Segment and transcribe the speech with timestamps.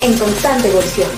[0.00, 1.10] en constante evolución.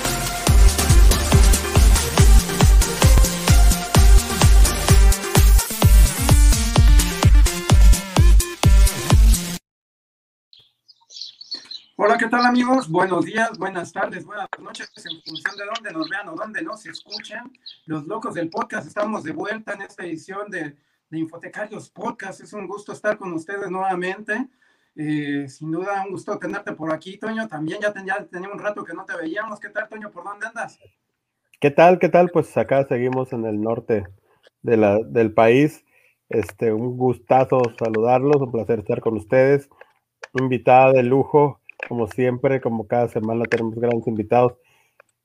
[11.96, 12.88] Hola, ¿qué tal amigos?
[12.88, 16.86] Buenos días, buenas tardes, buenas noches, en función de dónde nos vean o dónde nos
[16.86, 17.52] escuchen.
[17.86, 20.76] Los locos del podcast, estamos de vuelta en esta edición de,
[21.10, 22.40] de Infotecarios Podcast.
[22.40, 24.48] Es un gusto estar con ustedes nuevamente.
[25.00, 27.46] Eh, sin duda, un gusto tenerte por aquí, Toño.
[27.46, 29.60] También ya, teníamos un rato que no te veíamos.
[29.60, 30.10] ¿Qué tal, Toño?
[30.10, 30.80] ¿Por dónde andas?
[31.60, 32.00] ¿Qué tal?
[32.00, 32.30] ¿Qué tal?
[32.30, 34.08] Pues acá seguimos en el norte
[34.62, 35.84] de la, del país.
[36.28, 39.70] Este, un gustazo saludarlos, un placer estar con ustedes.
[40.34, 44.54] Invitada de lujo, como siempre, como cada semana tenemos grandes invitados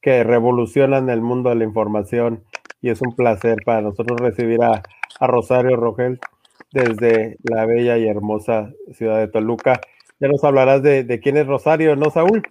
[0.02, 2.44] que revolucionan el mundo de la información
[2.80, 4.84] y es un placer para nosotros recibir a,
[5.20, 6.20] Rosario Rogel
[6.74, 9.80] desde la bella y hermosa ciudad de Toluca.
[10.20, 12.42] Ya nos hablarás de, quién es Rosario, ¿no, Saúl?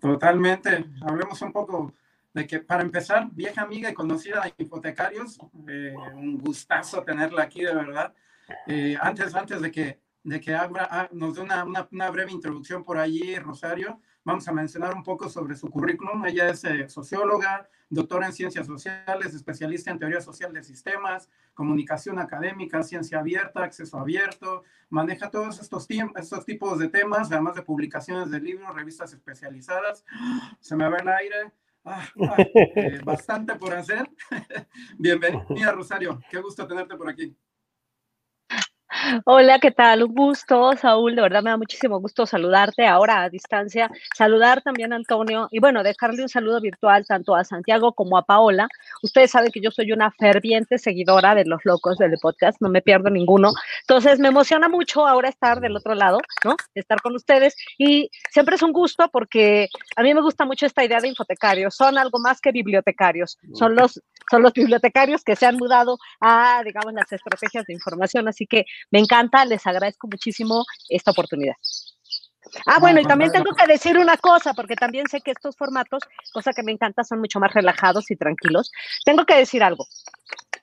[0.00, 0.86] Totalmente.
[1.02, 1.92] Hablemos un poco
[2.32, 7.62] de que, para empezar, vieja amiga y conocida de Hipotecarios, eh, un gustazo tenerla aquí,
[7.62, 8.14] de verdad.
[8.66, 12.98] Eh, antes, antes de que de que ah, nos dé una, una, breve introducción por
[12.98, 14.00] allí, Rosario.
[14.22, 16.26] Vamos a mencionar un poco sobre su currículum.
[16.26, 22.18] Ella es eh, socióloga, doctora en ciencias sociales, especialista en teoría social de sistemas, comunicación
[22.18, 24.62] académica, ciencia abierta, acceso abierto.
[24.90, 30.04] Maneja todos estos, estos tipos de temas, además de publicaciones de libros, revistas especializadas.
[30.60, 31.52] Se me va el aire.
[31.82, 34.06] Ah, ah, eh, bastante por hacer.
[34.98, 36.20] Bienvenida, Rosario.
[36.30, 37.34] Qué gusto tenerte por aquí.
[39.24, 40.02] Hola, ¿qué tal?
[40.02, 41.14] Un gusto, Saúl.
[41.14, 43.88] De verdad me da muchísimo gusto saludarte ahora a distancia.
[44.16, 48.24] Saludar también a Antonio y bueno, dejarle un saludo virtual tanto a Santiago como a
[48.24, 48.66] Paola.
[49.02, 52.82] Ustedes saben que yo soy una ferviente seguidora de los locos del podcast, no me
[52.82, 53.52] pierdo ninguno.
[53.82, 56.56] Entonces me emociona mucho ahora estar del otro lado, ¿no?
[56.74, 60.84] Estar con ustedes y siempre es un gusto porque a mí me gusta mucho esta
[60.84, 61.76] idea de infotecarios.
[61.76, 66.62] Son algo más que bibliotecarios, son los, son los bibliotecarios que se han mudado a,
[66.64, 68.26] digamos, las estrategias de información.
[68.26, 71.54] Así que me encanta, les agradezco muchísimo esta oportunidad.
[72.66, 76.02] Ah, bueno, y también tengo que decir una cosa, porque también sé que estos formatos,
[76.32, 78.72] cosa que me encanta, son mucho más relajados y tranquilos.
[79.04, 79.86] Tengo que decir algo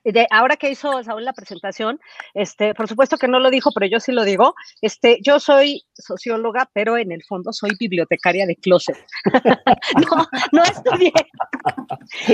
[0.04, 2.00] de, ahora que hizo Saúl la presentación,
[2.34, 5.84] este, por supuesto que no lo dijo, pero yo sí lo digo, este, yo soy
[5.92, 8.96] socióloga, pero en el fondo soy bibliotecaria de closet.
[10.10, 11.12] no, no estudié,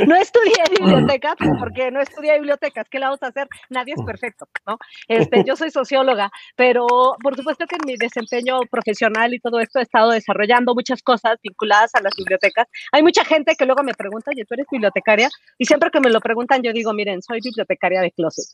[0.07, 3.49] no estudié biblioteca, porque no estudié bibliotecas, ¿qué la vamos a hacer?
[3.71, 4.79] Nadie es perfecto, ¿no?
[5.09, 6.87] Este, yo soy socióloga, pero
[7.23, 11.39] por supuesto que en mi desempeño profesional y todo esto he estado desarrollando muchas cosas
[11.43, 12.67] vinculadas a las bibliotecas.
[12.93, 15.29] Hay mucha gente que luego me pregunta, oye, ¿tú eres bibliotecaria?
[15.59, 18.47] Y siempre que me lo preguntan, yo digo, miren, soy bibliotecaria bibliotecaria de closet.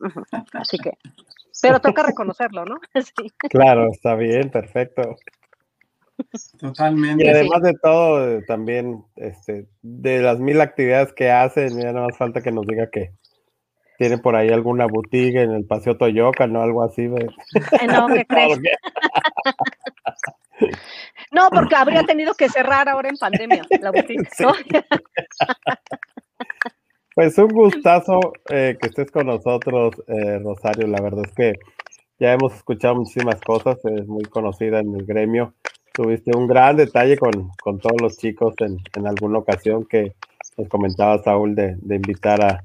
[0.52, 0.92] Así que,
[1.62, 2.78] pero toca reconocerlo, ¿no?
[2.94, 3.30] Sí.
[3.50, 5.16] Claro, está bien, perfecto.
[6.58, 7.24] Totalmente.
[7.24, 12.16] Y además de todo, también, este, de las mil actividades que hacen, ya no más
[12.16, 13.12] falta que nos diga que
[13.98, 16.62] tiene por ahí alguna boutique en el Paseo Toyoca, ¿no?
[16.62, 17.06] Algo así.
[17.06, 18.58] No, ¿qué crees?
[21.32, 24.52] No, porque habría tenido que cerrar ahora en pandemia la boutique, ¿no?
[27.16, 30.86] Pues un gustazo eh, que estés con nosotros, eh, Rosario.
[30.86, 31.54] La verdad es que
[32.18, 35.54] ya hemos escuchado muchísimas cosas, es muy conocida en el gremio.
[35.94, 37.32] Tuviste un gran detalle con,
[37.80, 40.12] todos los chicos en, alguna ocasión que
[40.58, 42.62] nos comentaba Saúl de, invitar a,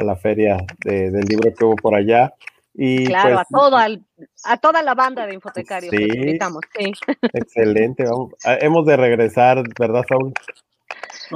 [0.00, 2.32] la feria del libro que hubo por allá.
[2.72, 3.76] Y claro, pues, a, todo,
[4.44, 6.62] a toda la banda de infotecarios sí, invitamos.
[6.78, 6.92] Sí.
[7.32, 10.32] Excelente, vamos, ah, hemos de regresar, ¿verdad, Saúl?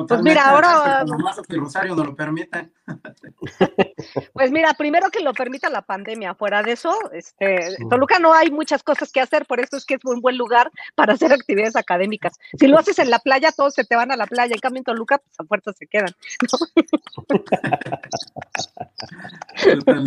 [0.08, 1.04] Pues mira, ahora.
[1.48, 2.70] Rosario no lo permite.
[4.32, 6.34] Pues mira, primero que lo permita la pandemia.
[6.34, 9.94] Fuera de eso, este, Toluca no hay muchas cosas que hacer, por eso es que
[9.94, 12.34] es un buen lugar para hacer actividades académicas.
[12.58, 14.54] Si lo haces en la playa, todos se te van a la playa.
[14.54, 16.10] En cambio, en Toluca, pues a fuerza se quedan.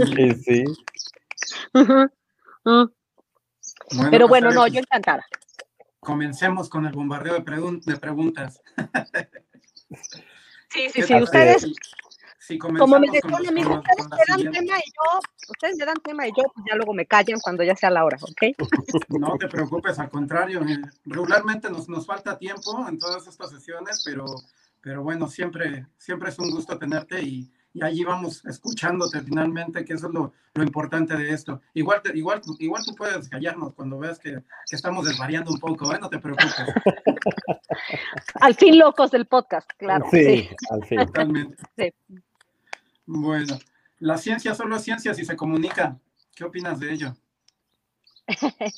[0.06, 0.64] Sí, sí.
[4.12, 5.26] Pero bueno, no, yo encantada.
[6.00, 8.62] Comencemos con el bombardeo de, de preguntas.
[10.70, 11.16] Sí, sí, sí.
[11.16, 11.66] Ustedes,
[12.60, 15.20] como me decían a mí, ustedes me dan tema y yo,
[15.50, 18.06] ustedes me dan tema y yo, pues ya luego me callan cuando ya sea la
[18.06, 18.56] hora, ¿ok?
[19.20, 24.02] No te preocupes, al contrario, eh, regularmente nos, nos falta tiempo en todas estas sesiones,
[24.06, 24.26] pero,
[24.82, 29.94] pero bueno, siempre, siempre es un gusto tenerte y, y allí vamos escuchándote finalmente, que
[29.94, 31.62] eso es lo, lo importante de esto.
[31.76, 35.94] Igual, te, igual, igual tú puedes callarnos cuando veas que, que estamos desvariando un poco,
[35.94, 36.00] ¿eh?
[36.02, 36.56] no te preocupes.
[38.42, 40.08] al fin locos del podcast, claro.
[40.10, 41.06] Sí, al fin.
[41.06, 41.64] Totalmente.
[41.78, 41.94] Sí.
[43.06, 43.60] Bueno,
[44.00, 46.00] la ciencia solo es ciencia si se comunica.
[46.36, 47.16] ¿Qué opinas de ello?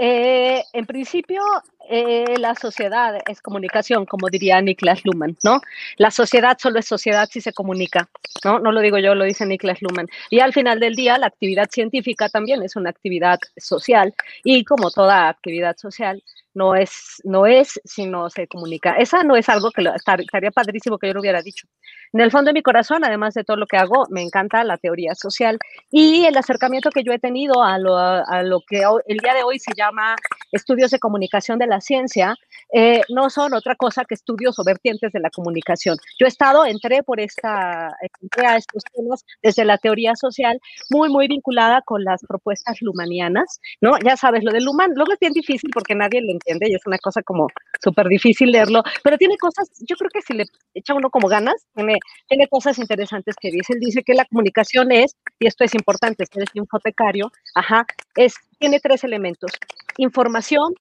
[0.00, 1.42] Eh, en principio,
[1.88, 5.60] eh, la sociedad es comunicación, como diría Niklas Luhmann, ¿no?
[5.96, 8.08] La sociedad solo es sociedad si se comunica,
[8.44, 8.58] ¿no?
[8.58, 10.08] No lo digo yo, lo dice Niklas Luhmann.
[10.30, 14.14] Y al final del día, la actividad científica también es una actividad social
[14.44, 16.22] y como toda actividad social,
[16.58, 18.96] no es, no es si no se comunica.
[18.96, 21.66] Esa no es algo que lo, estaría padrísimo que yo lo hubiera dicho.
[22.12, 24.76] En el fondo de mi corazón, además de todo lo que hago, me encanta la
[24.76, 25.58] teoría social
[25.90, 29.44] y el acercamiento que yo he tenido a lo, a lo que el día de
[29.44, 30.16] hoy se llama
[30.50, 32.34] estudios de comunicación de la ciencia,
[32.72, 35.96] eh, no son otra cosa que estudios o vertientes de la comunicación.
[36.18, 37.90] Yo he estado, entré por esta,
[38.20, 40.60] entré a estos temas desde la teoría social,
[40.90, 43.92] muy, muy vinculada con las propuestas lumanianas, ¿no?
[44.04, 46.86] Ya sabes, lo del Luhmann, luego es bien difícil porque nadie lo entiende y es
[46.86, 47.48] una cosa como
[47.82, 51.66] súper difícil leerlo, pero tiene cosas, yo creo que si le echa uno como ganas,
[51.74, 51.98] tiene,
[52.28, 53.72] tiene cosas interesantes que dice.
[53.72, 57.86] Él dice que la comunicación es, y esto es importante, este es infotecario, ajá,
[58.16, 59.52] es, tiene tres elementos,
[59.96, 60.74] información,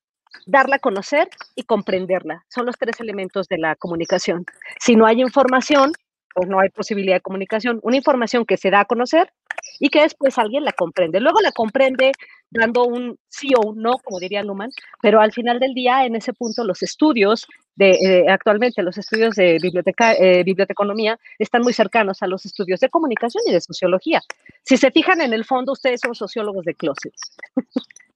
[0.45, 2.45] darla a conocer y comprenderla.
[2.49, 4.45] Son los tres elementos de la comunicación.
[4.79, 5.91] Si no hay información,
[6.33, 7.79] pues no hay posibilidad de comunicación.
[7.81, 9.31] Una información que se da a conocer
[9.79, 11.19] y que después alguien la comprende.
[11.19, 12.11] Luego la comprende
[12.49, 14.69] dando un sí o un no, como diría Luhmann,
[15.01, 19.35] pero al final del día, en ese punto, los estudios de, eh, actualmente, los estudios
[19.35, 24.21] de biblioteca, eh, biblioteconomía están muy cercanos a los estudios de comunicación y de sociología.
[24.63, 27.13] Si se fijan en el fondo, ustedes son sociólogos de closet.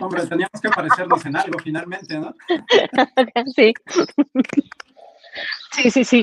[0.00, 2.34] Hombre, teníamos que parecernos en algo finalmente, ¿no?
[3.56, 3.72] Sí.
[5.72, 6.22] Sí, sí, sí.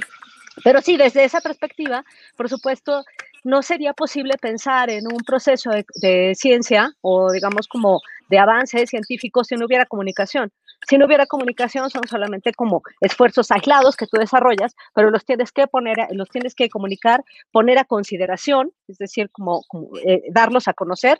[0.63, 2.03] Pero sí, desde esa perspectiva,
[2.35, 3.03] por supuesto,
[3.43, 9.43] no sería posible pensar en un proceso de, ciencia o digamos como de avance científico
[9.43, 10.51] si no hubiera comunicación.
[10.87, 15.51] Si no hubiera comunicación son solamente como esfuerzos aislados que tú desarrollas, pero los tienes
[15.51, 19.63] que poner, los tienes que comunicar, poner a consideración, es decir, como,
[20.05, 21.19] eh, darlos a conocer.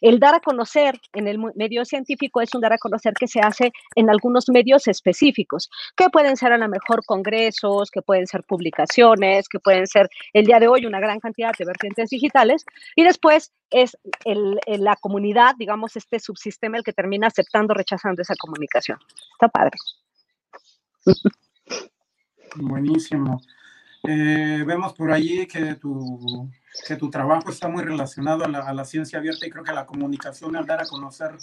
[0.00, 3.40] El dar a conocer en el medio científico es un dar a conocer que se
[3.40, 8.42] hace en algunos medios específicos, que pueden ser a lo mejor congresos, que pueden ser
[8.44, 12.64] publicaciones, que pueden ser el día de hoy una gran cantidad de vertientes digitales,
[12.96, 13.96] y después es
[14.66, 18.98] la comunidad, digamos, este subsistema el que termina aceptando, rechazando esa comunicación.
[19.32, 19.76] Está padre.
[22.56, 23.40] Buenísimo.
[24.04, 26.50] Eh, vemos por allí que tu,
[26.86, 29.72] que tu trabajo está muy relacionado a la, a la, ciencia abierta y creo que
[29.72, 31.36] la comunicación, al dar a conocer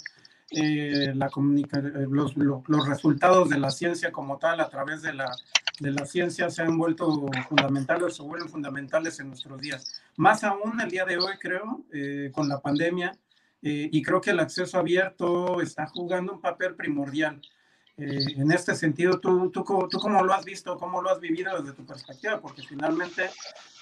[0.50, 5.12] eh, la comunica eh, los, los, resultados de la ciencia como tal a través de
[5.12, 5.30] la,
[5.78, 10.00] de la ciencia se han vuelto fundamentales o vuelven fundamentales en nuestros días.
[10.16, 13.12] Más aún el día de hoy, creo, eh, con la pandemia,
[13.60, 17.40] y creo que el acceso abierto está jugando un papel primordial.
[17.96, 21.74] en este sentido, ¿tú, tú, ¿tú cómo lo has visto, cómo lo has vivido desde
[21.74, 22.40] tu perspectiva?
[22.40, 23.30] Porque finalmente,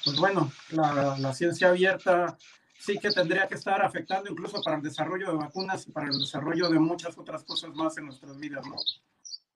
[0.05, 2.37] pues bueno, la, la ciencia abierta
[2.79, 6.19] sí que tendría que estar afectando incluso para el desarrollo de vacunas y para el
[6.19, 8.77] desarrollo de muchas otras cosas más en nuestras vidas, ¿no?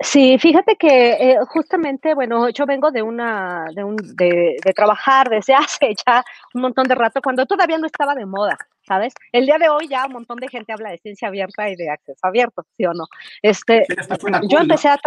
[0.02, 5.28] Sí, fíjate que eh, justamente, bueno, yo vengo de una, de, un, de, de, trabajar
[5.28, 6.24] desde hace ya
[6.54, 8.56] un montón de rato, cuando todavía no estaba de moda,
[8.86, 9.12] ¿sabes?
[9.30, 11.90] El día de hoy ya un montón de gente habla de ciencia abierta y de
[11.90, 13.04] acceso abierto, ¿sí o no?
[13.42, 13.84] Este,
[14.48, 14.98] yo empecé a,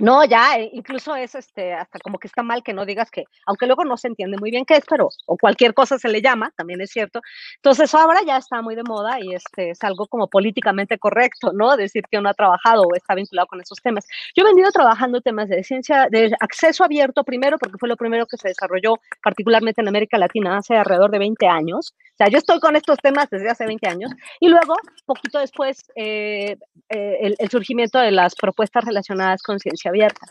[0.00, 3.24] no, ya, eh, incluso es este, hasta como que está mal que no digas que,
[3.46, 6.22] aunque luego no se entiende muy bien qué es, pero, o cualquier cosa se le
[6.22, 7.20] llama, también es cierto.
[7.56, 11.76] Entonces ahora ya está muy de moda y este es algo como políticamente correcto, ¿no?
[11.76, 14.06] Decir que uno ha trabajado o está vinculado con esos temas.
[14.34, 18.26] Yo he venido trabajando temas de ciencia, de acceso abierto primero, porque fue lo primero
[18.26, 21.94] que se desarrolló particularmente en América Latina hace alrededor de 20 años.
[22.14, 24.12] O sea, yo estoy con estos temas desde hace 20 años.
[24.40, 24.74] Y luego,
[25.04, 26.56] poquito después, eh,
[26.88, 30.26] eh, el, el surgimiento de las propuestas relacionadas con ciencia abierta.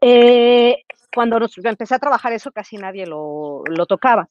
[0.00, 0.84] Eh,
[1.14, 1.38] cuando
[1.70, 4.28] empecé a trabajar eso casi nadie lo, lo tocaba.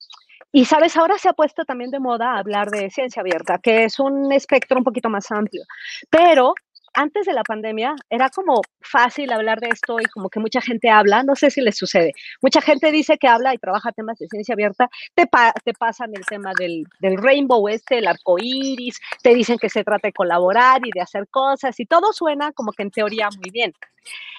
[0.52, 4.00] Y sabes, ahora se ha puesto también de moda hablar de ciencia abierta, que es
[4.00, 5.64] un espectro un poquito más amplio,
[6.10, 6.56] pero
[6.94, 10.90] antes de la pandemia era como fácil hablar de esto y como que mucha gente
[10.90, 14.28] habla, no sé si les sucede, mucha gente dice que habla y trabaja temas de
[14.28, 15.30] ciencia abierta, te,
[15.64, 19.84] te pasan el tema del, del, rainbow este, el arco iris, te dicen que se
[19.84, 23.52] trata de colaborar y de hacer cosas y todo suena como que en teoría muy
[23.52, 23.74] bien.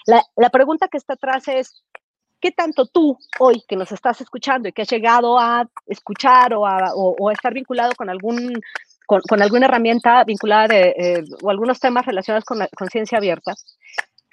[0.07, 1.85] La, la pregunta que está atrás es,
[2.40, 6.66] ¿qué tanto tú hoy que nos estás escuchando y que has llegado a escuchar o
[6.66, 8.54] a, o, o a estar vinculado con algún
[9.19, 13.55] con, alguna herramienta vinculada de, eh, o algunos temas relacionados con la conciencia abierta,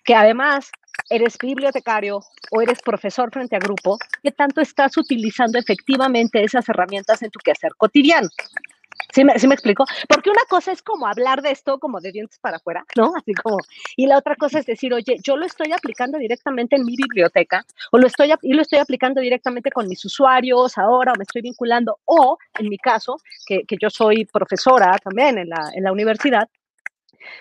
[0.04, 0.70] que además
[1.10, 2.20] eres bibliotecario
[2.52, 7.40] o eres profesor frente a grupo, ¿qué tanto estás utilizando efectivamente esas herramientas en tu
[7.40, 8.30] quehacer cotidiano?
[9.14, 9.86] ¿Sí me, ¿Sí explico?
[10.08, 13.14] Porque una cosa es como hablar de esto como de dientes para afuera, ¿no?
[13.16, 13.58] Así como,
[13.96, 17.66] y la otra cosa es decir, oye, yo lo estoy aplicando directamente en mi biblioteca,
[17.92, 21.42] o lo estoy, y lo estoy aplicando directamente con mis usuarios ahora, o me estoy
[21.42, 26.48] vinculando, o en mi caso, que, yo soy profesora también en la, universidad,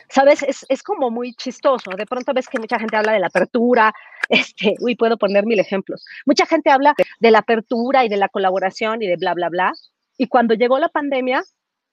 [0.08, 1.90] Sabes, es, es, como muy chistoso.
[1.96, 3.92] De pronto ves que mucha gente habla de la apertura.
[4.28, 6.04] Este, uy, puedo poner mil ejemplos.
[6.24, 9.48] Mucha gente habla de, de la apertura y de la colaboración y de bla, bla,
[9.48, 9.72] bla.
[10.16, 11.44] Y cuando llegó la pandemia,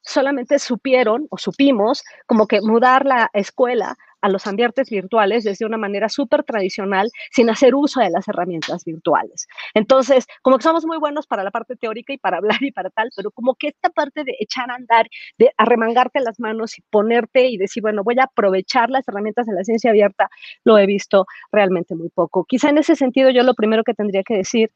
[0.04, 5.78] solamente supieron o supimos como que mudar la escuela a los ambientes virtuales desde una
[5.78, 9.48] manera súper tradicional, sin hacer uso de las herramientas virtuales.
[9.74, 12.90] Entonces, como que somos muy buenos para la parte teórica y para hablar y para
[12.90, 16.84] tal, pero como que esta parte de echar a andar, de arremangarte las manos y
[16.90, 20.30] ponerte y decir, bueno, voy a aprovechar las herramientas de la ciencia abierta,
[20.64, 22.46] lo he visto realmente muy poco.
[22.46, 24.72] Quizá en ese sentido yo lo primero que tendría que decir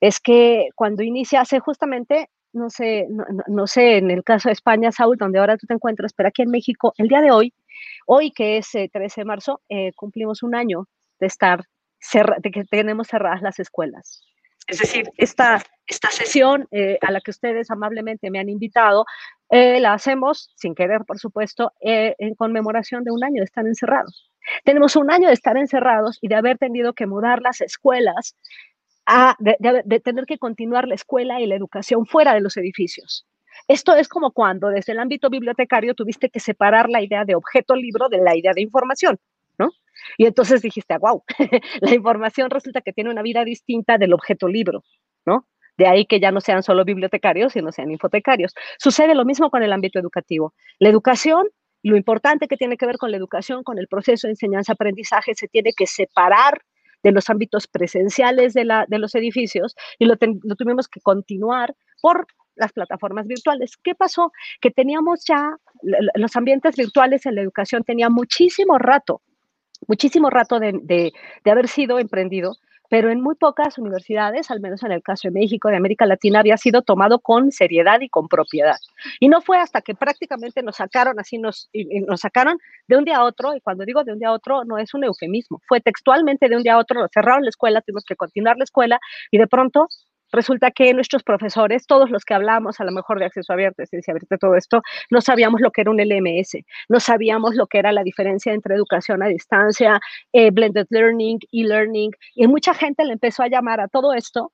[0.00, 3.06] es que cuando inicia hace justamente no sé,
[3.46, 6.42] no, sé, en el caso de España, Saúl, donde ahora tú te encuentras, pero aquí
[6.42, 7.54] en México, el día de hoy,
[8.06, 10.88] hoy que es 13 eh, de marzo, eh, cumplimos un año
[11.20, 11.64] de estar,
[12.38, 14.22] de que tenemos cerradas las escuelas.
[14.66, 19.04] Es decir, esta, esta sesión eh, a la que ustedes amablemente me han invitado,
[19.48, 24.28] la hacemos, sin querer, por supuesto, en conmemoración de un año de estar encerrados.
[24.64, 28.34] Tenemos un año de estar encerrados y de haber tenido que mudar las escuelas
[29.38, 33.26] de, tener que continuar la escuela y la educación fuera de los edificios.
[33.68, 37.74] Esto es como cuando desde el ámbito bibliotecario tuviste que separar la idea de objeto
[37.74, 39.18] libro de la idea de información,
[39.58, 39.70] ¿no?
[40.18, 41.22] Y entonces dijiste, wow,
[41.80, 44.84] la información resulta que tiene una vida distinta del objeto libro,
[45.24, 45.46] ¿no?
[45.76, 48.54] De ahí que ya no sean solo bibliotecarios, sino sean infotecarios.
[48.78, 50.54] Sucede lo mismo con el ámbito educativo.
[50.78, 51.48] La educación,
[51.82, 55.48] lo importante que tiene que ver con la educación, con el proceso de enseñanza-aprendizaje, se
[55.48, 56.62] tiene que separar
[57.06, 61.72] de los ámbitos presenciales de, la, de los edificios y lo, tuvimos que continuar
[62.02, 63.76] por las plataformas virtuales.
[63.76, 64.32] ¿Qué pasó?
[64.60, 65.56] Que teníamos ya
[66.16, 69.22] los ambientes virtuales en la educación, tenía muchísimo rato,
[69.86, 71.12] muchísimo rato de, de,
[71.44, 72.56] de haber sido emprendido
[72.88, 76.40] pero en muy pocas universidades, al menos en el caso de México, de América Latina,
[76.40, 78.76] había sido tomado con seriedad y con propiedad.
[79.20, 81.70] Y no fue hasta que prácticamente nos sacaron así, nos,
[82.06, 84.64] nos sacaron de un día a otro, y cuando digo de un día a otro,
[84.64, 87.80] no es un eufemismo, fue textualmente de un día a otro, nos cerraron la escuela,
[87.80, 89.00] tuvimos que continuar la escuela,
[89.30, 89.88] y de pronto
[90.32, 94.12] resulta que nuestros profesores, todos los que hablamos a lo mejor de acceso abierto, ciencia
[94.12, 97.92] abierta, todo esto, no sabíamos lo que era un LMS, no sabíamos lo que era
[97.92, 100.00] la diferencia entre educación a distancia,
[100.32, 104.52] eh, blended learning, e-learning, y mucha gente le empezó a llamar a todo esto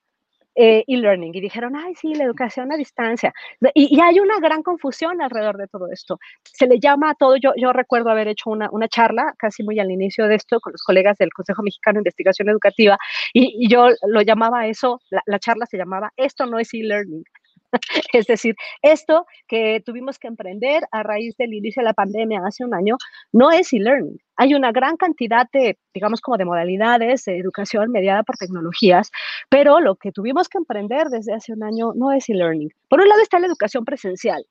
[0.55, 3.33] eh, e-learning y dijeron, ay, sí, la educación a distancia.
[3.73, 6.19] Y, hay una gran confusión alrededor de todo esto.
[6.43, 9.79] Se le llama a todo, yo, yo recuerdo haber hecho una, una charla casi muy
[9.79, 12.97] al inicio de esto con los colegas del Consejo Mexicano de Investigación Educativa
[13.33, 17.23] y, yo lo llamaba eso, la, la charla se llamaba, esto no es e-learning,
[18.13, 22.63] es decir, esto que tuvimos que emprender a raíz del inicio de la pandemia hace
[22.63, 22.97] un año
[23.31, 24.17] no es e-learning.
[24.35, 29.11] Hay una gran cantidad de, digamos, como de modalidades de educación mediada por tecnologías,
[29.49, 32.69] pero lo que tuvimos que emprender desde hace un año no es e-learning.
[32.89, 34.45] Por un lado está la educación presencial,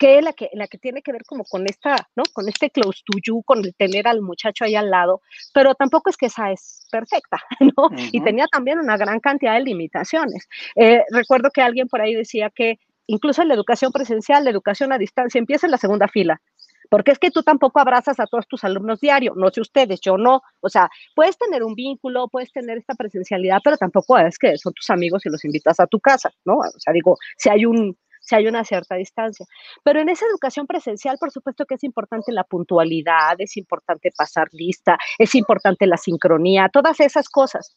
[0.00, 2.22] que es la que, la que tiene que ver como con esta, ¿no?
[2.32, 5.20] Con este close to you, con el tener al muchacho ahí al lado,
[5.52, 7.90] pero tampoco es que esa es perfecta, ¿no?
[8.10, 10.48] Y tenía también una gran cantidad de limitaciones.
[10.74, 12.78] Eh, recuerdo que alguien por ahí decía que
[13.08, 16.40] incluso en la educación presencial, la educación a distancia empieza en la segunda fila,
[16.88, 20.16] porque es que tú tampoco abrazas a todos tus alumnos diario, no sé ustedes, yo
[20.16, 24.56] no, o sea, puedes tener un vínculo, puedes tener esta presencialidad, pero tampoco es que
[24.56, 26.56] son tus amigos y los invitas a tu casa, ¿no?
[26.56, 27.98] O sea, digo, si hay un,
[28.30, 29.44] si hay una cierta distancia.
[29.82, 34.48] Pero en esa educación presencial, por supuesto que es importante la puntualidad, es importante pasar
[34.52, 37.76] lista, es importante la sincronía, todas esas cosas.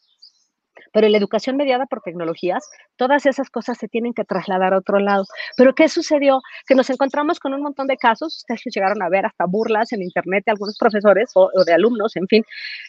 [0.92, 4.78] Pero en la educación mediada por tecnologías, todas esas cosas se tienen que trasladar a
[4.78, 5.26] otro lado.
[5.58, 6.40] Pero ¿qué sucedió?
[6.68, 10.04] Que nos encontramos con un montón de casos, ustedes llegaron a ver hasta burlas en
[10.04, 12.44] internet de algunos profesores o, de alumnos, en fin,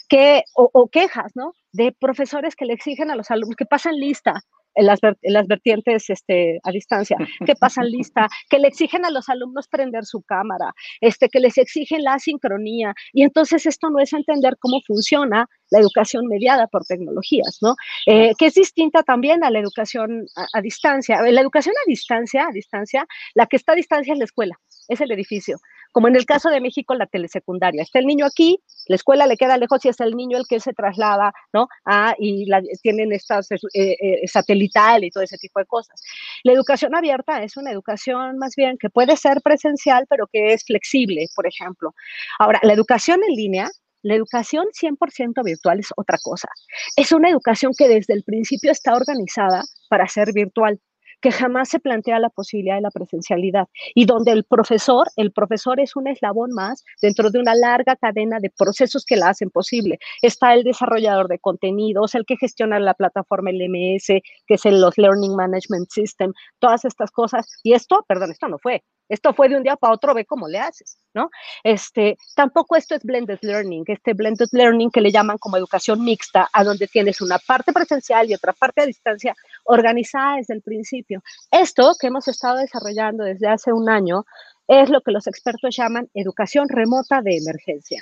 [0.08, 1.54] que, o, quejas, ¿no?
[1.72, 4.42] De profesores que le exigen a los alumnos que pasan lista
[4.76, 7.16] las, las vertientes este, a distancia,
[7.46, 11.58] que pasan lista, que le exigen a los alumnos prender su cámara, este, que les
[11.58, 12.94] exigen la sincronía.
[13.12, 17.74] Y entonces esto no es entender cómo funciona la educación mediada por tecnologías, ¿no?
[18.06, 21.20] Eh, que es distinta también a la educación a, distancia.
[21.22, 25.00] La educación a distancia, a distancia, la que está a distancia es la escuela, es
[25.00, 25.56] el edificio.
[25.94, 27.82] Como en el caso de México, la telesecundaria.
[27.82, 28.58] Está el niño aquí,
[28.88, 31.68] la escuela le queda lejos y es el niño el que se traslada, ¿no?
[31.84, 32.46] Ah, y
[32.82, 36.02] tienen estas eh, eh, satelital y todo ese tipo de cosas.
[36.42, 40.64] La educación abierta es una educación más bien que puede ser presencial, pero que es
[40.64, 41.94] flexible, por ejemplo.
[42.40, 43.70] Ahora, la educación en línea
[44.02, 46.48] la educación 100% virtual es otra cosa.
[46.94, 50.78] Es una educación que desde el principio está organizada para ser virtual
[51.24, 55.80] que jamás se plantea la posibilidad de la presencialidad y donde el profesor, el profesor
[55.80, 59.98] es un eslabón más dentro de una larga cadena de procesos que la hacen posible.
[60.20, 64.08] Está el desarrollador de contenidos, el que gestiona la plataforma LMS,
[64.46, 67.48] que es el los Learning Management System, todas estas cosas.
[67.62, 70.48] Y esto, perdón, esto no fue Esto fue de un día para otro, ve cómo
[70.48, 71.30] le haces, ¿no?
[71.62, 76.48] Este, tampoco esto es blended learning, este blended learning que le llaman como educación mixta,
[76.52, 81.22] a donde tienes una parte presencial y otra parte a distancia organizada desde el principio.
[81.50, 84.24] Esto que hemos estado desarrollando desde hace un año
[84.66, 88.00] es lo que los expertos llaman educación remota de emergencia.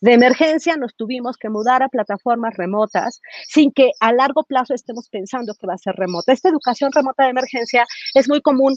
[0.00, 5.08] De emergencia nos tuvimos que mudar a plataformas remotas sin que a largo plazo estemos
[5.08, 6.32] pensando que va a ser remota.
[6.32, 8.76] Esta educación remota de emergencia es muy común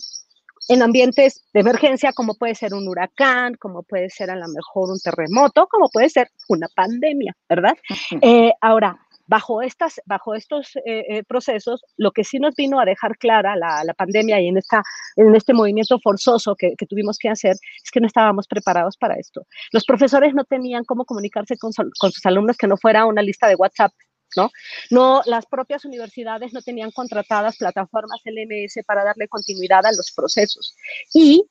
[0.72, 4.90] en ambientes de emergencia, como puede ser un huracán, como puede ser a lo mejor
[4.90, 7.76] un terremoto, como puede ser una pandemia, ¿verdad?
[8.22, 8.98] Eh, ahora,
[9.28, 13.58] bajo, estas, bajo estos eh, eh, procesos, lo que sí nos vino a dejar clara
[13.58, 14.82] la, pandemia y en, esta,
[15.18, 19.46] en este movimiento forzoso que, tuvimos que hacer es que no estábamos preparados para esto.
[19.74, 23.50] Los profesores no tenían cómo comunicarse con, con sus alumnos que no fuera una lista
[23.50, 23.92] de WhatsApp
[24.36, 25.22] ¿no?
[25.26, 30.76] Las propias universidades no tenían contratadas plataformas LMS para darle continuidad a los procesos.
[31.14, 31.46] Y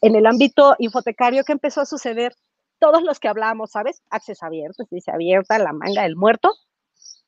[0.00, 2.34] en el ámbito infotecario, ¿qué empezó a suceder?
[2.78, 4.02] Todos los que hablamos, ¿sabes?
[4.10, 6.52] Acceso abierto, dice abierta, la manga del muerto,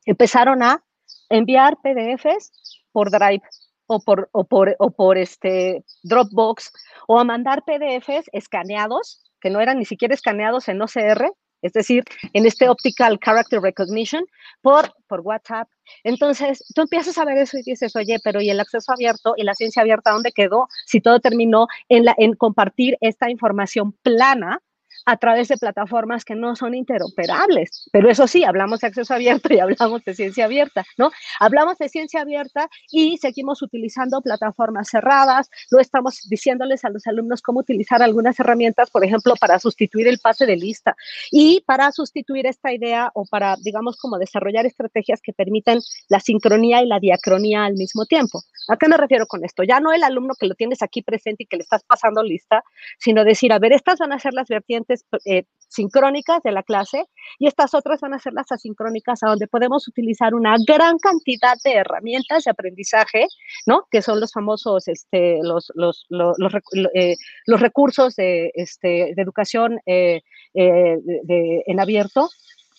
[0.04, 0.84] empezaron a
[1.30, 2.50] enviar PDFs
[2.92, 3.42] por Drive
[3.86, 6.72] o por, o por, o por este Dropbox
[7.06, 12.04] o a mandar PDFs escaneados, que no eran ni siquiera escaneados en OCR, es decir,
[12.32, 14.24] en este Optical Character Recognition
[14.62, 15.68] por, por WhatsApp.
[16.04, 19.44] Entonces, tú empiezas a ver eso y dices, oye, pero ¿y el acceso abierto y
[19.44, 20.68] la ciencia abierta dónde quedó?
[20.86, 24.60] Si todo terminó en, la, en compartir esta información plana
[25.08, 27.88] a través de plataformas que no son interoperables.
[27.92, 31.10] Pero eso sí, hablamos de acceso abierto y hablamos de ciencia abierta, ¿no?
[31.40, 37.40] Hablamos de ciencia abierta y seguimos utilizando plataformas cerradas, no estamos diciéndoles a los alumnos
[37.40, 40.94] cómo utilizar algunas herramientas, por ejemplo, para sustituir el pase de lista
[41.30, 46.82] y para sustituir esta idea o para, digamos, como desarrollar estrategias que permitan la sincronía
[46.82, 48.42] y la diacronía al mismo tiempo.
[48.68, 49.62] ¿A qué me refiero con esto?
[49.62, 52.62] Ya no el alumno que lo tienes aquí presente y que le estás pasando lista,
[52.98, 57.06] sino decir, a ver, estas van a ser las vertientes eh, sincrónicas de la clase
[57.38, 61.56] y estas otras van a ser las asincrónicas, a donde podemos utilizar una gran cantidad
[61.64, 63.26] de herramientas de aprendizaje,
[63.66, 63.84] ¿no?
[63.90, 66.54] Que son los famosos, este, los, los, los, los,
[66.94, 67.16] eh,
[67.46, 70.20] recursos de, este, de educación eh,
[70.54, 72.28] en abierto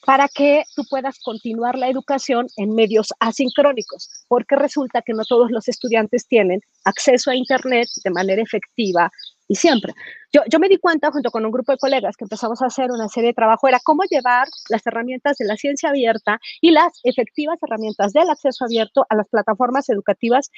[0.05, 5.51] para que tú puedas continuar la educación en medios asincrónicos, porque resulta que no todos
[5.51, 9.11] los estudiantes tienen acceso a Internet de manera efectiva
[9.49, 9.93] y siempre.
[10.31, 12.91] Yo, yo, me di cuenta junto con un grupo de colegas que empezamos a hacer
[12.91, 16.99] una serie de trabajo, era cómo llevar las herramientas de la ciencia abierta y las
[17.03, 20.51] efectivas herramientas del acceso abierto a las plataformas educativas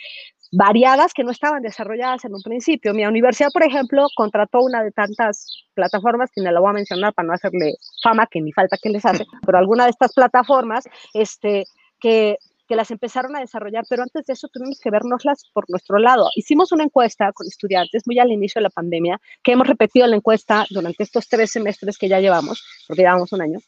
[0.51, 2.93] variadas que no estaban desarrolladas en un principio.
[2.93, 7.13] Mi universidad, por ejemplo, contrató una de tantas plataformas, que no la voy a mencionar
[7.13, 10.83] para no hacerle fama, que ni falta que les hace, pero alguna de estas plataformas,
[11.13, 11.63] este,
[12.01, 12.37] que
[12.71, 16.29] que las empezaron a desarrollar, pero antes de eso tuvimos que vernoslas por nuestro lado.
[16.37, 20.15] Hicimos una encuesta con estudiantes muy al inicio de la pandemia, que hemos repetido la
[20.15, 23.59] encuesta durante estos tres semestres que ya llevamos, porque llevamos un año.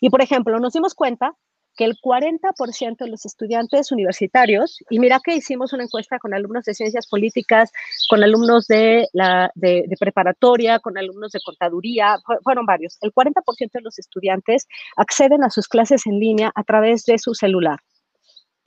[0.00, 1.36] Y, por ejemplo, nos dimos cuenta
[1.76, 6.64] que el 40% de los estudiantes universitarios, y mira que hicimos una encuesta con alumnos
[6.64, 7.70] de ciencias políticas,
[8.08, 13.70] con alumnos de, la, de, de preparatoria, con alumnos de contaduría, fueron varios, el 40%
[13.70, 17.78] de los estudiantes acceden a sus clases en línea a través de su celular.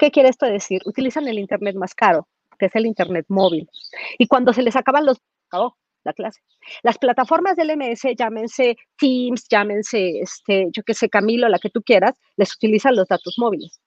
[0.03, 0.81] ¿Qué quiere esto decir?
[0.83, 2.27] Utilizan el Internet más caro,
[2.59, 3.69] que es el Internet móvil.
[4.17, 5.17] Y cuando se les acaban los...
[5.47, 6.41] Acabó la clase.
[6.81, 11.81] Las plataformas del MS, llámense Teams, llámense, este, yo qué sé, Camilo, la que tú
[11.81, 13.79] quieras, les utilizan los datos móviles.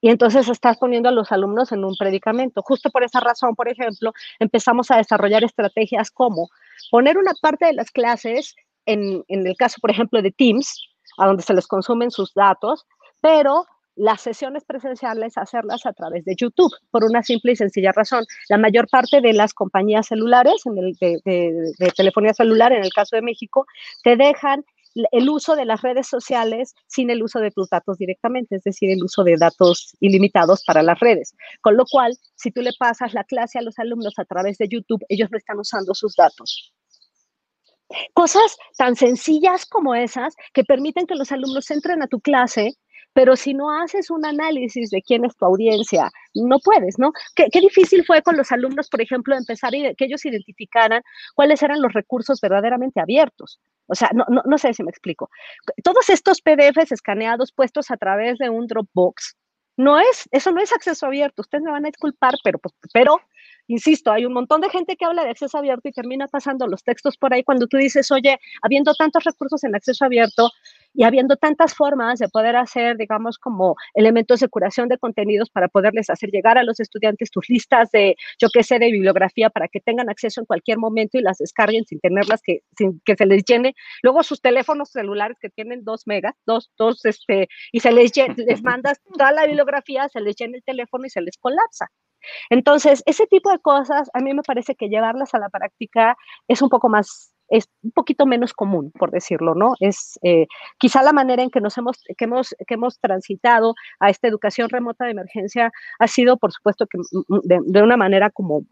[0.00, 2.62] Y entonces estás poniendo a los alumnos en un predicamento.
[2.62, 6.48] Justo por esa razón, por ejemplo, empezamos a desarrollar estrategias como
[6.92, 8.54] poner una parte de las clases,
[8.86, 10.80] en, en el caso, por ejemplo, de Teams,
[11.18, 12.86] a donde se les consumen sus datos,
[13.20, 13.66] pero
[14.00, 18.24] las sesiones presenciales hacerlas a través de YouTube, por una simple y sencilla razón.
[18.48, 23.16] La mayor parte de las compañías celulares, en el, de, telefonía celular, en el caso
[23.16, 23.66] de México,
[24.02, 24.64] te dejan
[25.12, 28.90] el uso de las redes sociales sin el uso de tus datos directamente, es decir,
[28.90, 31.34] el uso de datos ilimitados para las redes.
[31.60, 34.68] Con lo cual, si tú le pasas la clase a los alumnos a través de
[34.68, 36.72] YouTube, ellos no están usando sus datos.
[38.14, 42.72] Cosas tan sencillas como esas que permiten que los alumnos entren a tu clase
[43.12, 47.12] pero si no haces un análisis de quién es tu audiencia, no puedes, ¿no?
[47.34, 51.02] Qué, difícil fue con los alumnos, por ejemplo, empezar y que ellos identificaran
[51.34, 53.60] cuáles eran los recursos verdaderamente abiertos.
[53.86, 55.30] O sea, no, no, no sé si me explico.
[55.82, 59.36] Todos estos PDFs escaneados puestos a través de un Dropbox,
[59.76, 61.42] no es, eso no es acceso abierto.
[61.42, 63.20] Ustedes me van a disculpar, pero, pues, pero
[63.66, 66.82] insisto, hay un montón de gente que habla de acceso abierto y termina pasando los
[66.82, 70.50] textos por ahí cuando tú dices, oye, habiendo tantos recursos en acceso abierto
[70.92, 75.68] y habiendo tantas formas de poder hacer, digamos, como elementos de curación de contenidos para
[75.68, 79.68] poderles hacer llegar a los estudiantes tus listas de, yo qué sé, de bibliografía para
[79.68, 83.26] que tengan acceso en cualquier momento y las descarguen sin tenerlas que, sin que se
[83.26, 83.74] les llene.
[84.02, 88.62] Luego sus teléfonos celulares que tienen dos megas, dos, dos, este, y se les, les
[88.62, 91.88] mandas toda la bibliografía, se les llena el teléfono y se les colapsa.
[92.50, 96.16] Entonces, ese tipo de cosas, a mí me parece que llevarlas a la práctica
[96.48, 99.74] es un poco más, es un poquito menos común, por decirlo, ¿no?
[99.80, 100.46] Es eh,
[100.78, 104.68] quizá la manera en que nos hemos, que hemos, que hemos transitado a esta educación
[104.68, 108.62] remota de emergencia ha sido, por supuesto, que mm, mm, de, una manera como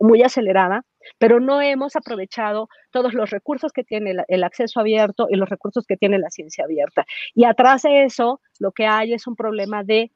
[0.00, 0.82] muy acelerada,
[1.18, 5.48] pero no hemos aprovechado todos los recursos que tiene el, el, acceso abierto y los
[5.48, 7.06] recursos que tiene la ciencia abierta.
[7.34, 10.10] Y atrás de eso, lo que hay es un problema de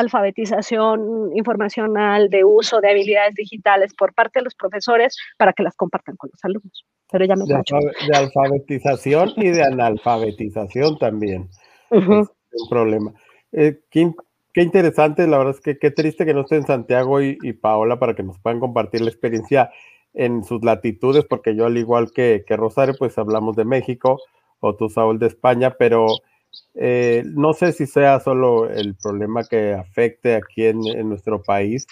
[0.00, 5.76] alfabetización informacional, de uso de habilidades digitales por parte de los profesores para que las
[5.76, 6.84] compartan con los alumnos.
[7.10, 7.54] Pero ya me de,
[8.08, 11.48] de alfabetización y de analfabetización también.
[11.90, 12.28] Es un
[12.68, 13.12] problema.
[13.52, 14.12] Eh, qué,
[14.54, 18.14] interesante, la verdad es que qué triste que no estén Santiago y, y, Paola para
[18.14, 19.70] que nos puedan compartir la experiencia
[20.14, 24.20] en sus latitudes, porque yo al igual que, que Rosario, pues hablamos de México,
[24.60, 26.06] o tú, Saúl, de España, pero
[26.74, 31.86] eh, no sé si sea solo el problema que afecte aquí en, nuestro país,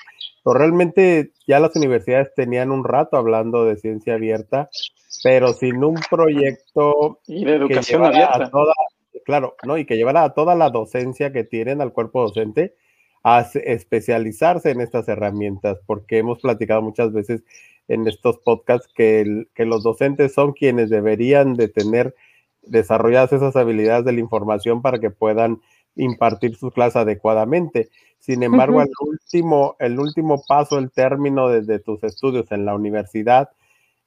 [0.44, 4.68] pero realmente ya las universidades tenían un rato hablando de ciencia abierta,
[5.22, 8.50] pero sin un proyecto y de educación abierta.
[9.24, 9.78] claro, ¿no?
[9.78, 12.74] Y que llevara a toda la docencia que tienen, al cuerpo docente,
[13.24, 17.42] a especializarse en estas herramientas, porque hemos platicado muchas veces
[17.88, 22.14] en estos podcasts que, que los docentes son quienes deberían de tener
[22.62, 25.60] desarrolladas esas habilidades de la información para que puedan
[25.96, 27.90] impartir su clase adecuadamente.
[28.18, 33.50] Sin embargo, el, último, el último paso, el término desde tus estudios en la universidad,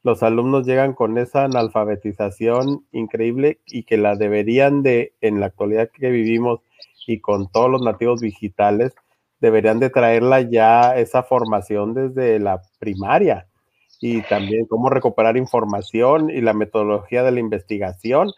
[0.03, 5.89] los alumnos llegan con esa analfabetización increíble y que la deberían de, en la actualidad
[5.91, 6.59] que vivimos
[7.05, 8.93] y con todos los nativos digitales,
[9.39, 13.47] deberían de traerla ya esa formación desde la primaria
[14.01, 18.31] y también cómo recuperar información y la metodología de la investigación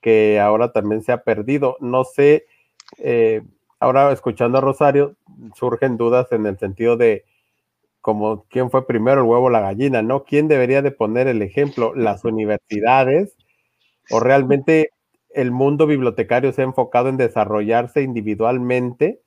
[0.00, 1.76] que ahora también se ha perdido.
[1.80, 2.46] No sé,
[2.98, 3.42] eh,
[3.80, 5.16] ahora escuchando a Rosario,
[5.56, 7.24] surgen dudas en el sentido de
[8.00, 10.24] como quién fue primero el huevo o la gallina, ¿no?
[10.24, 11.92] ¿Quién debería de poner el ejemplo?
[11.96, 13.36] ¿Las universidades?
[14.10, 14.92] ¿O realmente
[15.30, 19.20] el mundo bibliotecario se ha enfocado en desarrollarse individualmente,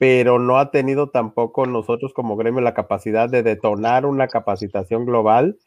[0.00, 5.58] pero no ha tenido tampoco nosotros como gremio la capacidad de detonar una capacitación global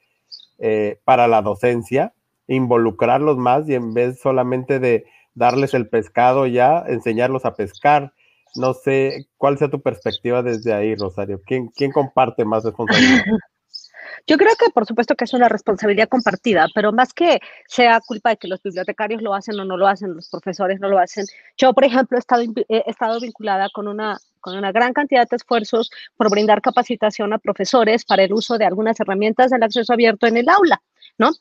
[0.58, 2.14] eh, para la docencia?
[2.48, 8.14] involucrarlos más y en vez solamente de darles el pescado ya, enseñarlos a pescar.
[8.56, 11.40] No sé cuál sea tu perspectiva desde ahí, Rosario.
[11.46, 13.24] ¿Quién, quién comparte más responsabilidad?
[14.28, 18.32] Yo creo que por supuesto que es una responsabilidad compartida, pero más que sea culpa
[18.32, 21.26] de que los bibliotecarios lo hacen o no lo hacen, los profesores no lo hacen.
[21.58, 26.30] Yo, por ejemplo, he estado, vinculada con una con una gran cantidad de esfuerzos por
[26.30, 30.50] brindar capacitación a profesores para el uso de algunas herramientas del acceso abierto en el
[30.50, 30.82] aula.
[31.18, 31.32] ¿No?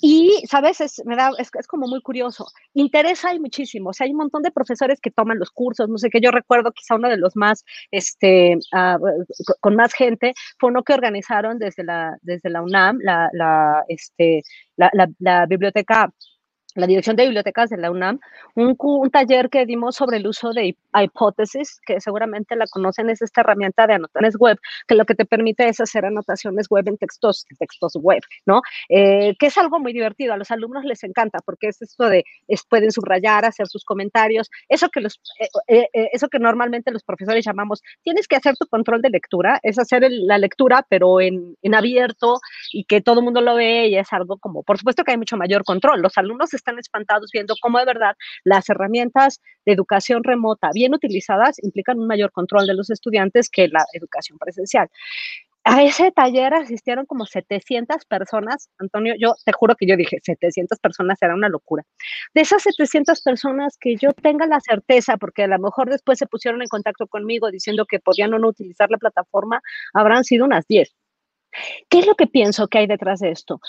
[0.00, 0.80] Y, ¿sabes?
[0.80, 2.46] Es, me da, es, es, como muy curioso.
[2.74, 3.90] Interesa hay muchísimo.
[3.90, 5.88] O sea, hay un montón de profesores que toman los cursos.
[5.88, 9.24] No sé qué, yo recuerdo quizá uno de los más, este, uh,
[9.60, 14.42] con más gente, fue uno que organizaron desde la, desde la UNAM, la, este,
[14.76, 16.10] la, la, la biblioteca
[16.78, 18.20] la Dirección de Bibliotecas de la UNAM,
[18.54, 23.20] un, un, taller que dimos sobre el uso de hipótesis, que seguramente la conocen, es
[23.20, 26.96] esta herramienta de anotaciones web, que lo que te permite es hacer anotaciones web en
[26.96, 28.62] textos, textos web, ¿no?
[28.88, 32.24] Eh, que es algo muy divertido, a los alumnos les encanta, porque es esto de,
[32.46, 37.02] es, pueden subrayar, hacer sus comentarios, eso que, los, eh, eh, eso que normalmente los
[37.02, 41.20] profesores llamamos, tienes que hacer tu control de lectura, es hacer el, la lectura, pero
[41.20, 42.38] en, en abierto
[42.72, 45.18] y que todo el mundo lo ve y es algo como, por supuesto que hay
[45.18, 49.72] mucho mayor control, los alumnos están están espantados viendo cómo de verdad las herramientas de
[49.72, 54.88] educación remota bien utilizadas implican un mayor control de los estudiantes que la educación presencial.
[55.64, 58.70] A ese taller asistieron como 700 personas.
[58.78, 61.84] Antonio, yo te juro que yo dije 700 personas era una locura.
[62.34, 66.26] De esas 700 personas que yo tenga la certeza, porque a lo mejor después se
[66.26, 69.60] pusieron en contacto conmigo diciendo que podían o no utilizar la plataforma,
[69.92, 70.94] habrán sido unas 10.
[71.88, 73.60] ¿Qué es lo que pienso que hay detrás de esto?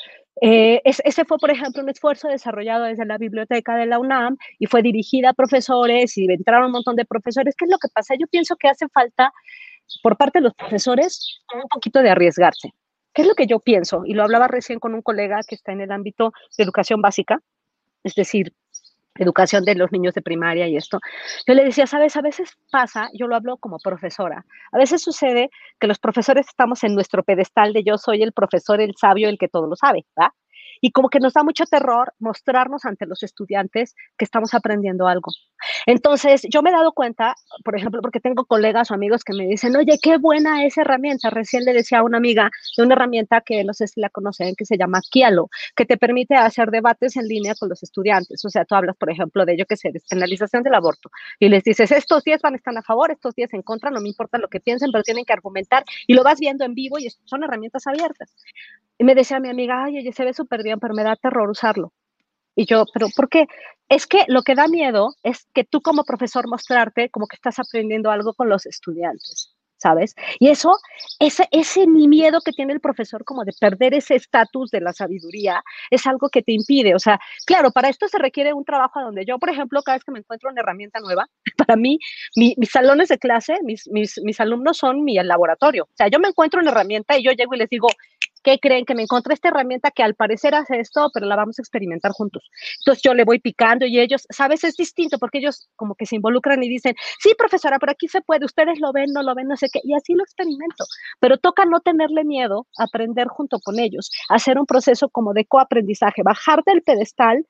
[0.42, 4.68] Eh, ese fue, por ejemplo, un esfuerzo desarrollado desde la biblioteca de la UNAM y
[4.68, 7.56] fue dirigida a profesores y entraron un montón de profesores.
[7.58, 8.16] ¿Qué es lo que pasa?
[8.18, 9.34] Yo pienso que hace falta,
[10.02, 12.74] por parte de los profesores, un poquito de arriesgarse.
[13.14, 14.04] ¿Qué es lo que yo pienso?
[14.06, 17.40] Y lo hablaba recién con un colega que está en el ámbito de educación básica.
[18.04, 18.54] Es decir,
[19.20, 21.00] educación de los niños de primaria y esto,
[21.48, 25.50] yo le decía, sabes, a veces pasa, yo lo hablo como profesora, a veces sucede
[25.80, 29.38] que los profesores estamos en nuestro pedestal de yo soy el profesor, el sabio, el
[29.38, 30.32] que todo lo sabe, ¿verdad?
[30.82, 35.32] y como que nos da mucho terror mostrarnos ante los estudiantes que estamos aprendiendo algo.
[35.86, 39.46] Entonces, yo me he dado cuenta, por ejemplo, porque tengo colegas o amigos que me
[39.48, 41.30] dicen, oye, qué buena esa herramienta.
[41.30, 44.56] Recién le decía a una amiga de una herramienta que no sé si la conocen,
[44.56, 48.44] que se llama Kialo, que te permite hacer debates en línea con los estudiantes.
[48.46, 51.64] O sea, tú hablas, por ejemplo, de ello que sé, despenalización del aborto, y les
[51.64, 54.38] dices, estos 10 van a estar a favor, estos 10 en contra, no me importa
[54.38, 57.44] lo que piensen, pero tienen que argumentar, y lo vas viendo en vivo y son
[57.44, 58.36] herramientas abiertas.
[58.98, 61.50] Y me decía mi amiga, ay, oye, se ve súper bien, pero me da terror
[61.50, 61.92] usarlo.
[62.56, 63.48] Y yo, pero ¿por qué?
[63.88, 67.60] Es que lo que da miedo es que tú como profesor mostrarte como que estás
[67.60, 70.14] aprendiendo algo con los estudiantes, ¿sabes?
[70.40, 70.78] Y eso,
[71.20, 75.64] ese, ese miedo que tiene el profesor como de perder ese estatus de la sabiduría,
[75.90, 76.94] es algo que te impide.
[76.94, 80.04] O sea, claro, para esto se requiere un trabajo donde yo, por ejemplo, cada vez
[80.04, 81.98] que me encuentro una herramienta nueva, para mí,
[82.36, 85.86] mis salones de clase, mis, mis, mis alumnos son mi laboratorio.
[85.86, 87.88] O sea, yo me encuentro una herramienta y yo llego y les digo,
[88.44, 88.86] ¿qué creen?
[88.86, 92.12] Que me encontré esta herramienta que al parecer hace esto, pero la vamos a experimentar
[92.12, 92.50] juntos.
[92.80, 94.64] Entonces yo le voy picando y ellos, ¿sabes?
[94.64, 98.22] Es distinto porque ellos como que se involucran y dicen, sí, profesora, pero aquí se
[98.22, 100.86] puede, ustedes lo ven, no lo ven, no sé qué, y así lo experimento.
[101.20, 106.24] Pero toca no tenerle miedo, aprender junto con ellos, hacer un proceso como de coaprendizaje,
[106.24, 107.46] bajar del pedestal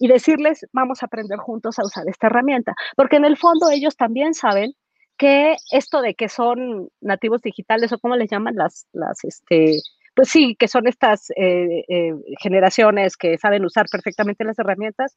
[0.00, 3.96] y decirles, vamos a aprender juntos a usar esta herramienta, porque en el fondo ellos
[3.96, 4.72] también saben
[5.16, 9.78] que esto de que son nativos digitales o como les llaman las, las, este,
[10.14, 15.16] pues sí, que son estas eh, eh, generaciones que saben usar perfectamente las herramientas,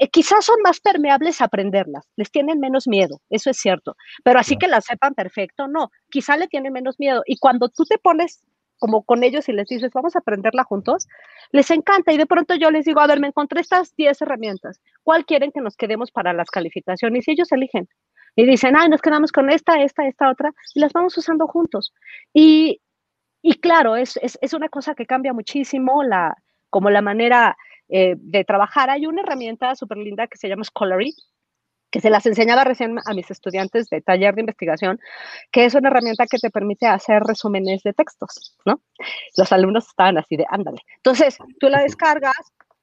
[0.00, 4.38] eh, quizás son más permeables a aprenderlas, les tienen menos miedo, eso es cierto, pero
[4.38, 7.22] así que las sepan perfecto, no, quizá le tienen menos miedo.
[7.26, 8.42] Y cuando tú te pones
[8.78, 11.06] como con ellos y les dices, vamos a aprenderla juntos,
[11.50, 14.80] les encanta y de pronto yo les digo, a ver, me encontré estas 10 herramientas,
[15.02, 17.26] ¿cuál quieren que nos quedemos para las calificaciones?
[17.26, 17.88] Y ellos eligen.
[18.38, 21.94] Y dicen, ay, nos quedamos con esta, esta, esta otra, y las vamos usando juntos.
[22.34, 22.82] Y
[23.42, 26.36] y claro, es, es, una cosa que cambia muchísimo la,
[26.70, 27.56] como la manera
[27.88, 28.90] eh, de trabajar.
[28.90, 31.14] Hay una herramienta súper linda que se llama Scholarly,
[31.90, 34.98] que se las enseñaba recién a mis estudiantes de taller de investigación,
[35.52, 38.80] que es una herramienta que te permite hacer resúmenes de textos, ¿no?
[39.36, 40.80] Los alumnos estaban así de, ándale.
[40.96, 42.34] Entonces, tú la descargas,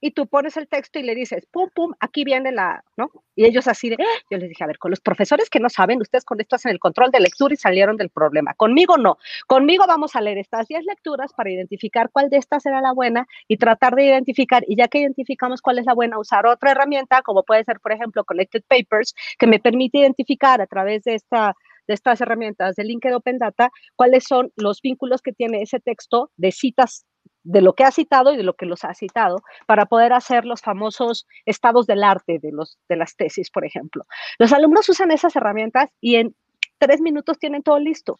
[0.04, 3.10] y tú pones el texto y le dices, pum, pum, aquí viene la, ¿no?
[3.38, 4.22] Y ellos así de, ¡Ah!
[4.30, 6.74] yo les dije, a ver, con los profesores que no saben, ustedes con esto hacen
[6.74, 8.54] el control de lectura y salieron del problema.
[8.54, 9.18] Conmigo no.
[9.48, 13.28] Conmigo vamos a leer estas 10 lecturas para identificar cuál de estas era la buena
[13.48, 17.22] y tratar de identificar, y ya que identificamos cuál es la buena, usar otra herramienta,
[17.22, 21.56] como puede ser, por ejemplo, Collected Papers, que me permite identificar a través de esta
[21.88, 26.30] de estas herramientas de LinkedIn Open Data, cuáles son los vínculos que tiene ese texto
[26.38, 27.06] de citas
[27.44, 30.46] de lo que ha citado y de lo que los ha citado para poder hacer
[30.46, 34.06] los famosos estados del arte de, los, de las tesis, por ejemplo.
[34.40, 36.36] Los alumnos usan esas herramientas y en
[36.78, 38.20] tres minutos tienen todo listo.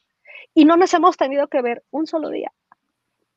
[0.54, 2.52] Y no nos hemos tenido que ver un solo día.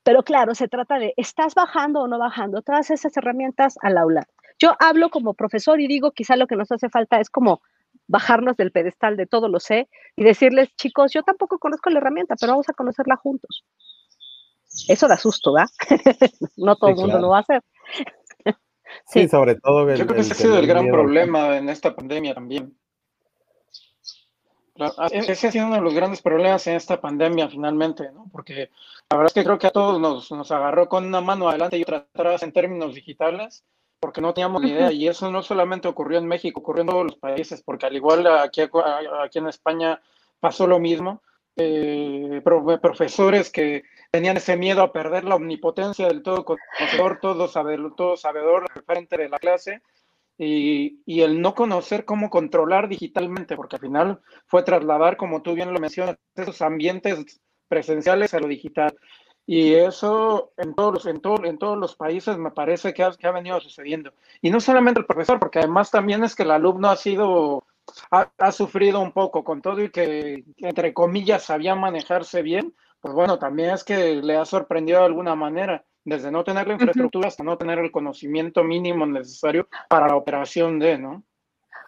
[0.03, 4.27] Pero claro, se trata de, ¿estás bajando o no bajando todas esas herramientas al aula?
[4.59, 7.61] Yo hablo como profesor y digo, quizá lo que nos hace falta es como
[8.07, 12.37] bajarnos del pedestal de todo lo sé y decirles, chicos, yo tampoco conozco la herramienta,
[12.41, 13.65] pero vamos a conocerla juntos.
[14.89, 15.71] Eso da susto, ¿verdad?
[16.57, 17.63] no todo el mundo lo va a hacer.
[19.07, 19.29] sí.
[19.29, 19.95] sobre todo.
[19.95, 22.77] Yo creo que ese ha sido el gran problema en esta pandemia también.
[25.11, 28.27] Ese ha sido uno de los grandes problemas en esta pandemia finalmente, ¿no?
[28.31, 28.71] Porque
[29.09, 31.79] la verdad es que creo que a todos nos, nos agarró con una mano adelante
[31.79, 33.65] y otra atrás en términos digitales,
[33.99, 34.93] porque no teníamos ni idea.
[34.93, 38.27] Y eso no solamente ocurrió en México, ocurrió en todos los países, porque al igual
[38.27, 40.01] aquí, aquí en España
[40.41, 41.23] pasó lo mismo.
[41.57, 43.83] Eh, profesores que
[44.17, 49.19] tenían ese miedo a perder la omnipotencia del todo conocedor, todo sabedor, todo sabedor frente
[49.19, 49.83] de la clase
[50.39, 55.53] y, y, el no conocer cómo controlar digitalmente, porque al final fue trasladar, como tú
[55.53, 58.97] bien lo mencionas, esos ambientes presenciales a lo digital.
[59.45, 63.33] Y eso en todos en en todos los países me parece que ha, que ha
[63.33, 64.15] venido sucediendo.
[64.41, 67.67] Y no solamente el profesor, porque además también es que el alumno ha sido
[68.11, 72.75] ha, sufrido un poco con todo y que, entre comillas, sabía manejarse bien,
[73.07, 76.73] pues bueno, también es que le ha sorprendido de alguna manera, desde no tener la
[76.73, 81.23] infraestructura hasta no tener el conocimiento mínimo necesario para la operación de, ¿no?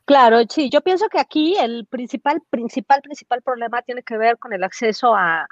[0.04, 4.52] Claro, sí, yo pienso que aquí el principal, principal, principal problema tiene que ver con
[4.52, 5.44] el acceso a,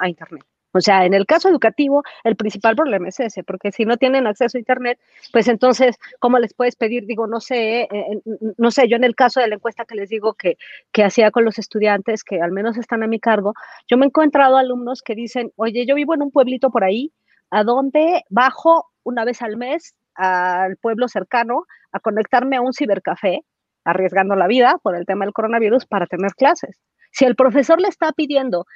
[0.00, 0.44] a Internet.
[0.72, 4.26] O sea, en el caso educativo, el principal problema es ese, porque si no tienen
[4.26, 4.98] acceso a Internet,
[5.32, 7.06] pues entonces, ¿cómo les puedes pedir?
[7.06, 8.20] Digo, no sé, eh,
[8.56, 10.56] no sé, yo en el caso de la encuesta que les digo que,
[10.92, 13.54] que hacía con los estudiantes, que al menos están a mi cargo,
[13.88, 17.12] yo me he encontrado alumnos que dicen, oye, yo vivo en un pueblito por ahí,
[17.50, 23.44] a donde bajo una vez al mes al pueblo cercano a conectarme a un cibercafé,
[23.84, 26.78] arriesgando la vida por el tema del coronavirus para tener clases.
[27.10, 28.66] Si el profesor le está pidiendo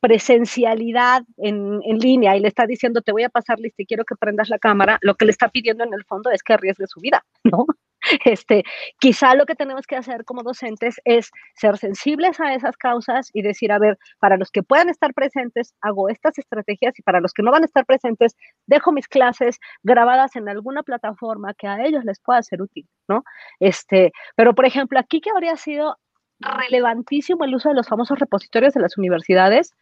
[0.00, 4.04] presencialidad en, en, línea y le está diciendo te voy a pasar lista y quiero
[4.04, 6.86] que prendas la cámara, lo que le está pidiendo en el fondo es que arriesgue
[6.86, 7.66] su vida, ¿no?
[8.24, 8.64] Este,
[8.98, 13.42] quizá lo que tenemos que hacer como docentes es ser sensibles a esas causas y
[13.42, 17.32] decir, a ver, para los que puedan estar presentes, hago estas estrategias y para los
[17.32, 18.36] que no van a estar presentes,
[18.66, 23.22] dejo mis clases grabadas en alguna plataforma que a ellos les pueda ser útil, ¿no?
[23.58, 25.96] Este, pero por ejemplo, aquí que habría sido
[26.40, 29.74] relevantísimo el uso de los famosos repositorios de las universidades,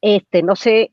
[0.00, 0.90] este, no sé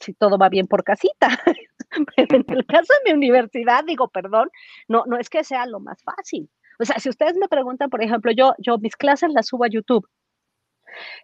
[0.00, 1.28] si todo va bien por casita,
[2.16, 4.50] pero en el caso de mi universidad, digo, perdón,
[4.88, 6.48] no, no es que sea lo más fácil.
[6.78, 9.68] O sea, si ustedes me preguntan, por ejemplo, yo, yo mis clases las subo a
[9.68, 10.08] YouTube.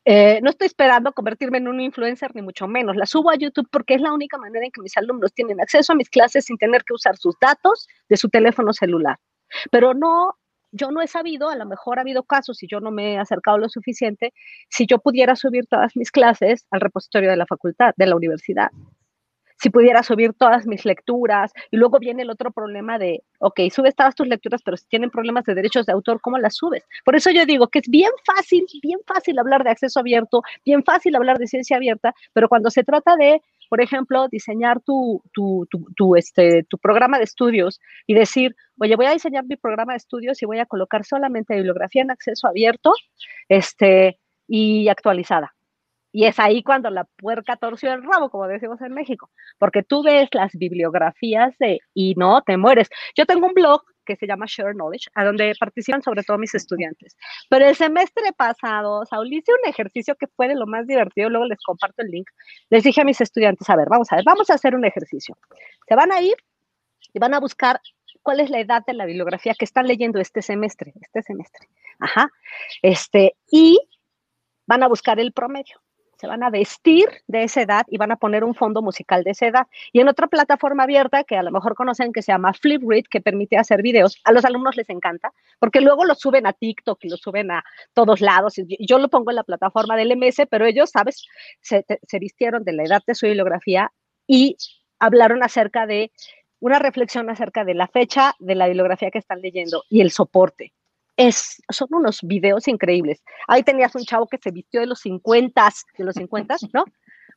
[0.04, 2.94] Eh, no estoy esperando convertirme en un influencer, ni mucho menos.
[2.94, 5.92] Las subo a YouTube porque es la única manera en que mis alumnos tienen acceso
[5.92, 9.18] a mis clases sin tener que usar sus datos de su teléfono celular.
[9.70, 10.36] Pero no
[10.76, 13.18] yo no he sabido, a lo mejor ha habido casos y yo no me he
[13.18, 14.32] acercado lo suficiente,
[14.68, 18.68] si yo pudiera subir todas mis clases al repositorio de la facultad, de la universidad.
[19.58, 21.50] Si pudiera subir todas mis lecturas.
[21.70, 25.10] Y luego viene el otro problema de, ok, subes todas tus lecturas, pero si tienen
[25.10, 26.84] problemas de derechos de autor, ¿cómo las subes?
[27.06, 30.84] Por eso yo digo que es bien fácil, bien fácil hablar de acceso abierto, bien
[30.84, 35.66] fácil hablar de ciencia abierta, pero cuando se trata de por ejemplo, diseñar tu, tu,
[35.96, 39.98] tu, este, tu programa de estudios y decir, oye, voy a diseñar mi programa de
[39.98, 42.92] estudios y voy a colocar solamente bibliografía en acceso abierto
[43.48, 45.55] este, y actualizada.
[46.12, 50.02] Y es ahí cuando la puerca torció el rabo, como decimos en México, porque tú
[50.02, 52.88] ves las bibliografías de, y no te mueres.
[53.14, 56.55] Yo tengo un blog que se llama Share Knowledge, a donde participan sobre todo mis
[56.55, 57.16] estudiantes.
[57.51, 61.45] Pero el semestre pasado, Saúl, hice un ejercicio que fue de lo más divertido, luego
[61.45, 62.29] les comparto el link.
[62.71, 65.37] Les dije a mis estudiantes, a ver, vamos a ver, vamos a hacer un ejercicio.
[65.87, 66.37] Se van a ir
[67.12, 67.81] y van a buscar
[68.23, 71.69] cuál es la edad de la bibliografía que están leyendo este semestre, este semestre.
[72.01, 72.31] Ajá.
[72.83, 73.79] Este, y
[74.66, 75.81] van a buscar el promedio
[76.16, 79.31] se van a vestir de esa edad y van a poner un fondo musical de
[79.33, 79.66] esa edad.
[79.92, 83.20] Y en otra plataforma abierta que a lo mejor conocen que se llama Flipgrid, que
[83.20, 87.09] permite hacer videos, a los alumnos les encanta, porque luego lo suben a TikTok y
[87.09, 88.55] lo suben a todos lados.
[88.81, 91.24] Yo lo pongo en la plataforma del MS, pero ellos, ¿sabes?
[91.61, 93.92] Se, se vistieron de la edad de su bibliografía
[94.26, 94.57] y
[94.98, 96.11] hablaron acerca de
[96.59, 100.72] una reflexión acerca de la fecha de la bibliografía que están leyendo y el soporte
[101.16, 103.22] es, son unos videos increíbles.
[103.48, 106.85] Ahí tenías un chavo que se vistió de los 50, de los 50, ¿no?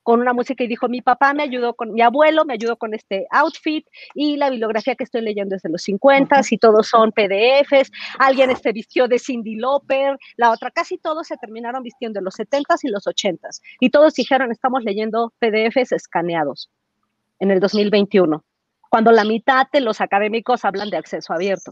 [0.04, 2.94] Con una música y dijo, mi papá me ayudó con, mi abuelo me ayudó con
[2.94, 7.12] este outfit y la bibliografía que estoy leyendo es de los 50 y todos son
[7.12, 7.92] PDFs.
[8.18, 12.36] Alguien se vistió de Cindy Lauper, la otra, casi todos se terminaron vistiendo en los
[12.36, 16.70] 70 y los 80 y todos dijeron, estamos leyendo PDFs escaneados
[17.40, 18.44] en el 2021,
[18.90, 21.72] cuando la mitad de los académicos hablan de acceso abierto.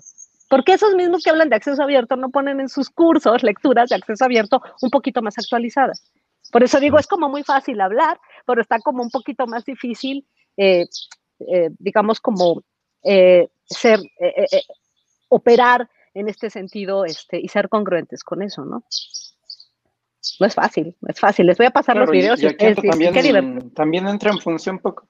[0.49, 3.95] Porque esos mismos que hablan de acceso abierto no ponen en sus cursos lecturas de
[3.95, 6.11] acceso abierto un poquito más actualizadas.
[6.51, 10.25] Por eso digo, es como muy fácil hablar, pero está como un poquito más difícil,
[10.55, 10.85] eh,
[11.39, 12.63] eh, digamos, como
[13.03, 13.99] eh, ser,
[15.27, 18.83] operar en este sentido este, y ser congruentes con eso, ¿no?
[20.39, 21.45] No es fácil, no es fácil.
[21.45, 22.41] Les voy a pasar los videos.
[22.41, 25.07] Y, también, también entra en función poco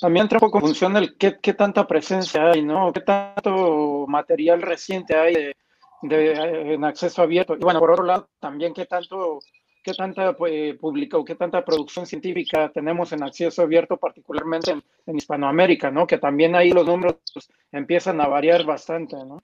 [0.00, 2.92] también poco en función del qué, qué, tanta presencia hay, ¿no?
[2.92, 5.56] ¿Qué tanto material reciente hay de,
[6.02, 7.54] de, en acceso abierto?
[7.54, 9.40] Y bueno, por otro lado, también qué tanto,
[9.82, 14.82] qué tanta pues, publica o qué tanta producción científica tenemos en acceso abierto, particularmente en,
[15.06, 16.06] en Hispanoamérica, ¿no?
[16.06, 19.42] Que también ahí los números pues, empiezan a variar bastante, ¿no?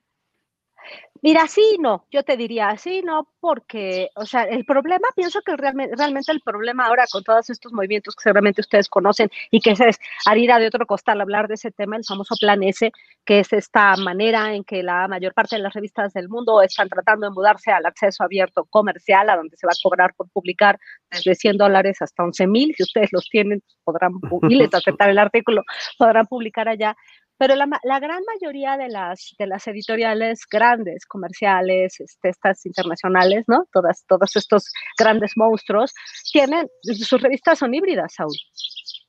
[1.23, 5.57] Mira, sí, no, yo te diría sí, no, porque, o sea, el problema, pienso que
[5.57, 9.71] realmente, realmente el problema ahora con todos estos movimientos que seguramente ustedes conocen y que
[9.71, 12.91] es harina de otro costal hablar de ese tema, el famoso plan S,
[13.25, 16.89] que es esta manera en que la mayor parte de las revistas del mundo están
[16.89, 20.79] tratando de mudarse al acceso abierto comercial, a donde se va a cobrar por publicar
[21.11, 24.13] desde 100 dólares hasta 11 mil, si ustedes los tienen, podrán,
[24.49, 25.63] y les aceptar el artículo,
[25.99, 26.97] podrán publicar allá
[27.39, 33.45] pero la, la, gran mayoría de las, de las editoriales grandes, comerciales, este, estas internacionales,
[33.47, 33.67] ¿no?
[33.73, 35.93] Todas, todos estos grandes monstruos,
[36.33, 38.37] tienen, sus revistas son híbridas, Saúl.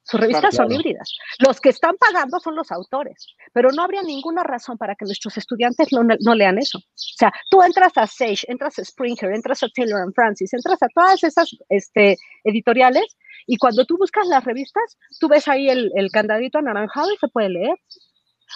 [0.10, 1.12] Sus revistas son híbridas.
[1.40, 5.38] Los que están pagando son los autores, pero no habría ninguna razón para que nuestros
[5.38, 6.78] estudiantes no, no lean eso.
[6.78, 10.82] O sea, tú entras a Sage, entras a Springer, entras a Taylor and Francis, entras
[10.82, 15.92] a todas esas este, editoriales y cuando tú buscas las revistas, tú ves ahí el,
[15.96, 17.76] el candadito anaranjado y se puede leer.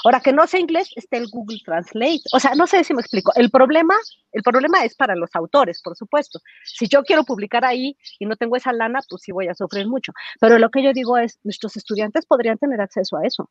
[0.03, 2.21] Ahora que no sé inglés, está el Google Translate.
[2.33, 3.31] O sea, no sé si me explico.
[3.35, 3.95] El problema,
[4.31, 6.39] el problema es para los autores, por supuesto.
[6.63, 9.87] Si yo quiero publicar ahí y no tengo esa lana, pues sí voy a sufrir
[9.87, 10.13] mucho.
[10.39, 13.49] Pero lo que yo digo es, nuestros estudiantes podrían tener acceso a eso.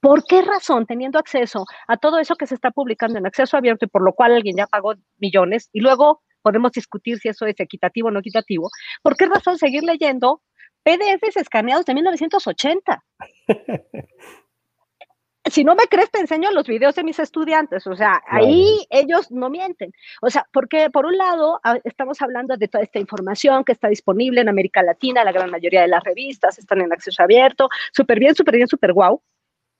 [0.00, 3.86] ¿Por qué razón, teniendo acceso a todo eso que se está publicando en acceso abierto
[3.86, 7.58] y por lo cual alguien ya pagó millones y luego podemos discutir si eso es
[7.58, 8.70] equitativo o no equitativo,
[9.02, 10.42] ¿por qué razón seguir leyendo
[10.84, 13.04] PDFs escaneados de 1980?
[15.50, 17.86] si no me crees, te enseño los videos de mis estudiantes.
[17.86, 19.92] O sea, ahí ellos no mienten.
[20.22, 24.40] O sea, porque por un lado estamos hablando de toda esta información que está disponible
[24.40, 28.34] en América Latina, la gran mayoría de las revistas están en acceso abierto, súper bien,
[28.34, 29.22] súper bien, súper guau.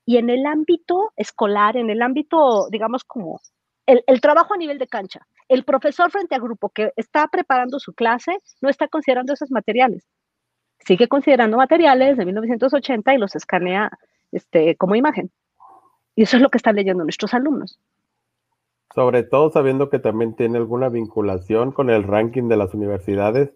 [0.04, 3.40] Y en el ámbito escolar, en el ámbito, digamos, como
[3.86, 7.78] el, el trabajo a nivel de cancha, el profesor frente al grupo que está preparando
[7.78, 10.06] su clase no está considerando esos materiales.
[10.78, 13.90] Sigue considerando materiales de 1980 y los escanea
[14.32, 15.30] este, como imagen.
[16.14, 17.78] Y eso es lo que están leyendo nuestros alumnos.
[18.94, 23.52] Sobre todo sabiendo que también tiene alguna vinculación con el ranking de las universidades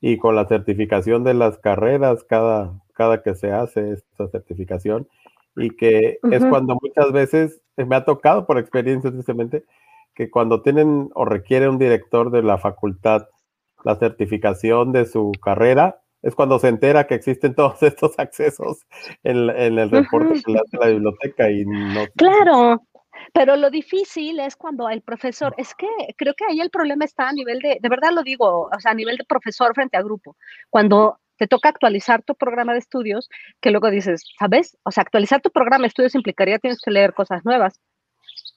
[0.00, 5.08] y con la certificación de las carreras cada, cada que se hace esta certificación
[5.56, 9.64] y que es cuando muchas veces me ha tocado por experiencia tristemente
[10.14, 13.28] que cuando tienen o requiere un director de la facultad
[13.84, 18.86] la certificación de su carrera, es cuando se entera que existen todos estos accesos
[19.22, 22.06] en, el reporte que le hace la biblioteca y no.
[22.16, 22.82] Claro,
[23.32, 27.28] pero lo difícil es cuando el profesor, es que creo que ahí el problema está
[27.28, 30.02] a nivel de, de verdad lo digo, o sea, a nivel de profesor frente a
[30.02, 30.36] grupo.
[30.70, 33.28] Cuando te toca actualizar tu programa de estudios,
[33.60, 34.78] que luego dices, ¿sabes?
[34.84, 37.80] O sea, actualizar tu programa de estudios implicaría tienes que leer cosas nuevas.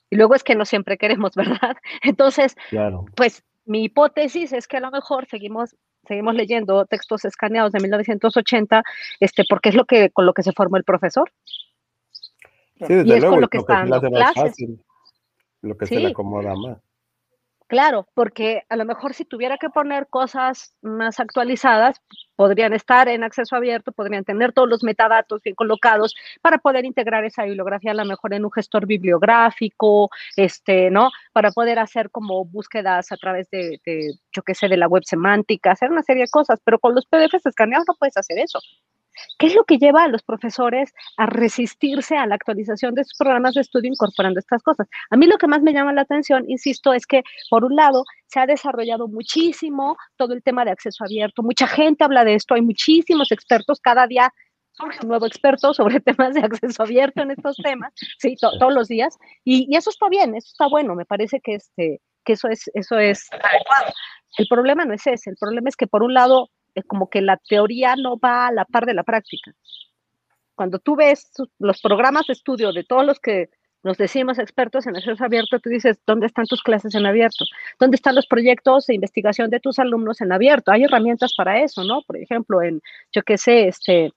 [0.09, 1.75] Y luego es que no siempre queremos, ¿verdad?
[2.03, 2.55] Entonces,
[3.15, 5.75] pues mi hipótesis es que a lo mejor seguimos
[6.07, 8.83] seguimos leyendo textos escaneados de 1980,
[9.19, 11.31] este, porque es lo que con lo que se formó el profesor.
[12.79, 14.55] Sí, desde y es luego, con lo que, está dando clases.
[15.61, 16.77] lo que se le acomoda más.
[17.67, 22.01] Claro, porque a lo mejor si tuviera que poner cosas más actualizadas,
[22.37, 27.25] podrían estar en acceso abierto, podrían tener todos los metadatos bien colocados para poder integrar
[27.25, 31.09] esa bibliografía a lo mejor en un gestor bibliográfico, este, ¿no?
[31.33, 35.03] Para poder hacer como búsquedas a través de, de yo qué sé, de la web
[35.03, 38.59] semántica, hacer una serie de cosas, pero con los PDFs escaneados no puedes hacer eso.
[39.37, 43.17] ¿Qué es lo que lleva a los profesores a resistirse a la actualización de sus
[43.17, 44.87] programas de estudio incorporando estas cosas?
[45.09, 48.03] A mí lo que más me llama la atención, insisto, es que por un lado
[48.27, 52.55] se ha desarrollado muchísimo todo el tema de acceso abierto, mucha gente habla de esto,
[52.55, 54.33] hay muchísimos expertos, cada día
[54.71, 58.87] surge un nuevo experto sobre temas de acceso abierto en estos temas, sí, todos los
[58.87, 62.69] días, y, eso está bien, eso está bueno, me parece que, este, que eso, es,
[62.73, 63.93] eso es adecuado.
[64.37, 67.21] El problema no es ese, el problema es que por un lado es como que
[67.21, 69.51] la teoría no va a la par de la práctica.
[70.55, 73.49] Cuando tú ves los programas de estudio de todos los que
[73.83, 77.45] nos decimos expertos en acceso abierto, tú dices, ¿dónde están tus clases en abierto?
[77.79, 80.71] ¿Dónde están los proyectos de investigación de tus alumnos en abierto?
[80.71, 82.01] Hay herramientas para eso, ¿no?
[82.05, 84.11] Por ejemplo, en, yo qué sé, este,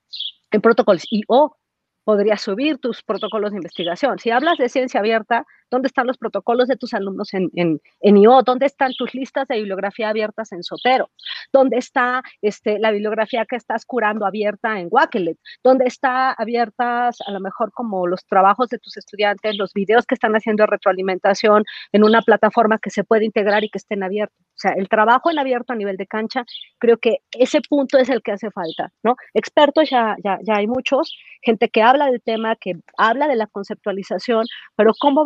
[0.51, 1.57] en protocolos IO,
[2.05, 4.19] podrías subir tus protocolos de investigación.
[4.19, 8.17] Si hablas de ciencia abierta, ¿dónde están los protocolos de tus alumnos en, en, en
[8.17, 8.43] IO?
[8.43, 11.11] ¿Dónde están tus listas de bibliografía abiertas en Sotero?
[11.53, 15.39] ¿Dónde está este, la bibliografía que estás curando abierta en Wakelet?
[15.63, 20.15] ¿Dónde está abiertas a lo mejor como los trabajos de tus estudiantes, los videos que
[20.15, 24.37] están haciendo retroalimentación en una plataforma que se puede integrar y que estén abiertos?
[24.41, 26.45] O sea, el trabajo en abierto a nivel de cancha,
[26.79, 29.17] creo que ese punto es el que hace falta, ¿no?
[29.33, 33.47] Expertos ya, ya, ya hay muchos, gente que habla del tema, que habla de la
[33.47, 34.45] conceptualización,
[34.77, 35.25] pero ¿cómo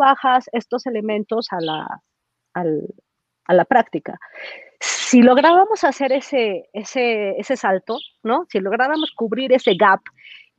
[0.53, 2.03] estos elementos a la,
[2.55, 4.19] a la práctica?
[4.81, 8.47] Si lográbamos hacer ese, ese, ese salto, ¿no?
[8.51, 10.01] Si lográbamos cubrir ese gap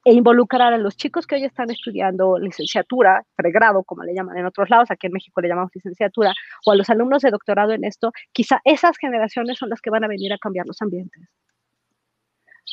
[0.05, 4.45] e involucrar a los chicos que hoy están estudiando licenciatura, pregrado, como le llaman en
[4.45, 6.31] otros lados, aquí en México le llamamos licenciatura,
[6.65, 10.03] o a los alumnos de doctorado en esto, quizá esas generaciones son las que van
[10.03, 11.27] a venir a cambiar los ambientes.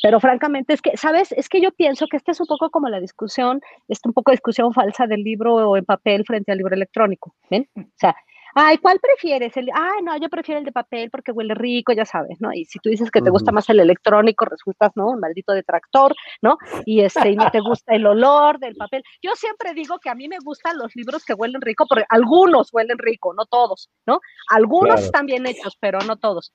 [0.01, 1.31] Pero francamente es que, ¿sabes?
[1.33, 4.31] Es que yo pienso que esta es un poco como la discusión, es un poco
[4.31, 7.69] discusión falsa del libro en papel frente al libro electrónico, ¿ven?
[7.75, 8.15] O sea,
[8.55, 9.55] ay, ¿cuál prefieres?
[9.57, 12.53] El, ay, no, yo prefiero el de papel porque huele rico, ya sabes, ¿no?
[12.53, 15.09] Y si tú dices que te gusta más el electrónico, resultas, ¿no?
[15.09, 16.57] Un maldito detractor, ¿no?
[16.85, 19.03] Y este, y no te gusta el olor del papel.
[19.21, 22.73] Yo siempre digo que a mí me gustan los libros que huelen rico, porque algunos
[22.73, 24.19] huelen rico, no todos, ¿no?
[24.49, 26.53] Algunos están bien hechos, pero no todos.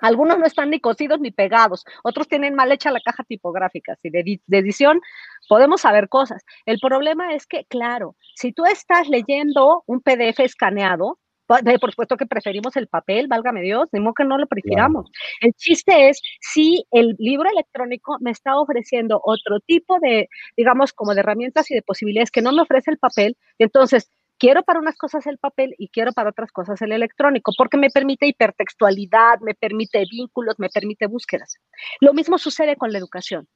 [0.00, 4.10] Algunos no están ni cosidos ni pegados, otros tienen mal hecha la caja tipográfica, si
[4.10, 5.00] de, edición
[5.48, 6.44] podemos saber cosas.
[6.66, 12.26] El problema es que, claro, si tú estás leyendo un PDF escaneado, por supuesto que
[12.26, 15.10] preferimos el papel, válgame Dios, de modo que no lo prefiramos.
[15.40, 21.14] El chiste es si el libro electrónico me está ofreciendo otro tipo de, digamos, como
[21.14, 24.96] de herramientas y de posibilidades que no me ofrece el papel, entonces quiero para unas
[24.96, 29.54] cosas el papel y quiero para otras cosas el electrónico, porque me permite hipertextualidad, me
[29.54, 31.56] permite vínculos, me permite búsquedas.
[32.00, 33.48] Lo mismo sucede con la educación.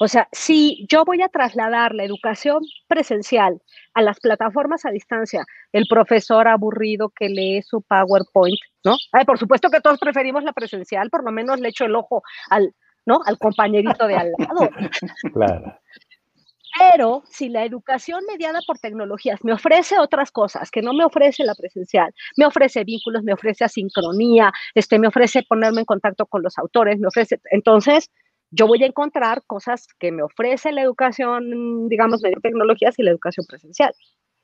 [0.00, 3.60] O sea, si yo voy a trasladar la educación presencial
[3.94, 8.96] a las plataformas a distancia, el profesor aburrido que lee su PowerPoint, ¿no?
[9.12, 12.22] Ay, por supuesto que todos preferimos la presencial, por lo menos le echo el ojo
[12.50, 12.74] al,
[13.06, 13.20] ¿no?
[13.24, 14.70] Al compañerito de al lado.
[15.34, 15.78] Claro.
[16.78, 21.44] Pero si la educación mediada por tecnologías me ofrece otras cosas que no me ofrece
[21.44, 26.42] la presencial, me ofrece vínculos, me ofrece asincronía, este, me ofrece ponerme en contacto con
[26.42, 28.10] los autores, me ofrece, entonces
[28.50, 33.10] yo voy a encontrar cosas que me ofrece la educación, digamos, mediante tecnologías y la
[33.10, 33.92] educación presencial.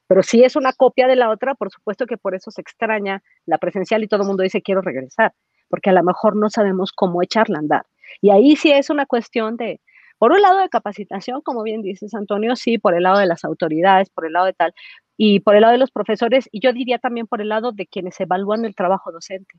[0.06, 3.22] Pero si es una copia de la otra, por supuesto que por eso se extraña
[3.46, 5.34] la presencial y todo el mundo dice quiero regresar,
[5.68, 7.86] porque a lo mejor no sabemos cómo echarla a andar.
[8.22, 9.80] Y ahí sí es una cuestión de,
[10.18, 13.44] por un lado de capacitación, como bien dices Antonio, sí, por el lado de las
[13.44, 14.74] autoridades, por el lado de tal,
[15.16, 17.86] y por el lado de los profesores, y yo diría también por el lado de
[17.86, 19.58] quienes evalúan el trabajo docente.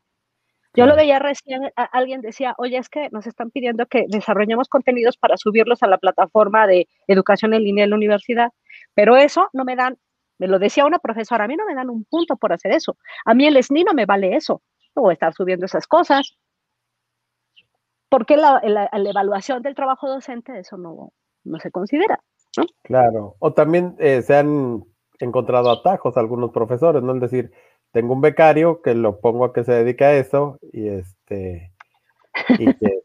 [0.75, 5.17] Yo lo veía recién, alguien decía, oye, es que nos están pidiendo que desarrollemos contenidos
[5.17, 8.49] para subirlos a la plataforma de educación en línea de la universidad,
[8.93, 9.97] pero eso no me dan,
[10.37, 12.97] me lo decía una profesora, a mí no me dan un punto por hacer eso,
[13.25, 14.61] a mí el SNI no me vale eso,
[14.95, 16.37] a estar subiendo esas cosas,
[18.09, 22.19] porque la, la, evaluación del trabajo docente eso no, no se considera.
[22.57, 22.65] ¿no?
[22.83, 24.83] Claro, o también eh, se han
[25.19, 27.13] encontrado atajos algunos profesores, ¿no?
[27.13, 27.51] Es decir,
[27.91, 31.71] tengo un becario que lo pongo a que se dedique a eso y este
[32.57, 32.99] y que,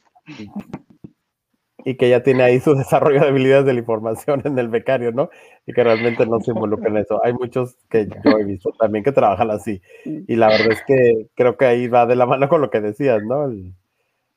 [1.84, 5.12] y que ya tiene ahí su desarrollo de habilidades de la información en el becario,
[5.12, 5.30] ¿no?
[5.66, 7.22] Y que realmente no se involucra en eso.
[7.24, 9.82] Hay muchos que yo he visto también que trabajan así.
[10.04, 12.80] Y la verdad es que creo que ahí va de la mano con lo que
[12.80, 13.46] decías, ¿no?
[13.46, 13.74] El,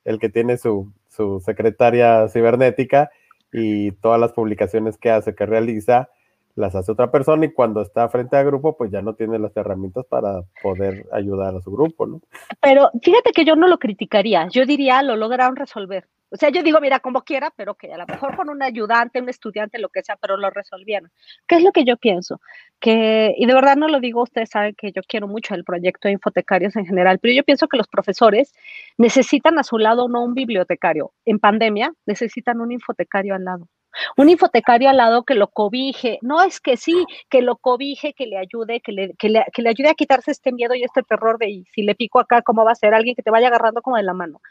[0.08, 3.12] el que tiene su, su secretaria cibernética
[3.52, 6.10] y todas las publicaciones que hace, que realiza,
[6.56, 9.56] las hace otra persona y cuando está frente al grupo, pues ya no tiene las
[9.56, 12.22] herramientas para poder ayudar a su grupo, ¿no?
[12.62, 16.08] Pero fíjate que yo no lo criticaría, yo diría, lo lograron resolver.
[16.30, 19.22] O sea, yo digo, mira, como quiera, pero que a lo mejor con un ayudante,
[19.22, 21.12] un estudiante, lo que sea, pero lo resolvieron.
[21.48, 22.42] ¿Qué es lo que yo pienso?
[22.80, 26.08] Que, y de verdad no lo digo, ustedes saben que yo quiero mucho el proyecto
[26.08, 28.54] de infotecarios en general, pero yo pienso que los profesores
[28.98, 31.14] necesitan a su lado no un bibliotecario.
[31.26, 33.68] En pandemia necesitan un infotecario al lado
[34.16, 38.28] un infotecario al lado que lo cobije, no es que sí, que lo cobije, que
[38.28, 41.04] le ayude, que le, que le, que le ayude a quitarse este miedo y este
[41.04, 42.94] terror de si le pico acá, ¿cómo va a ser?
[42.94, 44.42] Alguien que te vaya agarrando como de la mano.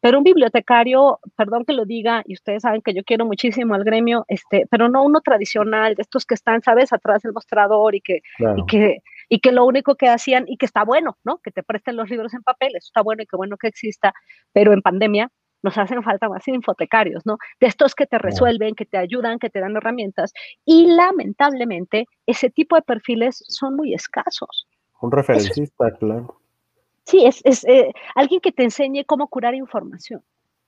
[0.00, 3.84] Pero un bibliotecario, perdón que lo diga, y ustedes saben que yo quiero muchísimo al
[3.84, 8.00] gremio, este, pero no uno tradicional, de estos que están, ¿sabes?, atrás del mostrador y
[8.00, 8.20] que,
[8.56, 8.98] y que,
[9.28, 11.38] y que lo único que hacían, y que está bueno, ¿no?
[11.38, 14.12] Que te presten los libros en papel, eso está bueno y qué bueno que exista,
[14.52, 15.30] pero en pandemia
[15.62, 17.38] nos hacen falta más infotecarios, ¿no?
[17.60, 20.32] De estos que te resuelven, que te ayudan, que te dan herramientas.
[20.64, 24.66] Y lamentablemente, ese tipo de perfiles son muy escasos.
[25.00, 26.36] Un referencista, claro.
[27.04, 30.22] Sí, es, es eh, alguien que te enseñe cómo curar información.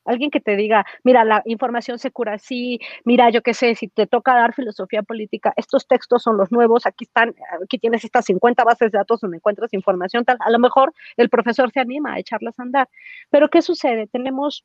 [0.05, 3.89] Alguien que te diga, mira, la información se cura así, mira, yo qué sé, si
[3.89, 8.27] te toca dar filosofía política, estos textos son los nuevos, aquí están, aquí tienes estas
[8.27, 10.37] 50 bases de datos donde encuentras información tal.
[10.41, 12.89] A lo mejor el profesor se anima a echarlas a andar.
[13.31, 14.07] Pero ¿qué sucede?
[14.07, 14.65] Tenemos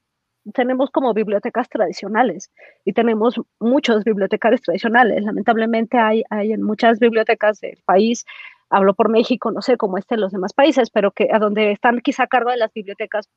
[0.54, 2.52] tenemos como bibliotecas tradicionales
[2.86, 5.24] y tenemos muchos bibliotecarios tradicionales.
[5.24, 8.26] Lamentablemente hay, hay en muchas bibliotecas del país,
[8.70, 12.00] hablo por México, no sé cómo estén los demás países, pero que a donde están
[12.00, 13.30] quizá a cargo de las bibliotecas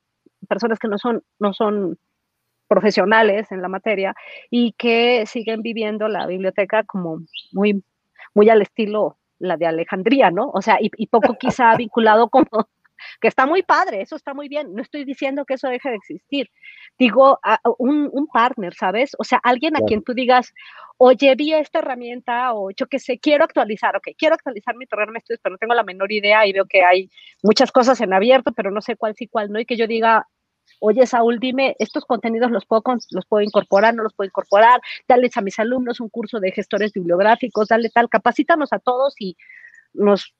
[0.49, 1.99] personas que no son, no son
[2.69, 4.15] profesionales en la materia
[4.51, 7.21] y que siguen viviendo la biblioteca como
[7.53, 7.85] muy,
[8.35, 10.51] muy al estilo la de Alejandría, ¿no?
[10.55, 12.69] O sea, y, y poco quizá vinculado como
[13.21, 14.75] que está muy padre, eso está muy bien.
[14.75, 16.51] No estoy diciendo que eso deje de existir.
[16.99, 17.39] Digo,
[17.79, 19.13] un, un partner, ¿sabes?
[19.19, 20.53] O sea, alguien a quien tú digas,
[20.99, 25.15] oye, vi esta herramienta o yo qué sé, quiero actualizar, ok, quiero actualizar mi programa
[25.15, 27.11] de estudios, pero no tengo la menor idea y veo que hay
[27.43, 30.29] muchas cosas en abierto, pero no sé cuál sí, cuál no, y que yo diga,
[30.79, 35.31] oye, Saúl, dime, estos contenidos los puedo, los puedo incorporar, no los puedo incorporar, dale
[35.35, 39.37] a mis alumnos un curso de gestores bibliográficos, dale tal, capacítanos a todos y
[39.93, 40.35] nos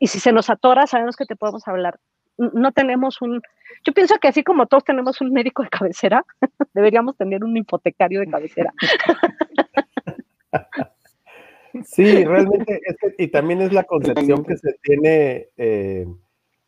[0.00, 1.98] y si se nos atora, sabemos que te podemos hablar.
[2.38, 3.42] No tenemos un,
[3.84, 6.24] yo pienso que así como todos tenemos un médico de cabecera,
[6.74, 8.72] deberíamos tener un hipotecario de cabecera.
[11.84, 12.80] Sí, realmente,
[13.16, 16.06] y también es la concepción que se tiene eh,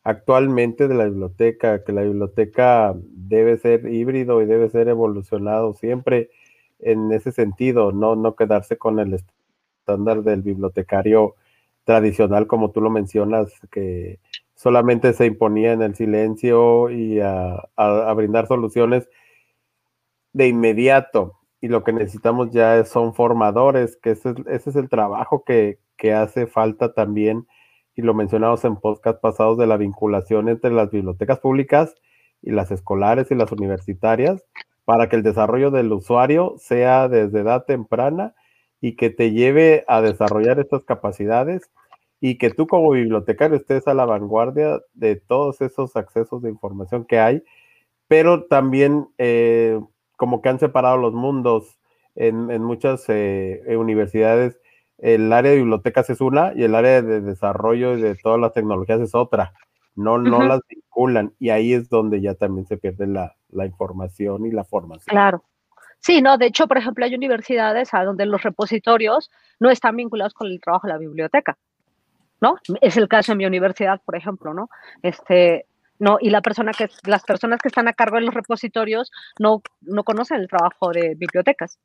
[0.03, 6.31] actualmente de la biblioteca, que la biblioteca debe ser híbrido y debe ser evolucionado siempre
[6.79, 11.35] en ese sentido, no, no quedarse con el estándar del bibliotecario
[11.85, 14.19] tradicional, como tú lo mencionas, que
[14.55, 17.69] solamente se imponía en el silencio y a,
[18.15, 19.07] brindar soluciones
[20.33, 21.39] de inmediato.
[21.61, 26.47] Y lo que necesitamos ya son formadores, que ese, es el trabajo que, que, hace
[26.47, 27.47] falta también,
[27.95, 31.95] y lo mencionamos en podcast pasados, de la vinculación entre las bibliotecas públicas
[32.41, 34.43] y las escolares y las universitarias,
[34.83, 38.35] para que el desarrollo del usuario sea desde edad temprana
[38.85, 41.71] y que te lleve a desarrollar estas capacidades
[42.21, 47.03] y que tú como bibliotecario estés a la vanguardia de todos esos accesos de información
[47.03, 47.41] que hay,
[48.07, 49.79] pero también eh,
[50.17, 51.79] como que han separado los mundos
[52.13, 54.59] en, muchas eh, universidades.
[54.99, 59.01] El área de bibliotecas es una y el área de desarrollo de todas las tecnologías
[59.01, 59.55] es otra.
[59.95, 64.45] No, no las vinculan y ahí es donde ya también se pierde la, la información
[64.45, 65.11] y la formación.
[65.11, 65.43] Claro.
[66.05, 70.35] Sí, no, de hecho, por ejemplo, hay universidades a donde los repositorios no están vinculados
[70.35, 71.57] con el trabajo de la biblioteca,
[72.39, 72.57] ¿no?
[72.79, 74.69] Es el caso de mi universidad, por ejemplo, ¿no?
[75.01, 75.65] Este,
[75.97, 79.63] no, y la persona que, las personas que están a cargo de los repositorios no,
[79.81, 81.79] no conocen el trabajo de bibliotecas.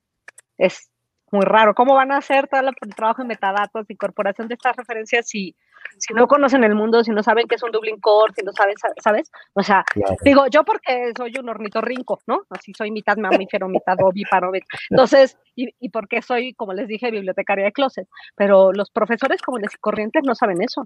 [0.59, 0.91] Es
[1.33, 1.75] muy raro.
[1.75, 5.57] ¿Cómo van a hacer todo el trabajo de metadatos, incorporación de estas referencias si,
[5.99, 8.53] si no conocen el mundo, si no saben qué es un Dublin Core, si no
[8.53, 9.31] saben, ¿sabes?
[9.55, 9.85] O sea,
[10.25, 12.43] digo, yo porque soy un ornitorrinco, ¿no?
[12.51, 14.51] Así soy mitad mamífero, mitad ovíparo.
[14.91, 18.09] Entonces, y, y porque soy, como les dije, bibliotecaria de closet.
[18.37, 20.85] Pero los profesores comunes y corrientes no saben eso,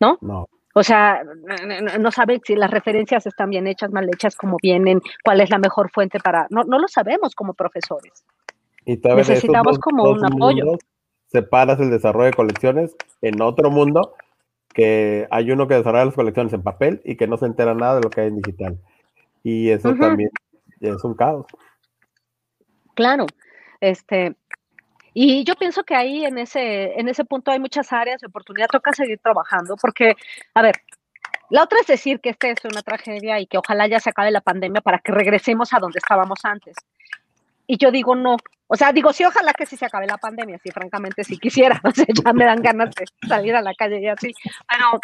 [0.00, 0.18] ¿no?
[0.20, 0.48] No.
[0.74, 1.22] O sea,
[2.00, 5.58] no, saben si las referencias están bien hechas, mal hechas, cómo vienen, cuál es la
[5.58, 6.46] mejor fuente para...
[6.48, 8.24] No, no lo sabemos como profesores.
[8.86, 10.78] Y Necesitamos como un apoyo.
[11.26, 14.14] separas el desarrollo de colecciones en otro mundo,
[14.72, 17.96] que hay uno que desarrolla las colecciones en papel y que no se entera nada
[17.96, 18.78] de lo que hay en digital.
[19.42, 20.30] Y eso también
[20.80, 21.46] es un caos.
[22.94, 23.26] Claro,
[23.80, 24.36] este,
[25.14, 28.68] y yo pienso que ahí en ese, en ese punto hay muchas áreas de oportunidad,
[28.68, 30.14] toca seguir trabajando, porque,
[30.54, 30.76] a ver,
[31.50, 34.30] la otra es decir que esta es una tragedia y que ojalá ya se acabe
[34.30, 36.74] la pandemia para que regresemos a donde estábamos antes.
[37.66, 38.36] Y yo digo no.
[38.66, 41.80] O sea, digo, sí, ojalá que sí se acabe la pandemia, sí, francamente, sí quisiera.
[41.84, 44.32] O sea, ya me dan ganas de salir a la calle y así.
[44.68, 45.00] Pero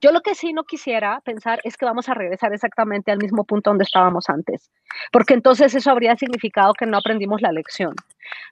[0.00, 3.44] yo lo que sí no quisiera pensar es que vamos a regresar exactamente al mismo
[3.44, 4.70] punto donde estábamos antes,
[5.12, 7.94] porque entonces eso habría significado que no aprendimos la lección.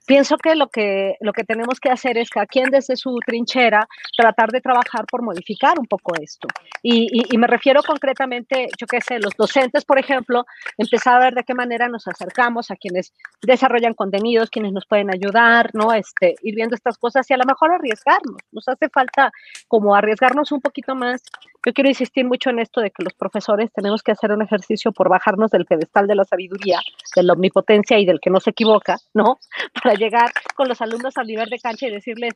[0.05, 3.87] Pienso que lo que, lo que tenemos que hacer es que a desde su trinchera
[4.17, 6.47] tratar de trabajar por modificar un poco esto.
[6.81, 10.45] Y, y, me refiero concretamente, yo qué sé, los docentes, por ejemplo,
[10.77, 15.13] empezar a ver de qué manera nos acercamos a quienes desarrollan contenidos, quienes nos pueden
[15.13, 15.93] ayudar, ¿no?
[15.93, 18.41] Este, ir viendo estas cosas y a lo mejor arriesgarnos.
[18.51, 19.31] Nos hace falta
[19.67, 21.21] como arriesgarnos un poquito más.
[21.65, 24.91] Yo quiero insistir mucho en esto de que los profesores tenemos que hacer un ejercicio
[24.91, 26.79] por bajarnos del pedestal de la sabiduría,
[27.15, 29.39] de la omnipotencia y del que no se equivoca, ¿no?
[29.83, 32.35] para llegar con los alumnos al nivel de cancha y decirles,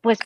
[0.00, 0.18] pues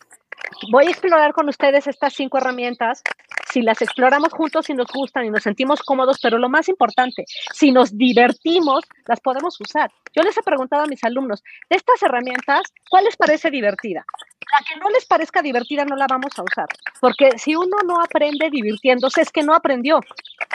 [0.71, 3.03] voy a explorar con ustedes estas cinco herramientas.
[3.51, 7.25] Si las exploramos juntos y nos gustan y nos sentimos cómodos, pero lo más importante,
[7.55, 9.91] si nos divertimos, las podemos usar.
[10.15, 14.05] Yo les he preguntado a mis alumnos, de estas herramientas, ¿cuál les parece divertida?
[14.53, 16.67] La que no les parezca divertida no la vamos a usar,
[17.01, 20.01] porque si uno no aprende divirtiéndose, es que no aprendió.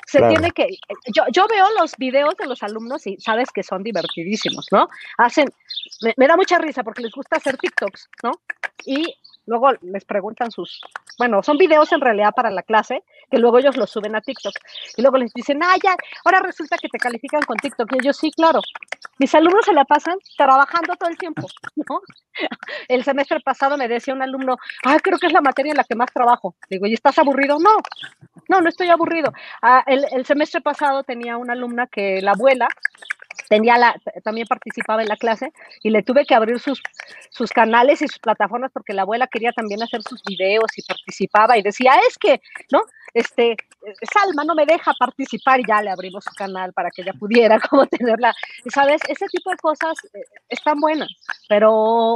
[0.07, 0.67] Se tiene que,
[1.13, 4.87] yo, yo veo los videos de los alumnos y sabes que son divertidísimos, ¿no?
[5.17, 5.47] Hacen,
[6.01, 8.31] me, me da mucha risa porque les gusta hacer TikToks, ¿no?
[8.85, 9.15] Y
[9.45, 10.81] luego les preguntan sus,
[11.17, 14.53] bueno, son videos en realidad para la clase, que luego ellos los suben a TikTok.
[14.97, 17.91] Y luego les dicen, ah, ya, ahora resulta que te califican con TikTok.
[17.93, 18.61] Y ellos, sí, claro.
[19.17, 22.01] Mis alumnos se la pasan trabajando todo el tiempo, ¿no?
[22.87, 25.83] El semestre pasado me decía un alumno, ah, creo que es la materia en la
[25.83, 26.55] que más trabajo.
[26.69, 27.57] Digo, ¿y estás aburrido?
[27.59, 27.77] No,
[28.49, 29.33] no, no estoy aburrido.
[29.61, 32.67] Ah, el, el semestre pasado tenía una alumna que la abuela
[33.49, 36.81] tenía la, también participaba en la clase y le tuve que abrir sus,
[37.53, 41.61] canales y sus plataformas porque la abuela quería también hacer sus videos y participaba y
[41.61, 42.81] decía, es que, ¿no?
[43.13, 43.55] Este,
[44.11, 47.59] Salma no me deja participar y ya le abrimos su canal para que ella pudiera
[47.69, 48.33] como tenerla,
[48.73, 49.01] ¿sabes?
[49.07, 51.09] Ese tipo de cosas eh, están buenas,
[51.47, 52.15] pero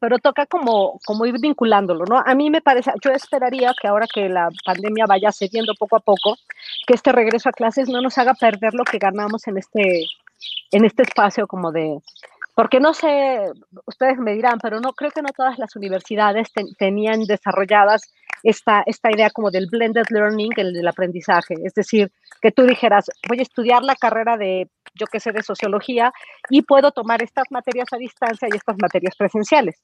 [0.00, 2.22] pero toca como, como ir vinculándolo, ¿no?
[2.24, 6.00] A mí me parece, yo esperaría que ahora que la pandemia vaya cediendo poco a
[6.00, 6.36] poco,
[6.86, 10.06] que este regreso a clases no nos haga perder lo que ganamos en este,
[10.70, 11.98] en este espacio como de,
[12.54, 13.50] porque no sé,
[13.86, 18.12] ustedes me dirán, pero no creo que no todas las universidades tenían desarrolladas
[18.42, 21.54] esta, esta idea como del blended learning, el del aprendizaje.
[21.64, 25.42] Es decir, que tú dijeras, voy a estudiar la carrera de, yo qué sé, de
[25.42, 26.12] sociología
[26.50, 29.80] y puedo tomar estas materias a distancia y estas materias presenciales.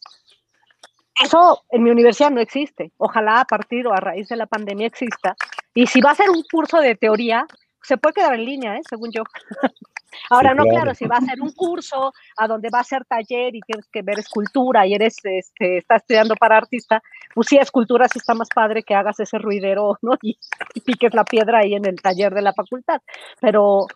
[1.23, 2.93] Eso en mi universidad no existe.
[2.97, 5.37] Ojalá a partir o a raíz de la pandemia exista.
[5.75, 7.47] Y si va a ser un curso de teoría,
[7.83, 8.83] se puede quedar en línea, ¿eh?
[8.89, 9.23] según yo.
[10.31, 10.95] Ahora, no, claro.
[10.95, 14.03] si va a ser un curso a donde va a ser taller y tienes que
[14.03, 17.03] ver escultura y eres, este, estás estudiando para artista,
[17.35, 20.13] pues sí, escultura sí está más padre que hagas ese ruidero, ¿no?
[20.23, 20.39] Y,
[20.85, 23.01] piques la piedra ahí en el taller de la facultad.
[23.41, 23.87] Pero,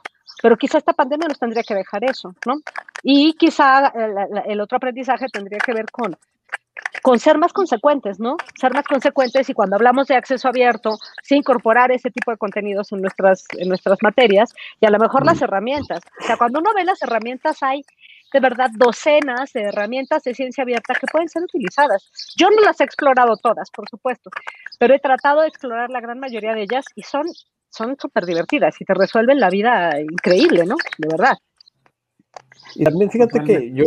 [0.43, 2.61] pero quizá esta pandemia nos tendría que dejar eso, ¿no?
[3.03, 6.17] Y quizá el, el otro aprendizaje tendría que ver con
[7.03, 8.37] con ser más consecuentes, ¿no?
[8.59, 12.93] Ser más consecuentes y cuando hablamos de acceso abierto, sí incorporar ese tipo de contenidos
[12.93, 16.01] en nuestras, en nuestras materias y a lo mejor las herramientas.
[16.21, 17.83] O sea, cuando uno ve las herramientas hay
[18.33, 22.11] de verdad docenas de herramientas de ciencia abierta que pueden ser utilizadas.
[22.37, 24.31] Yo no las he explorado todas, por supuesto,
[24.79, 27.27] pero he tratado de explorar la gran mayoría de ellas y son
[27.73, 30.77] son súper divertidas y te resuelven la vida increíble, ¿no?
[30.99, 31.37] De verdad.
[32.75, 33.85] Y también fíjate que yo,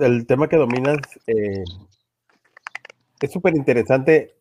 [0.00, 1.64] el tema que dominas eh,
[3.20, 4.34] es súper interesante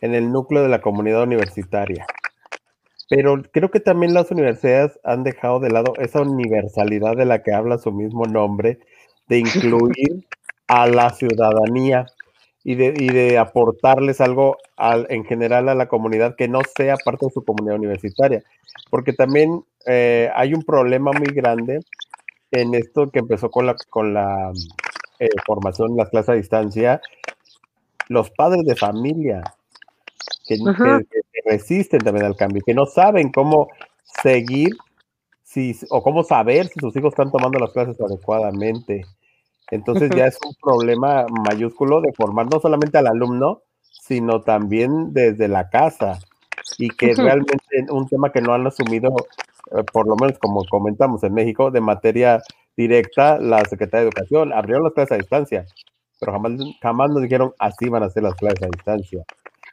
[0.00, 2.06] en el núcleo de la comunidad universitaria.
[3.08, 7.52] Pero creo que también las universidades han dejado de lado esa universalidad de la que
[7.52, 8.78] habla su mismo nombre,
[9.28, 10.26] de incluir
[10.66, 12.06] a la ciudadanía
[12.64, 16.96] y de, y de aportarles algo al, en general a la comunidad que no sea
[17.04, 18.42] parte de su comunidad universitaria.
[18.90, 21.80] Porque también eh, hay un problema muy grande
[22.52, 24.52] en esto que empezó con la, con la
[25.18, 27.00] eh, formación en las clases a distancia,
[28.08, 29.42] los padres de familia
[30.46, 30.56] que,
[31.44, 33.68] resisten también al cambio, que no saben cómo
[34.22, 34.70] seguir
[35.42, 39.04] si, o cómo saber si sus hijos están tomando las clases adecuadamente.
[39.70, 45.48] Entonces ya es un problema mayúsculo de formar no solamente al alumno, sino también desde
[45.48, 46.18] la casa.
[46.78, 49.14] Y que realmente un tema que no han asumido
[49.92, 52.42] por lo menos como comentamos en México, de materia
[52.76, 55.66] directa, la Secretaría de Educación abrieron las clases a distancia,
[56.18, 59.24] pero jamás, jamás nos dijeron así van a ser las clases a distancia.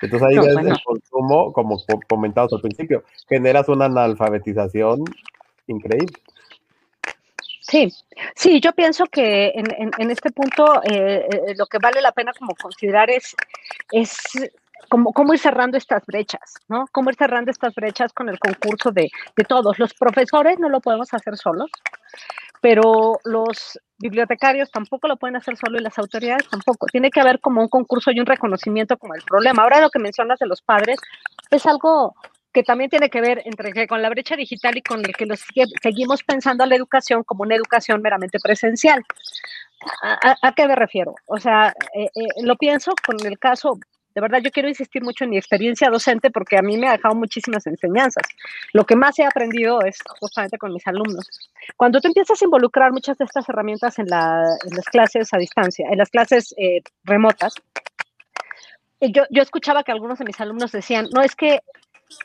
[0.01, 1.77] Entonces ahí el consumo, como
[2.07, 5.03] comentamos al principio, generas una analfabetización
[5.67, 6.13] increíble.
[7.61, 7.91] Sí,
[8.35, 12.55] sí, yo pienso que en, este punto eh, eh, lo que vale la pena como
[12.55, 13.35] considerar es,
[13.91, 14.17] es
[14.87, 16.85] cómo, cómo ir cerrando estas brechas, ¿no?
[16.91, 19.79] Cómo ir cerrando estas brechas con el concurso de, de todos.
[19.79, 21.69] Los profesores no lo podemos hacer solos,
[22.61, 26.87] pero los bibliotecarios tampoco lo pueden hacer solo y las autoridades tampoco.
[26.87, 29.63] Tiene que haber como un concurso y un reconocimiento como el problema.
[29.63, 30.97] Ahora lo que mencionas de los padres
[31.51, 32.15] es algo
[32.51, 35.25] que también tiene que ver entre que con la brecha digital y con el que
[35.25, 35.43] los
[35.83, 39.03] seguimos pensando a la educación como una educación meramente presencial.
[40.01, 41.15] ¿A, qué me refiero?
[41.27, 43.79] O sea, eh, eh, lo pienso con el caso
[44.19, 46.91] de verdad, yo quiero insistir mucho en mi experiencia docente porque a mí me ha
[46.91, 48.23] dejado muchísimas enseñanzas.
[48.73, 51.25] Lo que más he aprendido es justamente con mis alumnos.
[51.77, 55.97] Cuando tú empiezas a involucrar muchas de estas herramientas en, las clases a distancia, en
[55.97, 57.53] las clases eh, remotas,
[58.99, 61.61] eh, yo, yo escuchaba que algunos de mis alumnos decían, no es que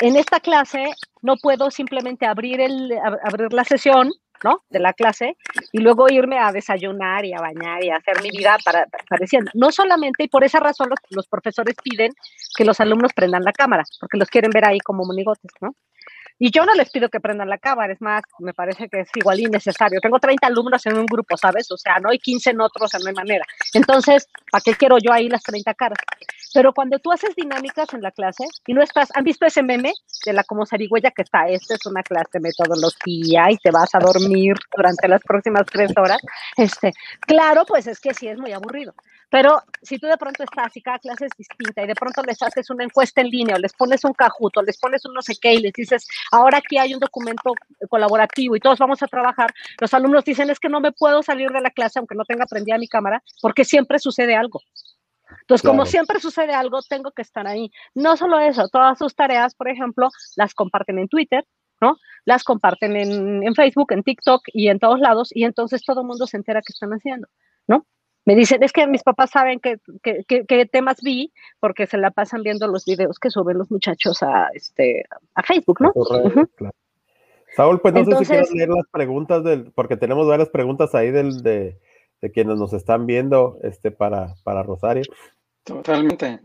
[0.01, 0.90] en esta clase
[1.22, 2.90] no puedo simplemente abrir, el,
[3.22, 4.11] abrir la sesión
[4.45, 4.62] ¿no?
[4.68, 5.36] De la clase
[5.72, 9.51] y luego irme a desayunar y a bañar y a hacer mi vida para, pareciendo.
[9.55, 12.12] No solamente, y por esa razón los, los, profesores piden
[12.57, 15.74] que los alumnos prendan la cámara, porque los quieren ver ahí como monigotes, ¿no?
[16.45, 19.09] Y yo no les pido que prendan la cámara, es más, me parece que es
[19.14, 19.99] igual innecesario.
[20.03, 21.70] Tengo 30 alumnos en un grupo, ¿sabes?
[21.70, 23.47] O sea, no hay 15 en otros, no hay manera.
[23.72, 25.97] Entonces, ¿para qué quiero yo ahí las 30 caras?
[26.53, 29.95] Pero cuando tú haces dinámicas en la clase y no estás, ¿han visto ese meme
[30.26, 31.49] de la como zarigüeya que está?
[31.49, 35.92] Esta es una clase de metodología y te vas a dormir durante las próximas tres
[35.97, 36.18] horas.
[36.59, 38.95] Este, claro, pues es que sí es muy aburrido.
[39.35, 42.41] Pero si tú de pronto estás y cada clase es distinta y de pronto les
[42.41, 45.35] haces una encuesta en línea o les pones un cajuto, les pones un no sé
[45.41, 47.53] qué y les dices, ahora aquí hay un documento
[47.89, 51.51] colaborativo y todos vamos a trabajar, los alumnos dicen, es que no me puedo salir
[51.51, 54.61] de la clase aunque no tenga prendida mi cámara porque siempre sucede algo.
[55.41, 57.72] Entonces, como siempre sucede algo, tengo que estar ahí.
[57.93, 61.45] No solo eso, todas sus tareas, por ejemplo, las comparten en Twitter,
[61.80, 61.97] ¿no?
[62.24, 66.07] Las comparten en, en Facebook, en TikTok y en todos lados, y entonces todo el
[66.07, 67.26] mundo se entera que están haciendo,
[67.66, 67.85] ¿no?
[68.27, 72.43] Me dicen, es que mis papás saben qué que, temas vi porque se la pasan
[72.43, 75.05] viendo los videos que suben los muchachos a, este,
[75.35, 75.93] a Facebook, ¿no?
[77.55, 81.11] Saúl, pues no sé si quieres leer las preguntas del, porque tenemos varias preguntas ahí
[81.11, 81.79] del, de,
[82.20, 85.05] de quienes nos están viendo este, para, para Rosario.
[85.62, 86.41] Totalmente,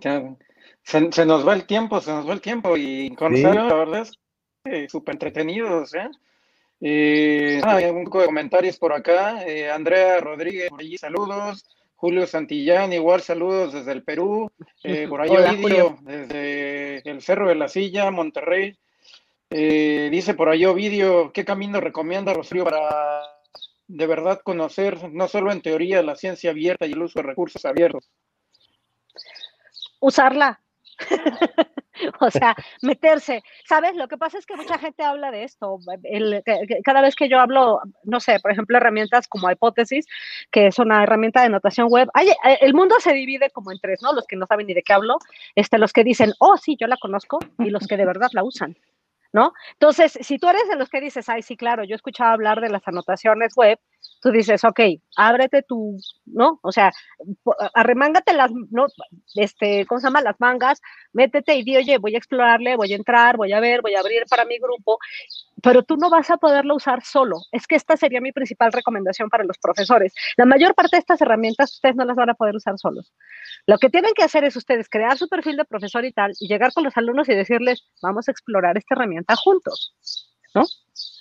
[0.83, 3.75] Se, se, nos va el tiempo, se nos va el tiempo y con Rosario, la
[3.75, 4.07] verdad
[4.65, 6.09] es súper entretenidos, ¿eh?
[6.81, 7.61] Eh,
[7.93, 9.43] un poco de comentarios por acá.
[9.45, 11.65] Eh, Andrea Rodríguez, por allí, saludos.
[11.95, 14.49] Julio Santillán, igual saludos desde el Perú.
[14.83, 18.77] Eh, por ahí Ovidio, desde el Cerro de la Silla, Monterrey.
[19.49, 23.21] dice por ahí Ovidio, ¿qué camino recomienda Rosario para
[23.87, 27.65] de verdad conocer, no solo en teoría, la ciencia abierta y el uso de recursos
[27.65, 28.09] abiertos?
[29.99, 30.61] Usarla.
[32.19, 33.43] o sea, meterse.
[33.67, 33.95] ¿Sabes?
[33.95, 35.79] Lo que pasa es que mucha gente habla de esto.
[36.83, 40.05] cada vez que yo hablo, no sé, por ejemplo, herramientas como hipótesis,
[40.51, 43.79] que es una herramienta de notación web, hay, eh, el mundo se divide como en
[43.79, 44.13] tres, ¿no?
[44.13, 45.17] Los que no saben ni de qué hablo,
[45.55, 48.43] este, los que dicen, oh, sí, yo la conozco, y los que de verdad la
[48.43, 48.75] usan.
[49.31, 49.53] ¿no?
[49.73, 52.61] Entonces, si tú eres de los que dices, ay, sí, claro, yo he escuchado hablar
[52.61, 53.79] de las anotaciones web,
[54.21, 54.79] tú dices, ok,
[55.15, 56.59] ábrete tu, ¿no?
[56.61, 56.91] O sea,
[57.73, 58.87] arremángate las, ¿no?
[59.35, 60.21] Este, ¿cómo se llama?
[60.21, 60.81] Las mangas,
[61.13, 63.99] métete y di, oye, voy a explorarle, voy a entrar, voy a ver, voy a
[63.99, 64.99] abrir para mi grupo,
[65.61, 67.37] pero tú no vas a poderlo usar solo.
[67.51, 70.13] Es que esta sería mi principal recomendación para los profesores.
[70.37, 73.13] La mayor parte de estas herramientas ustedes no las van a poder usar solos.
[73.65, 76.47] Lo que tienen que hacer es ustedes crear su perfil de profesor y tal, y
[76.47, 79.93] llegar con los alumnos y decirles, vamos a explorar esta herramienta juntos,
[80.53, 80.63] ¿no?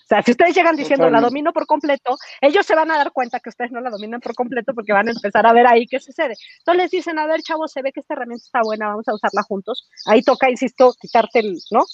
[0.09, 3.13] O sea, si ustedes llegan diciendo la domino por completo, ellos se van a dar
[3.13, 5.87] cuenta que ustedes no la dominan por completo porque van a empezar a ver ahí
[5.87, 6.35] qué sucede.
[6.61, 9.15] Entonces les dicen, a ver, chavos, se ve que esta herramienta está buena, vamos a
[9.15, 9.87] usarla juntos.
[10.07, 11.85] Ahí toca, insisto, quitarte el, ¿no?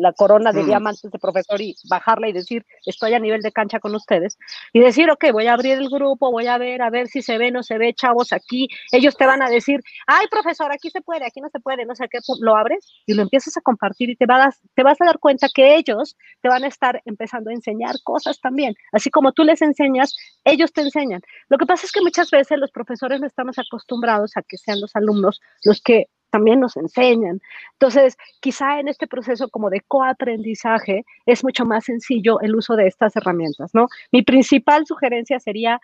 [0.00, 0.66] La corona de mm.
[0.66, 4.38] diamantes de profesor y bajarla y decir, estoy a nivel de cancha con ustedes,
[4.72, 7.38] y decir, ok, voy a abrir el grupo, voy a ver, a ver si se
[7.38, 11.00] ve, no se ve, chavos, aquí, ellos te van a decir, ay, profesor, aquí se
[11.00, 14.10] puede, aquí no se puede, no sé qué, lo abres y lo empiezas a compartir
[14.10, 17.50] y te vas, te vas a dar cuenta que ellos te van a estar empezando
[17.50, 21.20] a enseñar cosas también, así como tú les enseñas, ellos te enseñan.
[21.48, 24.80] Lo que pasa es que muchas veces los profesores no estamos acostumbrados a que sean
[24.80, 27.40] los alumnos los que también nos enseñan.
[27.72, 32.86] Entonces, quizá en este proceso como de coaprendizaje es mucho más sencillo el uso de
[32.86, 33.88] estas herramientas, ¿no?
[34.12, 35.80] Mi principal sugerencia sería,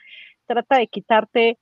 [0.47, 1.59] trata de quitarte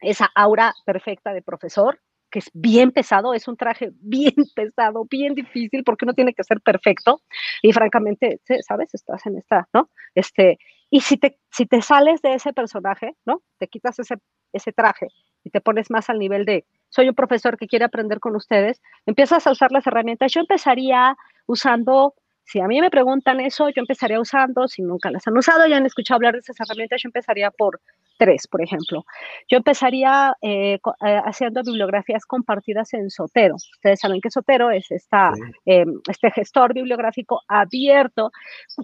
[0.00, 2.00] esa aura perfecta de profesor,
[2.30, 6.44] que es bien pesado, es un traje bien pesado, bien difícil, porque no tiene que
[6.44, 7.22] ser perfecto.
[7.62, 8.94] Y francamente, ¿sabes?
[8.94, 9.90] Estás en esta, ¿no?
[10.14, 10.58] Este,
[10.90, 13.42] y si te, si te sales de ese personaje, ¿no?
[13.58, 14.16] Te quitas ese,
[14.52, 15.08] ese traje
[15.44, 16.66] y te pones más al nivel de
[16.96, 20.32] soy un profesor que quiere aprender con ustedes, empiezas a usar las herramientas.
[20.32, 21.14] Yo empezaría
[21.46, 22.14] usando,
[22.46, 25.72] si a mí me preguntan eso, yo empezaría usando, si nunca las han usado y
[25.72, 27.80] han escuchado hablar de esas herramientas, yo empezaría por
[28.18, 29.04] tres, por ejemplo.
[29.48, 33.56] Yo empezaría eh, eh, haciendo bibliografías compartidas en Sotero.
[33.56, 35.32] Ustedes saben que Sotero es esta,
[35.64, 38.30] em, este gestor bibliográfico abierto.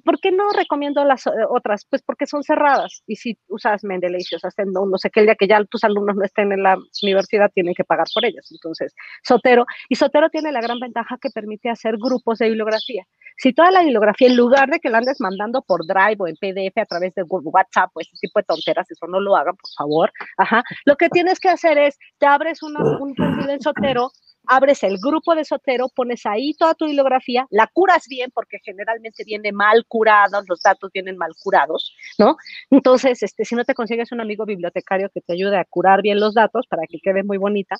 [0.04, 1.86] ¿Por qué no recomiendo las eh, otras?
[1.88, 3.02] Pues porque son cerradas.
[3.06, 6.16] Y si usas Mendeley, si usas no sé qué, el día que ya tus alumnos
[6.16, 8.48] no estén en la universidad, tienen que pagar por ellas.
[8.50, 9.66] Entonces, Sotero.
[9.88, 13.06] Y Sotero tiene la gran ventaja que permite hacer grupos de bibliografía.
[13.43, 16.36] Si toda la bibliografía, en lugar de que la andes mandando por Drive o en
[16.36, 19.70] PDF a través de WhatsApp o ese tipo de tonteras, eso no lo hagan, por
[19.76, 20.12] favor.
[20.36, 20.62] Ajá.
[20.84, 24.12] Lo que tienes que hacer es, te abres una, un perfil en Sotero,
[24.47, 29.24] abres el grupo de Sotero, pones ahí toda tu bibliografía, la curas bien porque generalmente
[29.24, 32.36] viene mal curada, los datos vienen mal curados, ¿no?
[32.70, 36.20] Entonces, este, si no te consigues un amigo bibliotecario que te ayude a curar bien
[36.20, 37.76] los datos para que quede muy bonita,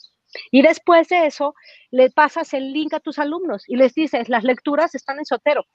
[0.51, 1.55] y después de eso,
[1.91, 5.67] le pasas el link a tus alumnos y les dices, las lecturas están en Sotero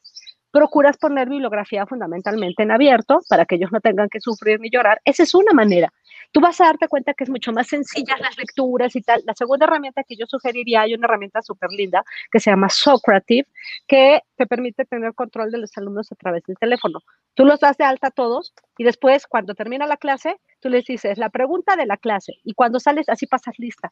[0.51, 5.01] procuras poner bibliografía fundamentalmente en abierto para que ellos no tengan que sufrir ni llorar.
[5.05, 5.91] Esa es una manera.
[6.31, 9.21] Tú vas a darte cuenta que es mucho más sencilla las lecturas y tal.
[9.25, 13.47] La segunda herramienta que yo sugeriría, hay una herramienta súper linda que se llama Socrative,
[13.87, 16.99] que te permite tener control de los alumnos a través del teléfono.
[17.33, 20.85] Tú los das de alta a todos y después, cuando termina la clase, tú les
[20.85, 23.91] dices la pregunta de la clase y cuando sales, así pasas lista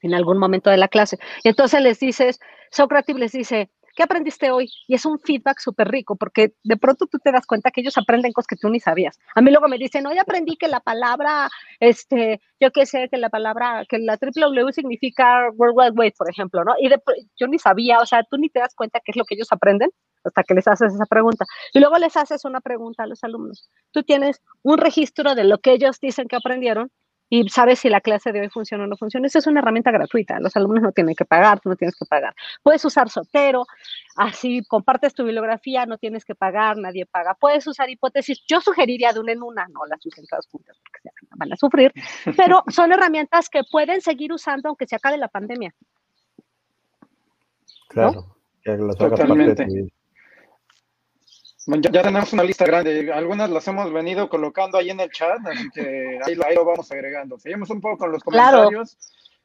[0.00, 1.18] en algún momento de la clase.
[1.42, 4.70] Y entonces les dices, Socrative les dice, ¿qué aprendiste hoy?
[4.86, 7.98] Y es un feedback súper rico, porque de pronto tú te das cuenta que ellos
[7.98, 9.18] aprenden cosas que tú ni sabías.
[9.34, 11.48] A mí luego me dicen, hoy aprendí que la palabra,
[11.80, 16.30] este, yo qué sé, que la palabra, que la W significa World Wide Web, por
[16.30, 16.74] ejemplo, ¿no?
[16.80, 16.88] Y
[17.36, 19.48] yo ni sabía, o sea, tú ni te das cuenta qué es lo que ellos
[19.50, 19.90] aprenden
[20.22, 21.44] hasta que les haces esa pregunta.
[21.74, 23.68] Y luego les haces una pregunta a los alumnos.
[23.90, 26.92] Tú tienes un registro de lo que ellos dicen que aprendieron
[27.30, 29.26] y sabes si la clase de hoy funciona o no funciona.
[29.26, 32.06] Esa es una herramienta gratuita, los alumnos no tienen que pagar, tú no tienes que
[32.06, 32.34] pagar.
[32.62, 33.66] Puedes usar Sotero,
[34.16, 37.34] así compartes tu bibliografía, no tienes que pagar, nadie paga.
[37.34, 41.10] Puedes usar hipótesis, yo sugeriría de una en una, no las usen todas juntas porque
[41.36, 41.92] van a sufrir,
[42.36, 45.74] pero son herramientas que pueden seguir usando aunque se acabe la pandemia.
[47.88, 49.90] Claro, que las hagas parte de
[51.76, 53.12] ya, tenemos una lista grande.
[53.12, 57.38] Algunas las hemos venido colocando ahí en el chat, así que ahí, lo vamos agregando.
[57.38, 58.96] Seguimos un poco con los comentarios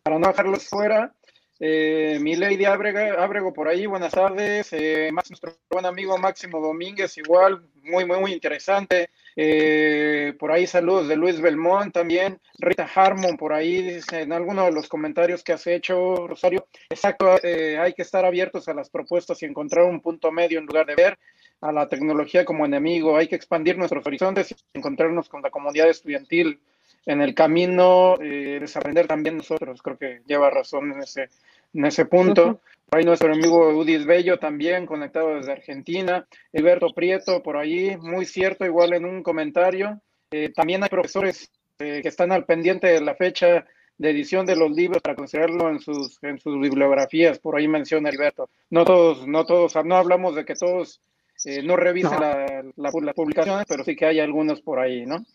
[0.04, 1.14] para no dejarlos fuera.
[1.60, 4.74] Eh, mi Lady Abrego, por ahí, buenas tardes.
[4.74, 9.10] Eh, nuestro buen amigo Máximo Domínguez, igual, muy, muy, muy interesante.
[9.36, 12.40] Eh, por ahí saludos de Luis Belmont también.
[12.60, 16.68] Rita Harmon por ahí dice en alguno de los comentarios que has hecho, Rosario.
[16.90, 20.66] Exacto, eh, hay que estar abiertos a las propuestas y encontrar un punto medio en
[20.66, 21.20] lugar de ver
[21.64, 23.16] a la tecnología como enemigo.
[23.16, 26.60] Hay que expandir nuestros horizontes y encontrarnos con la comunidad estudiantil
[27.06, 29.82] en el camino, eh, desaprender también nosotros.
[29.82, 31.30] Creo que lleva razón en ese,
[31.74, 32.60] en ese punto.
[32.90, 36.28] Por ahí nuestro amigo Udis Bello también, conectado desde Argentina.
[36.54, 40.02] Alberto Prieto, por ahí, muy cierto, igual en un comentario.
[40.32, 41.50] Eh, también hay profesores
[41.80, 43.66] eh, que están al pendiente de la fecha
[44.00, 48.50] edición de los libros para considerarlo en sus, en sus bibliografías, por ahí menciona Alberto.
[48.70, 51.02] No todos, no todos, no hablamos de que todos
[51.46, 55.26] eh, no revisen las publicaciones, pero sí que hay algunos por ahí, ¿no?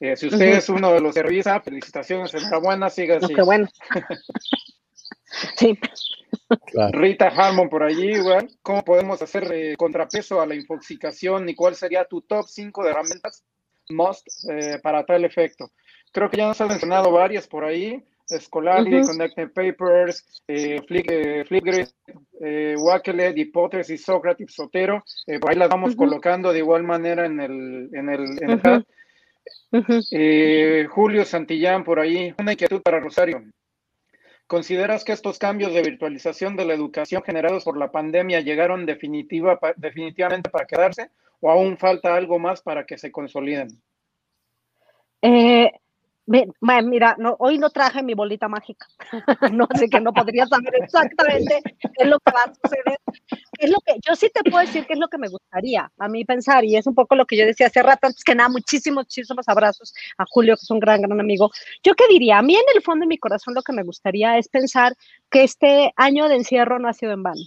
[0.00, 3.32] Eh, si usted es uno de los que revisa, felicitaciones, enhorabuena, siga así.
[3.34, 3.68] qué bueno.
[5.56, 5.78] sí.
[6.92, 8.50] Rita Harmon por allí, igual.
[8.62, 12.90] ¿Cómo podemos hacer eh, contrapeso a la infoxicación y cuál sería tu top 5 de
[12.90, 13.44] herramientas
[13.88, 14.26] must
[14.82, 15.70] para tal efecto?
[16.12, 18.04] Creo que ya nos has mencionado varias por ahí.
[18.26, 21.88] Scholarly, Connected Papers, eh, Flipgrid,
[22.40, 25.04] eh, Wakelet, Hipótesis, Sócrates, Sotero.
[25.26, 28.62] Eh, por ahí las vamos colocando de igual manera en el, en el, en el
[28.62, 28.84] chat.
[30.10, 33.42] Eh, Julio Santillán, por ahí, una inquietud para Rosario.
[34.46, 39.58] ¿Consideras que estos cambios de virtualización de la educación generados por la pandemia llegaron definitiva,
[39.76, 41.10] definitivamente para quedarse
[41.40, 43.68] o aún falta algo más para que se consoliden?
[45.22, 45.72] Eh,
[46.26, 48.86] Mira, no, hoy no traje mi bolita mágica.
[49.52, 52.98] no sé que no podría saber exactamente qué es lo que va a suceder.
[53.58, 56.08] Es lo que yo sí te puedo decir que es lo que me gustaría a
[56.08, 58.06] mí pensar y es un poco lo que yo decía hace rato.
[58.06, 61.50] Antes que nada, muchísimos, muchísimos abrazos a Julio, que es un gran, gran amigo.
[61.82, 64.38] Yo qué diría, a mí en el fondo de mi corazón lo que me gustaría
[64.38, 64.94] es pensar
[65.30, 67.40] que este año de encierro no ha sido en vano.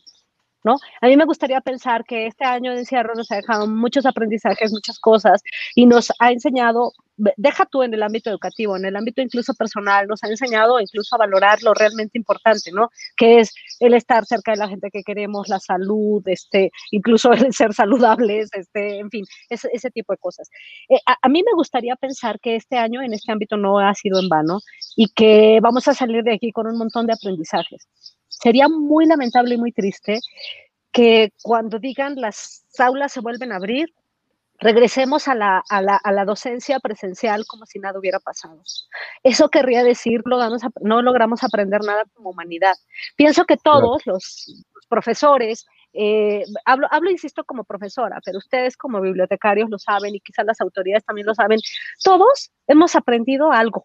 [0.67, 0.75] ¿No?
[1.01, 4.73] A mí me gustaría pensar que este año de encierro nos ha dejado muchos aprendizajes,
[4.73, 5.41] muchas cosas
[5.75, 6.91] y nos ha enseñado,
[7.37, 11.15] deja tú en el ámbito educativo, en el ámbito incluso personal, nos ha enseñado incluso
[11.15, 12.89] a valorar lo realmente importante, ¿no?
[13.15, 17.53] Que es el estar cerca de la gente que queremos, la salud, este, incluso el
[17.53, 20.49] ser saludables, este, en fin, ese, ese tipo de cosas.
[20.89, 23.93] Eh, a, a mí me gustaría pensar que este año en este ámbito no ha
[23.95, 24.59] sido en vano
[24.97, 27.87] y que vamos a salir de aquí con un montón de aprendizajes
[28.41, 30.19] sería muy lamentable y muy triste
[30.91, 33.93] que cuando digan las aulas se vuelven a abrir,
[34.59, 38.61] regresemos a la, a la, a la docencia presencial como si nada hubiera pasado.
[39.23, 42.73] Eso querría decir, logramos, no logramos aprender nada como humanidad.
[43.15, 49.69] Pienso que todos los, profesores, eh, hablo, hablo, insisto, como profesora, pero ustedes como bibliotecarios
[49.69, 51.59] lo saben y quizás las autoridades también lo saben,
[52.03, 53.83] todos hemos aprendido algo.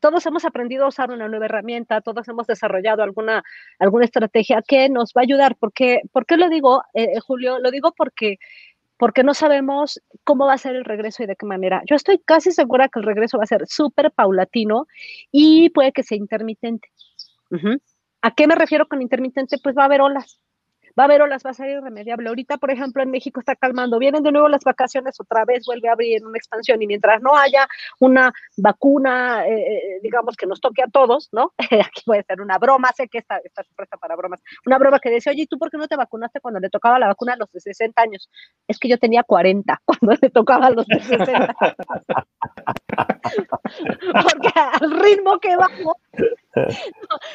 [0.00, 3.42] Todos hemos aprendido a usar una nueva herramienta, todos hemos desarrollado alguna,
[3.78, 5.56] alguna estrategia que nos va a ayudar.
[5.56, 7.58] ¿Por qué, ¿por qué lo digo, eh, eh, Julio?
[7.58, 8.38] Lo digo porque,
[8.96, 11.82] porque no sabemos cómo va a ser el regreso y de qué manera.
[11.86, 14.86] Yo estoy casi segura que el regreso va a ser súper paulatino
[15.30, 16.88] y puede que sea intermitente.
[18.22, 19.56] ¿A qué me refiero con intermitente?
[19.62, 20.40] Pues va a haber olas
[20.98, 22.28] va a haber olas, va a ser irremediable.
[22.28, 25.88] Ahorita, por ejemplo, en México está calmando, vienen de nuevo las vacaciones, otra vez vuelve
[25.88, 27.66] a abrir una expansión y mientras no haya
[27.98, 31.52] una vacuna, eh, eh, digamos, que nos toque a todos, ¿no?
[31.86, 35.10] Aquí puede ser una broma, sé que está, está supuesta para bromas, una broma que
[35.10, 37.36] dice, oye, ¿y tú por qué no te vacunaste cuando le tocaba la vacuna a
[37.36, 38.30] los de 60 años?
[38.68, 41.54] Es que yo tenía 40 cuando le tocaba a los de 60.
[44.22, 45.94] Porque al ritmo que vamos,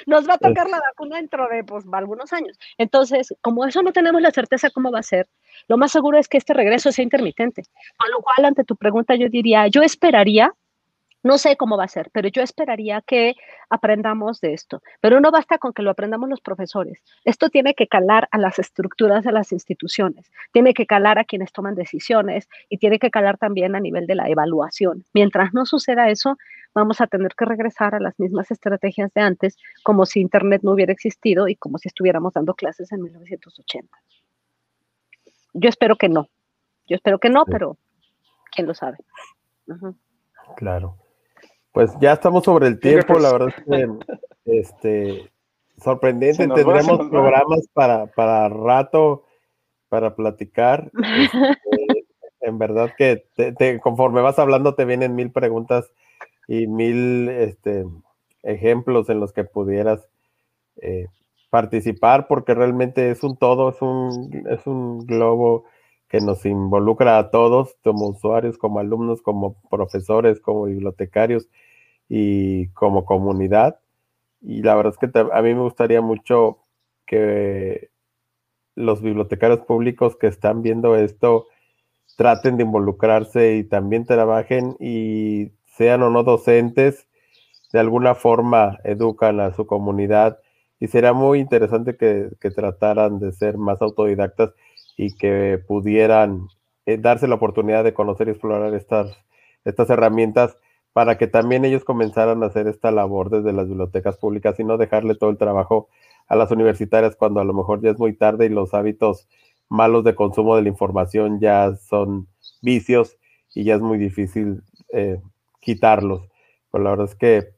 [0.06, 2.58] nos va a tocar la vacuna dentro de pues, algunos años.
[2.78, 5.28] Entonces, como eso no tenemos la certeza cómo va a ser,
[5.68, 7.64] lo más seguro es que este regreso sea intermitente.
[7.98, 10.54] Con lo cual, ante tu pregunta, yo diría, yo esperaría,
[11.26, 13.34] no sé cómo va a ser, pero yo esperaría que
[13.72, 14.84] aprendamos de esto.
[15.02, 17.04] Pero no basta con que lo aprendamos los profesores.
[17.24, 21.52] Esto tiene que calar a las estructuras de las instituciones, tiene que calar a quienes
[21.52, 25.04] toman decisiones y tiene que calar también a nivel de la evaluación.
[25.16, 26.38] Mientras no suceda eso,
[26.76, 30.74] vamos a tener que regresar a las mismas estrategias de antes, como si Internet no
[30.74, 33.98] hubiera existido y como si estuviéramos dando clases en 1980.
[35.54, 36.30] Yo espero que no.
[36.88, 37.80] Yo espero que no, pero
[38.52, 39.00] quién lo sabe.
[40.56, 41.00] Claro.
[41.76, 43.88] Pues ya estamos sobre el tiempo, la verdad es que
[44.46, 45.32] este,
[45.84, 46.48] sorprendente.
[46.48, 49.26] Tendremos programas para, para rato
[49.90, 50.90] para platicar.
[51.68, 53.26] Este, en verdad que
[53.82, 55.92] conforme vas hablando te vienen mil preguntas
[56.48, 57.86] y mil este,
[58.44, 60.08] ejemplos en los que pudieras
[60.82, 61.08] eh,
[61.50, 65.66] participar, porque realmente es un todo, es un, es un globo
[66.08, 71.50] que nos involucra a todos, como usuarios, como alumnos, como profesores, como bibliotecarios
[72.10, 73.80] y como comunidad.
[74.42, 76.60] Y la verdad es que a mí me gustaría mucho
[77.06, 77.90] que
[78.76, 81.48] los bibliotecarios públicos que están viendo esto
[82.18, 87.08] traten de involucrarse y también trabajen y sean o no docentes,
[87.74, 90.40] de alguna forma educan a su comunidad
[90.80, 94.54] y será muy interesante que, trataran de ser más autodidactas
[94.98, 96.48] y que pudieran
[96.86, 99.18] eh, darse la oportunidad de conocer y explorar estas,
[99.64, 100.58] estas herramientas
[100.96, 104.78] para que también ellos comenzaran a hacer esta labor desde las bibliotecas públicas y no
[104.78, 105.90] dejarle todo el trabajo
[106.30, 109.28] a las universitarias cuando a lo mejor ya es muy tarde y los hábitos
[109.68, 112.30] malos de consumo de la información ya son
[112.62, 113.18] vicios
[113.54, 115.20] y ya es muy difícil eh,
[115.60, 116.30] quitarlos.
[116.72, 117.50] Pues la verdad es que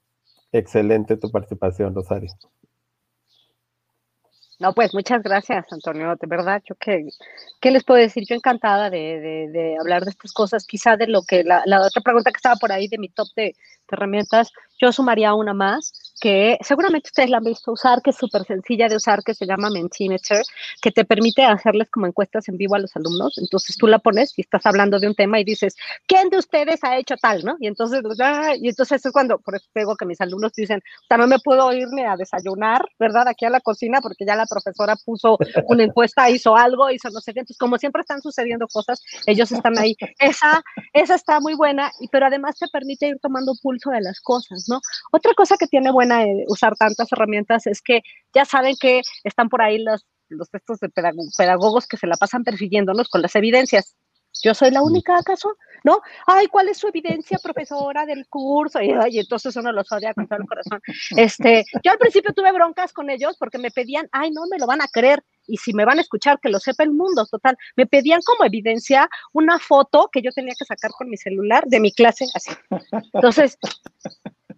[0.51, 2.31] excelente tu participación, Rosario.
[4.59, 6.15] No, pues muchas gracias, Antonio.
[6.19, 7.05] De verdad, yo que,
[7.61, 8.23] ¿qué les puedo decir?
[8.27, 10.65] Yo encantada de, de, hablar de estas cosas.
[10.65, 13.27] Quizá de lo que la, la, otra pregunta que estaba por ahí de mi top
[13.35, 13.55] de,
[13.91, 18.43] herramientas, yo sumaría una más que seguramente ustedes la han visto usar, que es súper
[18.45, 20.41] sencilla de usar, que se llama Mentimeter,
[20.81, 23.37] que te permite hacerles como encuestas en vivo a los alumnos.
[23.37, 25.75] Entonces tú la pones y estás hablando de un tema y dices,
[26.07, 27.43] ¿quién de ustedes ha hecho tal?
[27.43, 27.55] ¿no?
[27.59, 31.29] Y entonces, ah, y entonces es cuando, por eso digo que mis alumnos dicen, también
[31.29, 33.27] me puedo irme a desayunar, ¿verdad?
[33.27, 35.37] Aquí a la cocina, porque ya la profesora puso
[35.67, 37.41] una encuesta, hizo algo, hizo no sé qué.
[37.41, 39.95] Entonces, como siempre están sucediendo cosas, ellos están ahí.
[40.19, 40.63] Esa,
[40.93, 44.81] esa está muy buena, pero además te permite ir tomando pulso de las cosas, ¿no?
[45.11, 48.01] Otra cosa que tiene buena eh, usar tantas herramientas es que
[48.33, 52.43] ya saben que están por ahí los, los textos de pedagogos que se la pasan
[52.43, 53.95] persiguiéndonos con las evidencias.
[54.43, 55.55] ¿Yo soy la única acaso?
[55.83, 56.01] ¿No?
[56.25, 58.81] Ay, ¿cuál es su evidencia, profesora, del curso?
[58.81, 60.81] Y, ay, entonces uno los odia con todo el corazón.
[61.15, 64.67] Este, yo al principio tuve broncas con ellos porque me pedían, ay, no me lo
[64.67, 65.23] van a creer.
[65.47, 67.57] Y si me van a escuchar, que lo sepa el mundo, total.
[67.75, 71.79] Me pedían como evidencia una foto que yo tenía que sacar con mi celular de
[71.79, 72.51] mi clase, así.
[73.13, 73.57] Entonces,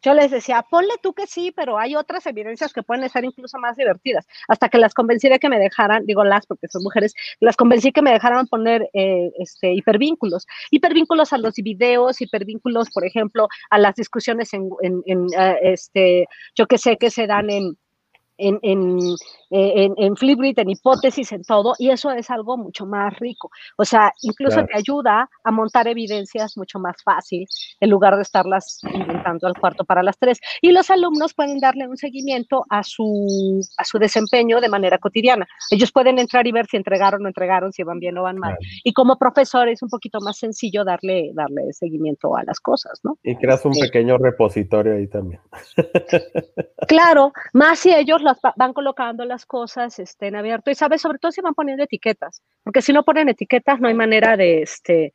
[0.01, 3.57] yo les decía, ponle tú que sí, pero hay otras evidencias que pueden ser incluso
[3.59, 4.25] más divertidas.
[4.47, 7.91] Hasta que las convencí de que me dejaran, digo las porque son mujeres, las convencí
[7.91, 10.45] que me dejaran poner eh, este, hipervínculos.
[10.71, 16.67] Hipervínculos a los videos, hipervínculos, por ejemplo, a las discusiones en, en, eh, este, yo
[16.67, 17.77] que sé, que se dan en
[18.39, 18.97] en, en,
[19.51, 23.49] en, en Flipgrid, en hipótesis, en todo, y eso es algo mucho más rico.
[23.77, 27.47] O sea, incluso te ayuda a montar evidencias mucho más fácil
[27.79, 30.39] en lugar de estarlas inventando al cuarto para las tres.
[30.61, 35.47] Y los alumnos pueden darle un seguimiento a su, a su desempeño de manera cotidiana.
[35.71, 38.37] Ellos pueden entrar y ver si entregaron o no entregaron, si van bien o van
[38.37, 38.57] mal.
[38.83, 43.17] Y como profesor es un poquito más sencillo darle, darle seguimiento a las cosas, ¿no?
[43.23, 45.41] Y creas un pequeño repositorio ahí también.
[46.87, 48.21] claro, más si ellos
[48.55, 52.41] van colocando las cosas este, en abierto y sabes, sobre todo si van poniendo etiquetas,
[52.63, 55.13] porque si no ponen etiquetas no hay manera de, este,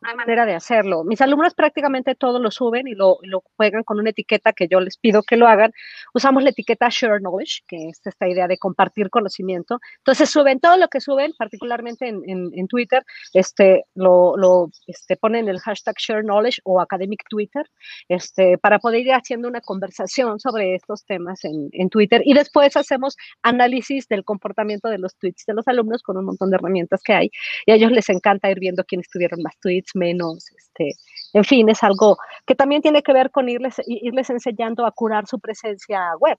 [0.00, 1.04] no hay manera de hacerlo.
[1.04, 3.18] Mis alumnos prácticamente todo lo suben y lo,
[3.56, 5.72] juegan con una etiqueta que yo les pido que lo hagan.
[6.14, 9.78] Usamos la etiqueta Share Knowledge, que es esta idea de compartir conocimiento.
[9.98, 15.16] Entonces suben todo lo que suben, particularmente en, en, en Twitter, este, lo, lo este,
[15.16, 17.66] ponen el hashtag Share Knowledge o Academic Twitter,
[18.08, 22.22] este, para poder ir haciendo una conversación sobre estos temas en, en Twitter.
[22.24, 26.50] Y después hacemos análisis del comportamiento de los tweets de los alumnos con un montón
[26.50, 27.30] de herramientas que hay.
[27.66, 30.94] Y a ellos les encanta ir viendo quiénes tuvieron más tweets menos, este,
[31.32, 35.26] en fin, es algo que también tiene que ver con irles, irles enseñando a curar
[35.26, 36.38] su presencia web,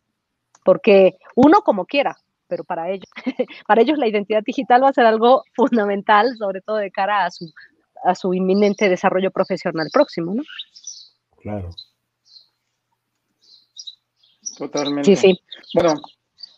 [0.64, 3.10] porque uno como quiera, pero para ellos,
[3.68, 7.32] para ellos la identidad digital va a ser algo fundamental, sobre todo de cara a
[7.32, 7.52] su,
[8.04, 10.43] a su inminente desarrollo profesional próximo, ¿no?
[11.41, 11.70] Claro.
[14.58, 15.16] Totalmente.
[15.16, 15.41] Sí, sí.
[15.74, 15.93] Bueno,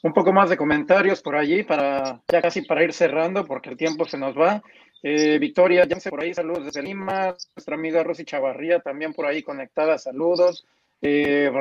[0.02, 3.78] un poco más de comentarios por allí para ya casi para ir cerrando porque el
[3.78, 4.62] tiempo se nos va.
[5.06, 7.36] Eh, Victoria, llámese por ahí, saludos desde Lima.
[7.56, 10.66] Nuestra amiga Rosy Chavarría también por ahí conectada, saludos.
[11.02, 11.52] Eh,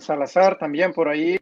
[0.00, 1.38] Salazar también por ahí.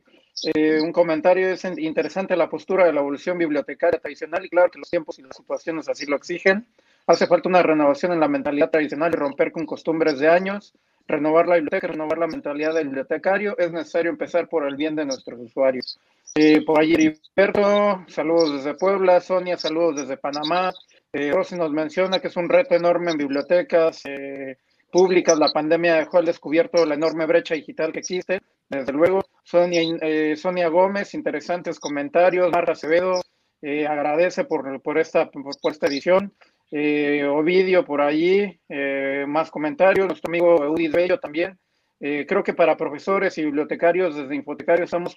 [0.52, 4.80] Eh, un comentario es interesante la postura de la evolución bibliotecaria tradicional y claro que
[4.80, 6.66] los tiempos y las situaciones así lo exigen.
[7.06, 10.74] Hace falta una renovación en la mentalidad tradicional y romper con costumbres de años.
[11.06, 13.56] Renovar la biblioteca, renovar la mentalidad del bibliotecario.
[13.58, 16.00] Es necesario empezar por el bien de nuestros usuarios.
[16.34, 19.20] Eh, por allí Heriberto, saludos desde Puebla.
[19.20, 20.72] Sonia, saludos desde Panamá.
[21.14, 24.58] Eh, Rosy nos menciona que es un reto enorme en bibliotecas eh,
[24.90, 25.38] públicas.
[25.38, 28.40] La pandemia dejó al descubierto la enorme brecha digital que existe.
[28.68, 32.50] Desde luego, Sonia, eh, Sonia Gómez, interesantes comentarios.
[32.50, 33.20] Marta Acevedo,
[33.62, 36.34] eh, agradece por, por, esta, por, por esta edición.
[36.72, 40.08] Eh, Ovidio por allí, eh, más comentarios.
[40.08, 41.58] Nuestro amigo Eudis Bello también.
[42.00, 45.16] Creo que para profesores y bibliotecarios, desde Infotecarios, estamos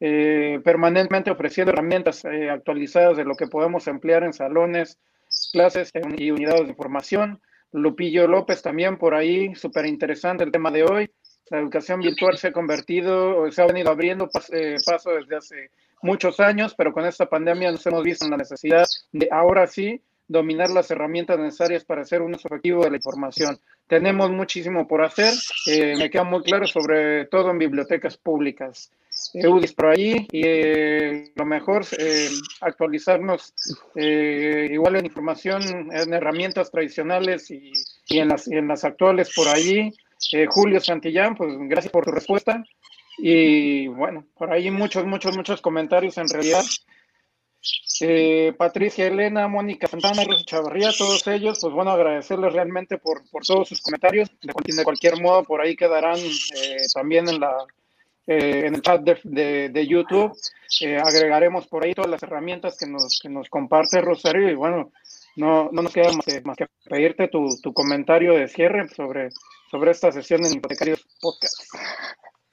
[0.00, 4.98] eh, permanentemente ofreciendo herramientas eh, actualizadas de lo que podemos emplear en salones,
[5.52, 7.40] clases y unidades de información.
[7.72, 11.10] Lupillo López también por ahí, súper interesante el tema de hoy.
[11.50, 15.70] La educación virtual se ha convertido, se ha venido abriendo pas, eh, paso desde hace
[16.02, 20.02] muchos años, pero con esta pandemia nos hemos visto en la necesidad de ahora sí
[20.28, 23.58] dominar las herramientas necesarias para hacer un uso efectivo de la información.
[23.86, 25.32] Tenemos muchísimo por hacer,
[25.68, 28.90] eh, me queda muy claro, sobre todo en bibliotecas públicas.
[29.34, 32.28] UDIs por ahí y eh, lo mejor eh,
[32.60, 33.54] actualizarnos
[33.94, 35.62] eh, igual en información
[35.92, 37.72] en herramientas tradicionales y,
[38.08, 39.92] y, en, las, y en las actuales por allí.
[40.48, 42.64] Julio Santillán, pues gracias por tu respuesta.
[43.18, 46.64] Y bueno, por ahí muchos, muchos, muchos comentarios en realidad.
[48.00, 53.68] Eh, Patricia Elena, Mónica Santana, Rosa Chavarría, todos ellos, pues bueno, agradecerles realmente por, todos
[53.68, 54.30] sus comentarios.
[54.42, 57.54] De, cualquier modo, por ahí quedarán eh, también en la
[58.28, 60.36] en el chat de, YouTube.
[61.00, 64.90] agregaremos por ahí todas las herramientas que nos, que nos comparte Rosario y bueno,
[65.36, 69.28] no, no nos queda más que, pedirte tu, tu, comentario de cierre sobre,
[69.70, 71.62] sobre esta sesión en Hipotecarios Podcast.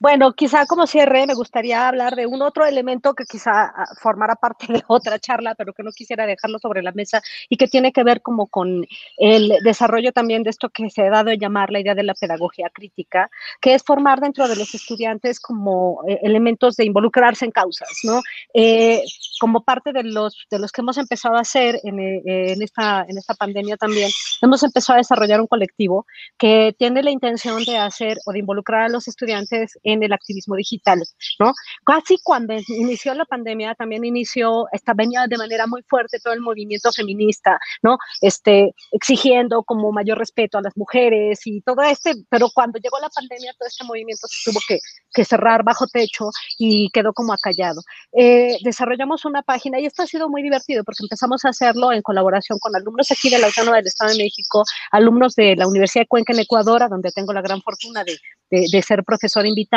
[0.00, 4.34] Bueno, quizá como cierre me gustaría hablar de un otro elemento que quizá ah, formara
[4.34, 7.92] parte de otra charla, pero que no quisiera dejarlo sobre la mesa y que tiene
[7.92, 8.84] que ver como con
[9.16, 12.14] el desarrollo también de esto que se ha dado a llamar la idea de la
[12.14, 13.30] pedagogía crítica,
[13.60, 18.20] que es formar dentro de los estudiantes como eh, elementos de involucrarse en causas, ¿no?
[18.52, 19.02] Eh,
[19.40, 23.06] como parte de los, de los que hemos empezado a hacer en, eh, en, esta,
[23.08, 24.10] en esta pandemia también,
[24.42, 26.04] hemos empezado a desarrollar un colectivo
[26.36, 30.56] que tiene la intención de hacer o de involucrar a los estudiantes en el activismo
[30.56, 31.02] digital,
[31.38, 31.52] ¿no?
[31.84, 36.40] Casi cuando inició la pandemia también inició, esta venía de manera muy fuerte todo el
[36.40, 37.98] movimiento feminista, ¿no?
[38.20, 43.10] Este, exigiendo como mayor respeto a las mujeres y todo este, pero cuando llegó la
[43.10, 44.78] pandemia todo este movimiento se tuvo que,
[45.12, 47.82] que cerrar bajo techo y quedó como acallado.
[48.12, 52.02] Eh, desarrollamos una página y esto ha sido muy divertido porque empezamos a hacerlo en
[52.02, 56.02] colaboración con alumnos aquí de la Autónoma del Estado de México, alumnos de la Universidad
[56.02, 58.16] de Cuenca en Ecuador, donde tengo la gran fortuna de,
[58.50, 59.73] de, de ser profesor invitado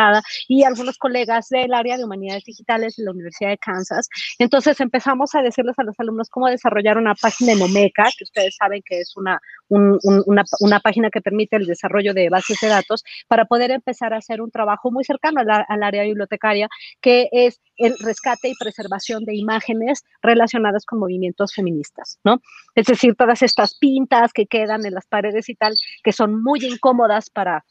[0.48, 4.08] y algunos colegas del área de humanidades digitales de la Universidad de Kansas.
[4.40, 8.56] Entonces empezamos a decirles a los alumnos cómo desarrollar una página en Omeca, que ustedes
[8.58, 13.46] saben que es una, una, página que permite el desarrollo de bases de datos, para
[13.46, 16.68] poder empezar a hacer un trabajo muy cercano al, al área bibliotecaria,
[17.02, 22.42] que es el rescate y preservación de imágenes relacionadas con movimientos feministas, ¿no?
[22.76, 26.64] Es decir, todas estas pintas que quedan en las paredes y tal, que son muy
[26.64, 27.64] incómodas para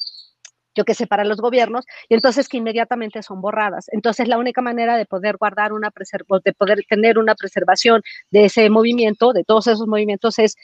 [0.76, 3.86] yo que sé, para los gobiernos, y entonces que inmediatamente son borradas.
[3.92, 8.68] Entonces, la única manera de poder guardar una de poder tener una preservación de ese
[8.70, 10.56] movimiento, de todos esos movimientos, es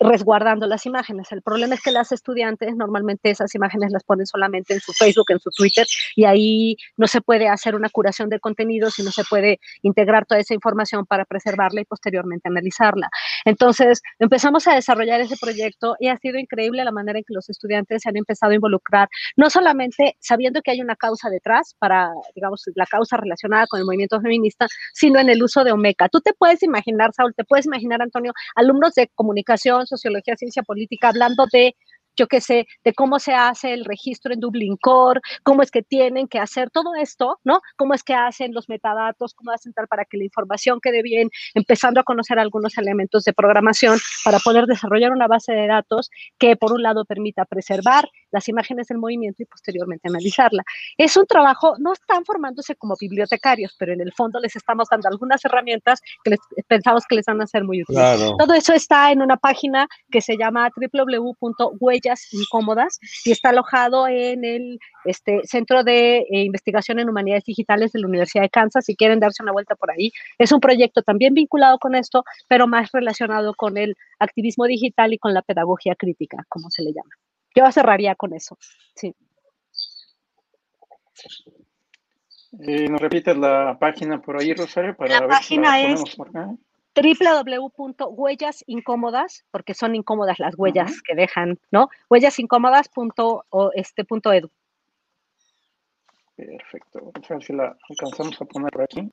[0.00, 1.30] resguardando las imágenes.
[1.32, 5.26] El problema es que las estudiantes normalmente esas imágenes las ponen solamente en su Facebook,
[5.28, 9.10] en su Twitter, y ahí no se puede hacer una curación de contenidos y no
[9.10, 13.10] se puede integrar toda esa información para preservarla y posteriormente analizarla.
[13.44, 17.48] Entonces, empezamos a desarrollar ese proyecto y ha sido increíble la manera en que los
[17.48, 22.10] estudiantes se han empezado a involucrar, no solamente sabiendo que hay una causa detrás para,
[22.34, 26.08] digamos, la causa relacionada con el movimiento feminista, sino en el uso de Omeca.
[26.08, 31.08] Tú te puedes imaginar, Saúl, te puedes imaginar, Antonio, alumnos de comunicación, sociología, ciencia política,
[31.08, 31.74] hablando de
[32.18, 35.82] yo qué sé, de cómo se hace el registro en Dublin Core, cómo es que
[35.82, 37.60] tienen que hacer todo esto, ¿no?
[37.76, 41.30] Cómo es que hacen los metadatos, cómo hacen tal para que la información quede bien,
[41.54, 46.56] empezando a conocer algunos elementos de programación para poder desarrollar una base de datos que
[46.56, 50.64] por un lado permita preservar las imágenes del movimiento y posteriormente analizarla.
[50.96, 55.08] Es un trabajo, no están formándose como bibliotecarios, pero en el fondo les estamos dando
[55.08, 58.20] algunas herramientas que les, pensamos que les van a ser muy útiles.
[58.38, 64.44] Todo eso está en una página que se llama www.huella incómodas y está alojado en
[64.44, 68.84] el este, Centro de eh, Investigación en Humanidades Digitales de la Universidad de Kansas.
[68.84, 72.66] Si quieren darse una vuelta por ahí, es un proyecto también vinculado con esto, pero
[72.66, 77.10] más relacionado con el activismo digital y con la pedagogía crítica, como se le llama.
[77.54, 78.56] Yo cerraría con eso.
[78.94, 79.14] Sí.
[82.60, 84.96] Eh, ¿Nos repites la página por ahí, Rosario?
[84.96, 86.02] Para la página es
[86.94, 91.88] www.huellas incómodas, porque son incómodas las huellas que dejan, ¿no?
[92.10, 94.50] Huellasincómodas.edu.
[96.36, 97.10] Perfecto.
[97.12, 99.10] Vamos a ver si la alcanzamos a poner por aquí.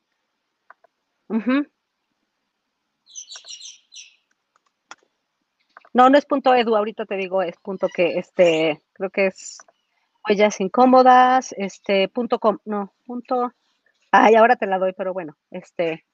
[5.93, 9.59] No, no es punto edu, ahorita te digo, es punto que, este, creo que es
[10.27, 13.53] huellas incómodas, este, punto com, no, punto,
[14.11, 16.05] ay, ahora te la doy, pero bueno, este,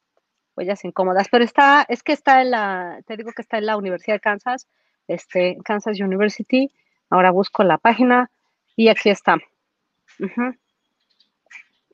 [0.55, 3.77] huellas incómodas, pero está, es que está en la, te digo que está en la
[3.77, 4.67] Universidad de Kansas,
[5.07, 6.71] este, Kansas University.
[7.09, 8.31] Ahora busco la página
[8.75, 9.37] y aquí está.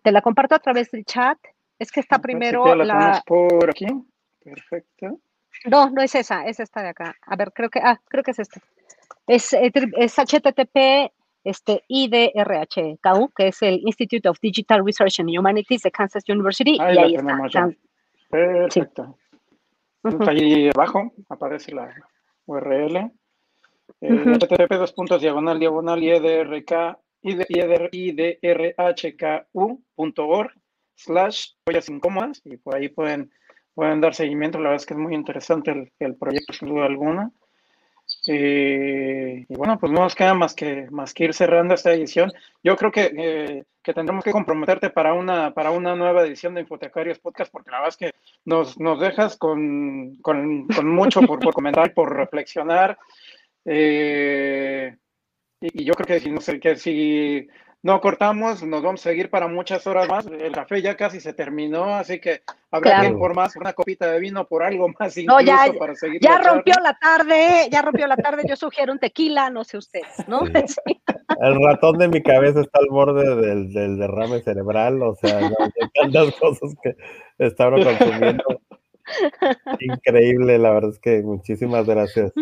[0.04, 1.38] Te la comparto a través del chat.
[1.80, 3.22] Es que está primero la.
[3.26, 3.86] por aquí.
[4.44, 5.20] Perfecto.
[5.66, 7.16] No, no es esa, es esta de acá.
[7.26, 8.62] A ver, creo que, ah, creo que es esta.
[9.26, 11.12] Es, eh, es, HTTP
[11.44, 16.78] este, IDRHKU, que es el Institute of Digital Research and Humanities de Kansas University.
[16.80, 17.70] Ahí y ahí está.
[18.30, 19.18] Perfecto.
[20.28, 21.94] Ahí abajo aparece la
[22.46, 23.12] URL.
[24.02, 28.02] Eh, http dos puntos diagonal diagonal idrk idrhku.org
[30.96, 33.32] slash huellas incómodas y por ahí pueden,
[33.74, 34.58] pueden dar seguimiento.
[34.60, 37.32] La verdad es que es muy interesante el, el proyecto sin duda alguna.
[38.28, 42.32] Eh, y bueno, pues no nos queda más que, más que ir cerrando esta edición.
[42.64, 46.62] Yo creo que, eh, que tendremos que comprometerte para una, para una nueva edición de
[46.62, 48.12] Infotecarios Podcast, porque la verdad es que
[48.46, 52.98] nos, nos dejas con, con, con mucho por, por comentar, por reflexionar.
[53.66, 54.96] Eh,
[55.62, 57.48] y, y, yo creo que si, no sé, que si
[57.88, 60.28] no cortamos, nos vamos a seguir para muchas horas más.
[60.28, 63.04] El café ya casi se terminó, así que habrá claro.
[63.04, 65.96] que ir por más, una copita de vino, por algo más incluso no, ya, para
[65.96, 66.20] seguir.
[66.20, 68.44] Ya rompió la tarde, ya rompió la tarde.
[68.46, 70.42] Yo sugiero un tequila, no sé ustedes, ¿no?
[70.48, 71.02] Sí.
[71.40, 75.56] El ratón de mi cabeza está al borde del, del derrame cerebral, o sea, no,
[75.94, 76.94] tantas cosas que
[77.38, 78.44] está uno consumiendo.
[79.80, 82.34] Increíble, la verdad es que muchísimas gracias.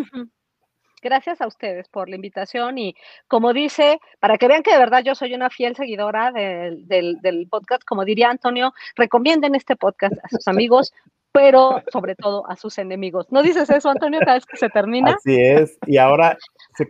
[1.06, 2.96] Gracias a ustedes por la invitación y
[3.28, 7.20] como dice, para que vean que de verdad yo soy una fiel seguidora del, del,
[7.20, 10.92] del podcast, como diría Antonio, recomienden este podcast a sus amigos,
[11.30, 13.30] pero sobre todo a sus enemigos.
[13.30, 15.12] ¿No dices eso, Antonio, cada vez que se termina?
[15.12, 16.36] Así es, y ahora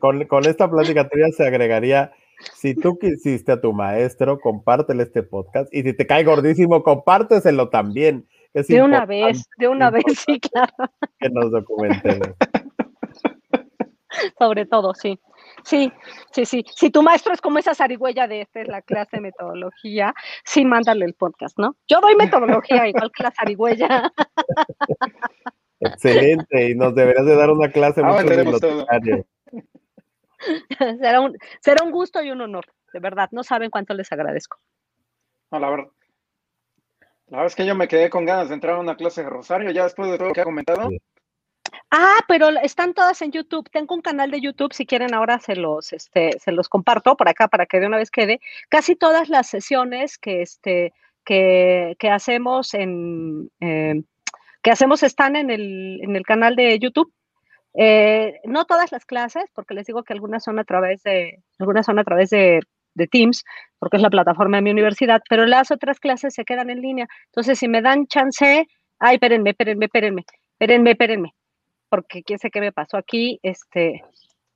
[0.00, 2.10] con, con esta plática tuya se agregaría,
[2.54, 7.68] si tú quisiste a tu maestro, compártele este podcast, y si te cae gordísimo, compárteselo
[7.68, 8.26] también.
[8.54, 10.90] Es de una vez, de una vez, sí, claro.
[11.18, 12.28] Que nos documentemos.
[14.38, 15.18] sobre todo, sí.
[15.64, 15.92] Sí,
[16.32, 16.64] sí, sí.
[16.74, 20.14] Si tu maestro es como esa zarigüeya de esta es la clase de metodología,
[20.44, 21.76] sí, mándale el podcast, ¿no?
[21.88, 24.12] Yo doy metodología igual que la zarigüeya.
[25.80, 29.26] Excelente, y nos deberías de dar una clase ah, mucho
[31.00, 33.28] será, un, será un gusto y un honor, de verdad.
[33.32, 34.58] No saben cuánto les agradezco.
[35.50, 35.88] No, la verdad.
[37.28, 39.30] La verdad es que yo me quedé con ganas de entrar a una clase de
[39.30, 40.88] Rosario, ya después de todo lo que ha comentado.
[40.88, 41.00] Sí.
[41.98, 43.70] Ah, pero están todas en YouTube.
[43.70, 47.26] Tengo un canal de YouTube, si quieren ahora se los, este, se los comparto por
[47.26, 48.38] acá para que de una vez quede.
[48.68, 50.92] Casi todas las sesiones que, este,
[51.24, 54.02] que, hacemos en, eh,
[54.62, 57.10] que hacemos están en el, en el canal de YouTube.
[57.72, 61.86] Eh, no todas las clases, porque les digo que algunas son a través de, algunas
[61.86, 62.60] son a través de,
[62.92, 63.42] de Teams,
[63.78, 67.08] porque es la plataforma de mi universidad, pero las otras clases se quedan en línea.
[67.28, 68.66] Entonces, si me dan chance,
[68.98, 70.24] ay, espérenme, espérenme, espérenme,
[70.58, 71.34] espérenme, espérenme
[71.88, 74.02] porque quién sé qué me pasó aquí, este,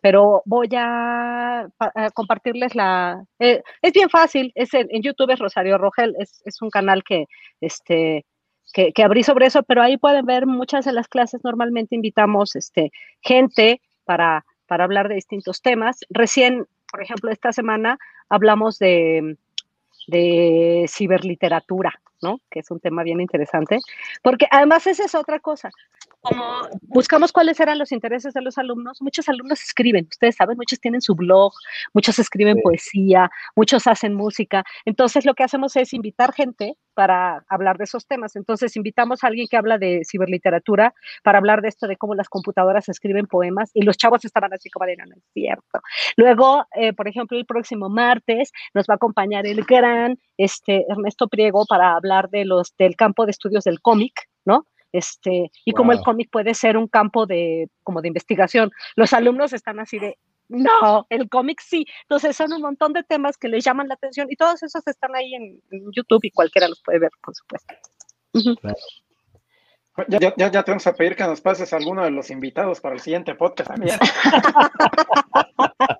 [0.00, 1.68] pero voy a,
[2.14, 6.62] compartirles la, eh, es bien fácil, es en, en, YouTube es Rosario Rogel, es, es
[6.62, 7.26] un canal que,
[7.60, 8.24] este,
[8.72, 12.56] que, que, abrí sobre eso, pero ahí pueden ver muchas de las clases, normalmente invitamos
[12.56, 12.90] este,
[13.20, 16.00] gente para, para hablar de distintos temas.
[16.08, 17.98] Recién, por ejemplo, esta semana
[18.28, 19.36] hablamos de,
[20.06, 22.40] de ciberliteratura, ¿no?
[22.50, 23.78] Que es un tema bien interesante,
[24.22, 25.70] porque además esa es otra cosa
[26.20, 30.80] como buscamos cuáles eran los intereses de los alumnos, muchos alumnos escriben, ustedes saben, muchos
[30.80, 31.52] tienen su blog,
[31.94, 32.62] muchos escriben sí.
[32.62, 34.64] poesía, muchos hacen música.
[34.84, 38.36] Entonces lo que hacemos es invitar gente para hablar de esos temas.
[38.36, 40.92] Entonces invitamos a alguien que habla de ciberliteratura
[41.22, 44.68] para hablar de esto, de cómo las computadoras escriben poemas y los chavos estaban así
[44.68, 45.80] como de no, no es cierto.
[46.16, 51.28] Luego, eh, por ejemplo, el próximo martes nos va a acompañar el gran este, Ernesto
[51.28, 54.29] Priego para hablar de los, del campo de estudios del cómic.
[54.92, 55.76] Este, y wow.
[55.76, 58.70] como el cómic puede ser un campo de, como de investigación.
[58.96, 60.18] Los alumnos están así de,
[60.48, 61.86] no, el cómic sí.
[62.02, 65.14] Entonces son un montón de temas que les llaman la atención y todos esos están
[65.14, 67.74] ahí en, en YouTube y cualquiera los puede ver, por supuesto.
[68.32, 68.60] Uh -huh.
[68.60, 68.76] claro.
[70.08, 72.94] Ya, ya, ya, te vamos a pedir que nos pases alguno de los invitados para
[72.94, 73.98] el siguiente podcast también.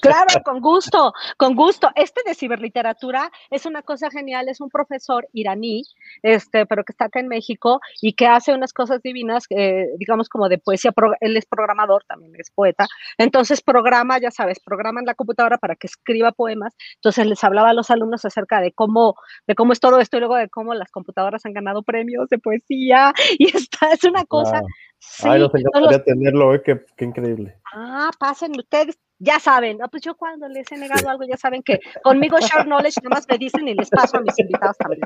[0.00, 1.90] Claro, con gusto, con gusto.
[1.94, 5.82] Este de ciberliteratura es una cosa genial, es un profesor iraní,
[6.22, 10.28] este, pero que está acá en México y que hace unas cosas divinas, eh, digamos
[10.28, 12.86] como de poesía, él es programador, también es poeta,
[13.18, 17.70] entonces programa, ya sabes, programa en la computadora para que escriba poemas, entonces les hablaba
[17.70, 20.74] a los alumnos acerca de cómo, de cómo es todo esto y luego de cómo
[20.74, 24.60] las computadoras han ganado premios de poesía y esta es una cosa...
[24.60, 24.68] Wow.
[25.06, 26.04] Sí, Ay, nos encantaría los...
[26.04, 26.62] tenerlo, ¿eh?
[26.64, 27.58] qué, qué increíble.
[27.74, 29.88] Ah, pasen ustedes, ya saben, ¿no?
[29.88, 33.26] pues yo cuando les he negado algo, ya saben que conmigo share knowledge, nada más
[33.28, 35.02] me dicen y les paso a mis invitados también.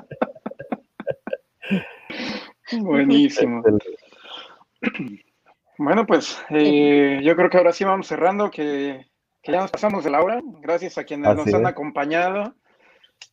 [2.81, 3.63] Buenísimo.
[5.79, 9.07] Bueno, pues eh, yo creo que ahora sí vamos cerrando, que,
[9.43, 10.41] que, ya nos pasamos de la hora.
[10.61, 12.55] Gracias a quienes Así nos han acompañado.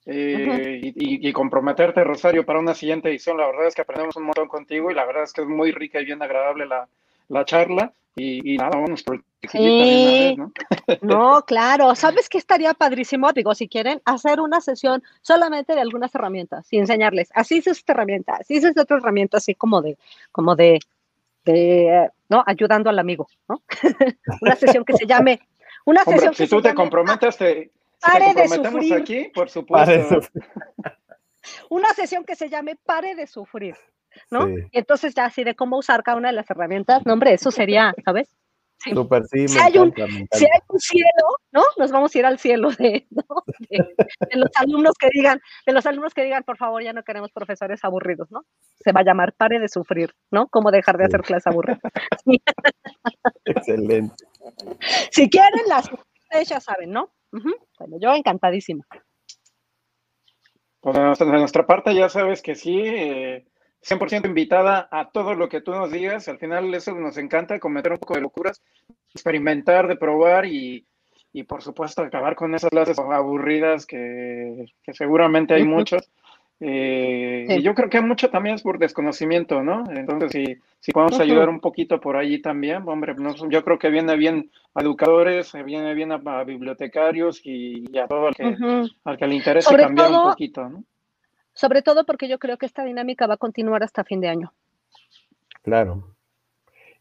[0.05, 0.93] Eh, uh -huh.
[0.95, 3.37] y, y, comprometerte, Rosario, para una siguiente edición.
[3.37, 5.71] La verdad es que aprendemos un montón contigo y la verdad es que es muy
[5.71, 6.87] rica y bien agradable la,
[7.29, 7.93] la charla.
[8.17, 9.21] Y, y, nada, vamos por
[9.51, 9.57] sí.
[9.57, 10.51] vez, ¿no?
[11.01, 11.93] no, claro.
[11.95, 13.33] ¿Sabes qué estaría padrísimo?
[13.33, 17.91] Digo, si quieren hacer una sesión solamente de algunas herramientas y enseñarles, así es esta
[17.91, 19.97] herramienta, así es esta otra herramienta, así como de,
[20.31, 20.79] como de,
[21.43, 22.41] de ¿no?
[22.47, 23.61] Ayudando al amigo, ¿no?
[24.41, 25.41] una sesión que se llame,
[25.85, 28.47] una Hombre, sesión si que tú se te llame, comprometes, te, pare si te de
[28.47, 28.93] comprometemos sufrir.
[28.93, 30.19] aquí, por supuesto.
[31.69, 33.75] una sesión que se llame Pare de sufrir.
[34.31, 34.47] ¿No?
[34.47, 34.53] Sí.
[34.71, 37.51] Y entonces ya así de cómo usar cada una de las herramientas, no hombre, eso
[37.51, 38.29] sería, ¿sabes?
[38.77, 39.93] Súper sí, si, hay un,
[40.31, 41.63] si hay un cielo, ¿no?
[41.77, 43.07] Nos vamos a ir al cielo de,
[44.33, 47.83] los alumnos que digan, de los alumnos que digan, por favor, ya no queremos profesores
[47.83, 48.41] aburridos, ¿no?
[48.79, 50.47] Se va a llamar pare de sufrir, ¿no?
[50.49, 51.81] Cómo dejar de hacer clases aburridas.
[53.45, 54.13] Excelente.
[55.09, 57.11] Si quieren, las ustedes ya saben, ¿no?
[57.31, 58.85] Bueno, yo encantadísima.
[60.79, 62.83] Pues de nuestra parte ya sabes que sí,
[63.87, 66.27] 100% eh, invitada a todo lo que tú nos digas.
[66.27, 68.61] Al final eso nos encanta, cometer un poco de locuras,
[69.13, 70.85] experimentar, de probar y,
[71.47, 76.09] por supuesto acabar con esas clases aburridas que, que seguramente hay muchos.
[76.61, 79.83] Eh, y yo creo que mucho también es por desconocimiento, ¿no?
[79.89, 83.13] Entonces, si, si podemos ayudar un poquito por allí también, hombre,
[83.49, 88.35] yo creo que viene bien a educadores, viene bien a, bibliotecarios y, a todo el
[88.35, 88.55] que,
[89.03, 90.83] al que le interese cambiar un poquito, ¿no?
[91.55, 94.53] Sobre todo porque yo creo que esta dinámica va a continuar hasta fin de año.
[95.63, 96.15] Claro.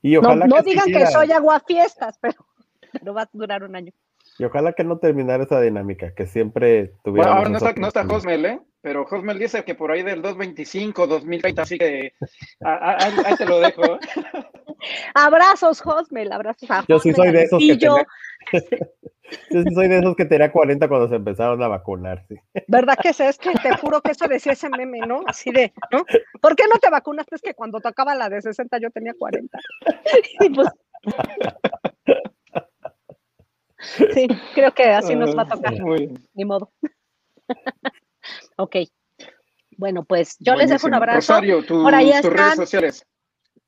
[0.01, 2.47] Y ojalá no, digan que soy aguafiestas, pero,
[2.93, 3.93] pero va a durar un año.
[4.39, 7.29] Y ojalá que no terminara esa dinámica, que siempre tuviera.
[7.29, 8.61] Bueno, ahora no está, no está Josmel, ¿eh?
[8.81, 12.13] Pero Josmel dice que por ahí del 225, 2030, así que
[12.61, 13.83] ahí, te lo dejo.
[15.15, 18.07] Abrazos, Josmel, abrazos a Yo sí soy de esos que tenía...
[19.51, 22.37] Yo sí soy de esos que tenía 40 cuando se empezaron a vacunar, sí.
[22.69, 23.21] ¿Verdad que es?
[23.21, 25.23] Es que te juro que eso decía ese meme, ¿no?
[25.27, 26.05] Así de, ¿no?
[26.43, 27.37] ¿Por qué no te vacunaste?
[27.37, 29.59] Es que cuando tocaba la de 60 yo tenía 40.
[30.41, 30.69] Y pues...
[34.15, 35.75] Sí, creo que así nos va a tocar.
[36.35, 36.73] Ni modo.
[38.57, 38.77] ok.
[39.77, 41.17] Bueno, pues yo les dejo un abrazo.
[41.17, 43.07] Rosario, tus redes sociales.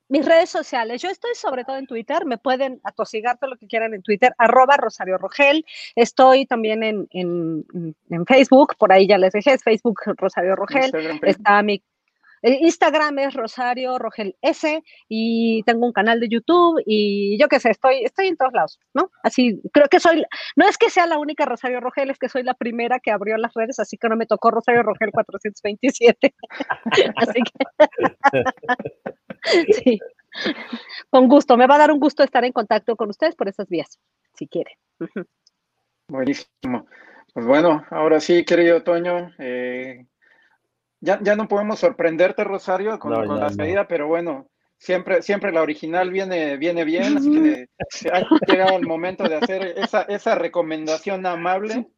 [0.09, 3.67] Mis redes sociales, yo estoy sobre todo en Twitter, me pueden atosigar todo lo que
[3.67, 5.65] quieran en Twitter, arroba Rosario Rogel,
[5.97, 11.61] estoy también en, en, Facebook, por ahí ya les dejé, es Facebook Rosario Rogel, está
[11.65, 11.83] mi
[12.55, 17.71] Instagram es Rosario Rogel S y tengo un canal de YouTube y yo qué sé,
[17.71, 19.11] estoy, estoy en todos lados, ¿no?
[19.23, 20.25] Así, creo que soy,
[20.55, 23.37] no es que sea la única Rosario Rogel, es que soy la primera que abrió
[23.37, 26.35] las redes, así que no me tocó Rosario Rogel 427.
[27.17, 28.45] así que,
[29.83, 29.99] sí,
[31.11, 33.69] con gusto, me va a dar un gusto estar en contacto con ustedes por esas
[33.69, 33.99] vías,
[34.35, 34.75] si quieren.
[36.09, 36.87] Buenísimo.
[37.33, 40.07] Pues bueno, ahora sí, querido Toño, eh,
[41.01, 44.49] ya, ya no podemos sorprenderte, Rosario, con, la salida, pero bueno,
[44.79, 47.69] siempre, siempre la original viene, viene bien, así que
[48.11, 51.89] ha llegado el momento de hacer esa, esa recomendación amable.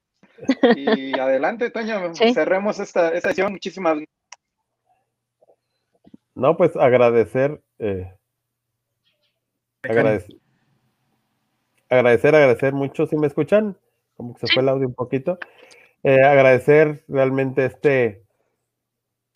[0.77, 3.53] Y adelante, Toño, cerremos esta, esta sesión.
[3.53, 3.99] Muchísimas
[6.35, 8.13] No, pues agradecer, eh,
[9.83, 10.37] agradecer,
[11.89, 13.77] agradecer, agradecer mucho, si me escuchan,
[14.17, 15.39] como que se fue el audio un poquito,
[16.05, 18.23] eh, agradecer realmente este,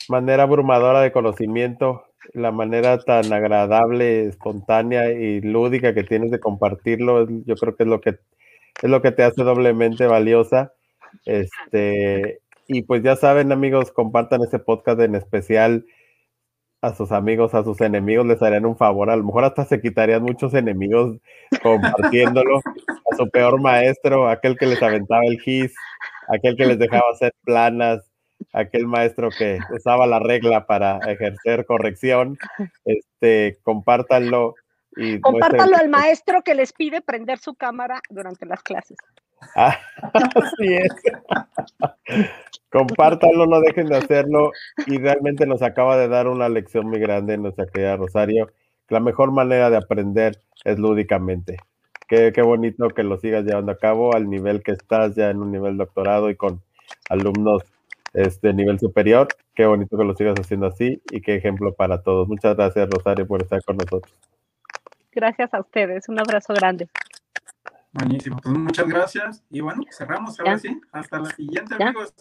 [0.08, 7.28] manera abrumadora de conocimiento, la manera tan agradable, espontánea y lúdica que tienes de compartirlo,
[7.28, 8.10] yo creo que es lo que
[8.82, 10.72] es lo que te hace doblemente valiosa.
[11.26, 15.84] Este, y pues ya saben, amigos, compartan este podcast en especial
[16.80, 19.10] a sus amigos, a sus enemigos, les harían un favor.
[19.10, 21.16] A lo mejor hasta se quitarían muchos enemigos
[21.62, 22.58] compartiéndolo.
[22.58, 25.74] A su peor maestro, aquel que les aventaba el gis,
[26.28, 28.11] aquel que les dejaba hacer planas,
[28.52, 32.38] aquel maestro que usaba la regla para ejercer corrección,
[32.84, 34.54] este, compártanlo.
[34.96, 38.98] Y compártanlo al maestro que les pide prender su cámara durante las clases.
[39.56, 39.78] Ah,
[40.12, 40.92] así es.
[42.70, 44.52] compártanlo, no dejen de hacerlo
[44.86, 48.50] y realmente nos acaba de dar una lección muy grande en nuestra querida Rosario.
[48.88, 51.56] La mejor manera de aprender es lúdicamente.
[52.08, 55.38] Qué, qué bonito que lo sigas llevando a cabo al nivel que estás ya en
[55.38, 56.62] un nivel doctorado y con
[57.08, 57.62] alumnos
[58.12, 59.28] este nivel superior.
[59.54, 62.28] Qué bonito que lo sigas haciendo así y qué ejemplo para todos.
[62.28, 64.14] Muchas gracias, Rosario, por estar con nosotros.
[65.12, 66.08] Gracias a ustedes.
[66.08, 66.88] Un abrazo grande.
[67.92, 68.38] Buenísimo.
[68.42, 69.42] Pues muchas gracias.
[69.50, 70.80] Y bueno, cerramos ahora sí.
[70.92, 72.14] Hasta la siguiente, amigos.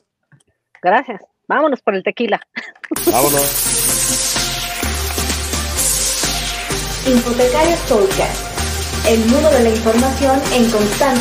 [0.81, 1.21] Gracias.
[1.47, 2.41] Vámonos por el tequila.
[3.09, 3.81] Vámonos.
[7.07, 8.51] Infotecarios Podcast.
[9.07, 11.19] El mundo de la información en constante